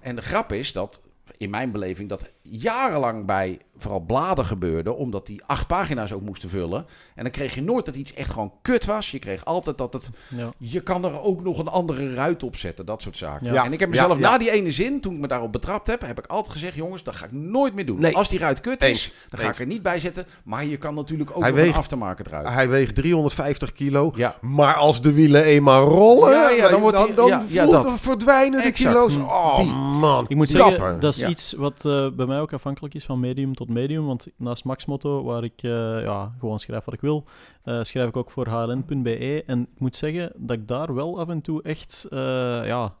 [0.00, 1.00] En de grap is dat,
[1.36, 6.48] in mijn beleving, dat jarenlang bij vooral bladen gebeurde, omdat die acht pagina's ook moesten
[6.48, 6.86] vullen.
[7.14, 9.10] En dan kreeg je nooit dat iets echt gewoon kut was.
[9.10, 10.50] Je kreeg altijd dat het ja.
[10.58, 13.52] je kan er ook nog een andere ruit op zetten, dat soort zaken.
[13.52, 13.64] Ja.
[13.64, 14.30] En ik heb mezelf ja.
[14.30, 17.02] na die ene zin, toen ik me daarop betrapt heb, heb ik altijd gezegd, jongens,
[17.02, 18.00] dat ga ik nooit meer doen.
[18.00, 18.16] Nee.
[18.16, 19.14] Als die ruit kut is, Eens.
[19.30, 19.56] dan ga Eens.
[19.56, 20.26] ik er niet bij zetten.
[20.44, 22.48] Maar je kan natuurlijk ook Hij nog weegt- een af te maken eruit.
[22.48, 24.12] Hij weegt 350 kilo.
[24.14, 24.36] Ja.
[24.40, 28.00] Maar als de wielen eenmaal rollen, Ja, ja, dan wordt dan, dan dat.
[28.00, 29.14] verdwijnen de kilo's.
[29.14, 29.20] Hm.
[29.22, 29.66] Oh Die.
[29.72, 30.78] man, Ik moet kappen.
[30.78, 31.28] zeggen, dat is Ja.
[31.28, 34.06] iets wat eh, bij mij ook afhankelijk is van medium tot medium.
[34.06, 37.24] Want naast Maxmoto, waar ik eh, ja, gewoon schrijf wat ik wil,
[37.62, 39.44] eh, schrijf ik ook voor hln.be.
[39.46, 42.18] En ik moet zeggen dat ik daar wel af en toe echt eh,
[42.66, 42.94] ja,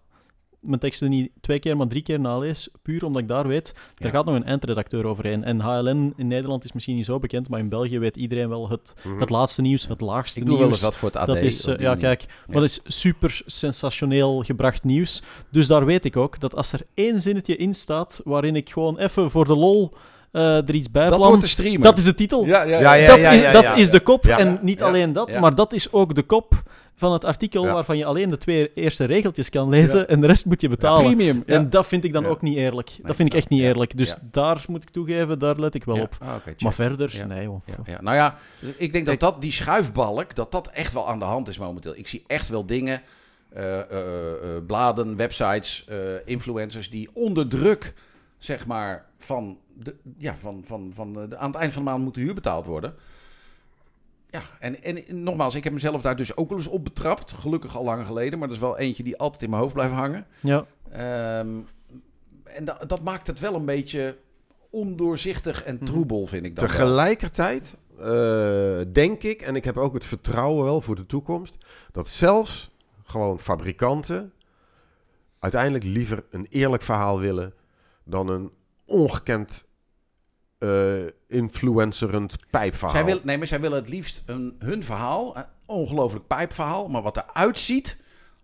[0.60, 2.68] mijn teksten niet twee keer, maar drie keer nalees.
[2.82, 4.10] Puur omdat ik daar weet, Ja.
[4.10, 5.44] gaat nog een eindredacteur overheen.
[5.44, 8.68] En HLN in Nederland is misschien niet zo bekend, maar in België weet iedereen wel
[8.68, 9.18] het, Mhm.
[9.20, 10.66] het laatste nieuws, het laagste Ik doe nieuws.
[10.68, 11.26] wel eens wat voor het AD.
[11.26, 12.54] Dat is, eh, ja, kijk, Ja.
[12.54, 15.22] dat is super sensationeel gebracht nieuws.
[15.50, 18.98] Dus daar weet ik ook dat als er één zinnetje in staat waarin ik gewoon
[18.98, 19.92] even voor de lol
[20.32, 21.82] er iets bij Dat wordt de streamer.
[21.82, 22.44] dat is de titel.
[22.46, 22.94] Ja, ja, Ja, ja.
[22.94, 23.74] ja, dat ja, is, ja, dat ja.
[23.74, 24.24] is de kop.
[24.24, 24.38] Ja.
[24.38, 24.86] En niet Ja.
[24.86, 25.40] alleen dat, Ja.
[25.40, 26.62] maar dat is ook de kop
[26.94, 27.72] van het artikel Ja.
[27.72, 31.04] waarvan je alleen de twee eerste regeltjes kan lezen en de rest moet je betalen.
[31.04, 31.42] Premium.
[31.46, 31.54] Ja.
[31.54, 32.28] En dat vind ik dan Ja.
[32.28, 32.88] ook niet eerlijk.
[32.88, 33.66] Nee, dat vind ik echt niet ja.
[33.66, 33.96] eerlijk.
[33.96, 34.16] Dus Ja.
[34.30, 36.02] daar moet ik toegeven, daar let ik wel Ja.
[36.02, 36.16] op.
[36.20, 36.60] Ah, oké, check.
[36.60, 37.26] Maar verder, Ja.
[37.26, 37.60] nee joh.
[37.66, 37.98] Ja, ja.
[38.02, 38.34] Nou ja,
[38.76, 41.96] ik denk dat, dat die schuifbalk, dat dat echt wel aan de hand is momenteel.
[41.96, 43.00] Ik zie echt wel dingen,
[43.52, 47.94] eh, eh, eh, bladen, websites, eh, influencers die onder druk,
[48.38, 51.90] zeg maar, van, de, ja, van, van, van eh, de, aan het eind van de
[51.90, 52.94] maand moet de huur betaald worden.
[54.30, 57.32] Ja, en, en nogmaals, ik heb mezelf daar dus ook wel eens op betrapt.
[57.32, 59.94] Gelukkig al lang geleden, maar dat is wel eentje die altijd in mijn hoofd blijft
[59.94, 60.26] hangen.
[60.40, 60.66] Ja.
[60.90, 61.48] Ehm,
[62.44, 64.16] en da- dat maakt het wel een beetje
[64.70, 66.76] ondoorzichtig en troebel, vind ik dan wel.
[66.76, 71.56] Tegelijkertijd eh, denk ik, en ik heb ook het vertrouwen wel voor de toekomst,
[71.92, 72.70] dat zelfs
[73.04, 74.32] gewoon fabrikanten
[75.38, 77.54] uiteindelijk liever een eerlijk verhaal willen
[78.04, 78.50] dan een
[78.88, 79.66] ongekend
[80.58, 82.90] eh influencerend pijpverhaal.
[82.90, 87.02] Zij wil, nee, maar zij willen het liefst een, hun verhaal, een ongelooflijk pijpverhaal, maar
[87.02, 87.96] wat eruit ziet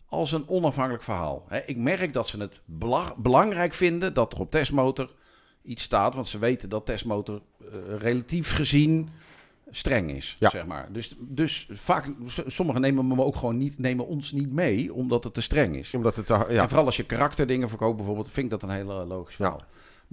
[0.09, 1.47] als een onafhankelijk verhaal.
[1.67, 5.11] Ik merk dat ze het bela- belangrijk vinden dat er op testmotor
[5.63, 7.67] iets staat, want ze weten dat testmotor eh,
[7.99, 9.09] relatief gezien
[9.71, 10.51] streng is, Ja.
[10.51, 10.93] zeg maar.
[10.93, 12.07] Dus, dus vaak,
[12.47, 15.95] sommigen nemen me ook gewoon niet, nemen ons niet mee, omdat het te streng is.
[15.95, 18.77] Omdat het te- ja, En vooral als je karakterdingen verkoopt bijvoorbeeld, vind ik dat een
[18.77, 19.57] hele logisch Ja.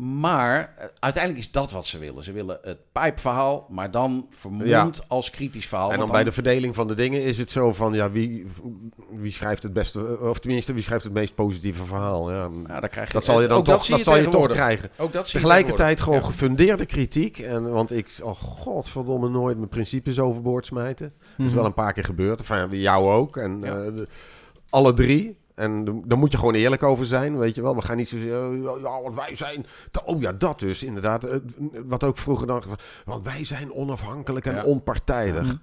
[0.03, 2.23] Maar eh, uiteindelijk is dat wat ze willen.
[2.23, 4.89] Ze willen het pijpverhaal, maar dan vermomd Ja.
[5.07, 5.91] als kritisch verhaal.
[5.91, 8.45] En dan bij de verdeling van de dingen is het zo van, ja, wie,
[9.09, 12.31] wie schrijft het beste, of tenminste, wie schrijft het meest positieve verhaal?
[12.31, 14.89] Ja, Ja, dan krijg je, dat zal je dan toch, dat zal je toch krijgen.
[14.97, 17.39] Ook dat Tegelijkertijd gewoon gefundeerde kritiek.
[17.39, 21.13] En, want ik, oh godverdomme, nooit mijn principes overboord smijten.
[21.19, 21.55] Dat is Mhm.
[21.55, 22.39] wel een paar keer gebeurd.
[22.39, 23.37] Enfin, jou ook.
[23.37, 24.03] En eh,
[24.69, 25.37] alle drie.
[25.61, 27.75] En daar moet je gewoon eerlijk over zijn, weet je wel.
[27.75, 29.65] We gaan niet zo zeggen, ja, want wij zijn...
[30.05, 31.23] Oh ja, dat dus, inderdaad.
[31.23, 31.37] Eh,
[31.85, 32.67] Wat ook vroeger dacht,
[33.05, 34.63] want wij zijn onafhankelijk en Ja.
[34.63, 35.43] onpartijdig.
[35.43, 35.55] Mhm.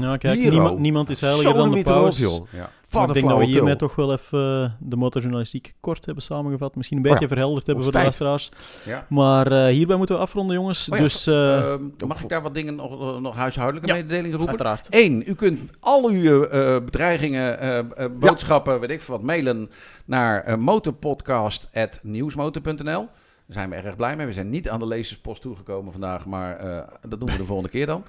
[0.00, 0.78] Ja, kijk, niemand, oh.
[0.80, 2.18] niemand is heiliger dan de paus.
[2.18, 2.46] joh.
[2.52, 2.58] Ja.
[2.90, 6.22] Maar Wat ik denk dat we hiermee toch wel even eh, de motorjournalistiek kort hebben
[6.24, 6.74] samengevat.
[6.76, 8.50] Misschien een Oh beetje ja, verhelderd hebben voor de luisteraars.
[8.86, 9.06] Ja.
[9.08, 10.88] Maar eh, hierbij moeten we afronden, jongens.
[10.88, 11.74] Oh ja, dus eh,
[12.06, 14.48] mag ik daar wat dingen nog, nog huishoudelijke Ja, mededelingen roepen?
[14.48, 14.86] uiteraard.
[14.90, 17.58] Eén, u kunt al uw eh, bedreigingen,
[18.18, 19.70] boodschappen, weet ik veel wat, mailen
[20.04, 23.08] naar uh, motorpodcast.nieuwsmotor.nl.
[23.46, 24.26] Daar zijn we erg blij mee.
[24.26, 26.78] We zijn niet aan de lezerspost toegekomen vandaag, maar eh,
[27.08, 28.04] dat doen we de volgende keer dan.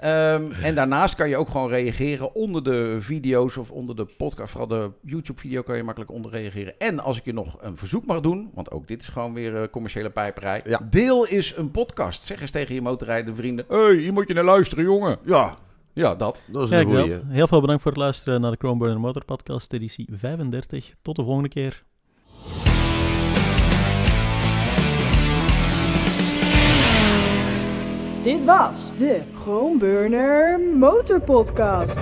[0.00, 4.50] Ehm, en daarnaast kan je ook gewoon reageren onder de video's of onder de podcast.
[4.50, 6.74] Vooral de YouTube-video kan je makkelijk onder reageren.
[6.78, 9.56] En als ik je nog een verzoek mag doen, want ook dit is gewoon weer
[9.56, 10.60] eh, commerciële pijperij.
[10.64, 10.80] Ja.
[10.90, 12.22] Deel is een podcast.
[12.22, 13.64] Zeg eens tegen je motorrijdende vrienden.
[13.68, 15.18] Hé, hey, hier moet je naar luisteren, jongen.
[15.24, 15.56] Ja,
[15.92, 16.42] Ja, dat.
[16.46, 17.20] dat is een goeie.
[17.26, 20.94] Heel veel bedankt voor het luisteren naar de Chromeburner Motor Podcast, editie 35.
[21.02, 21.84] Tot de volgende keer.
[28.22, 31.96] Dit was de Groenburner Motor Podcast.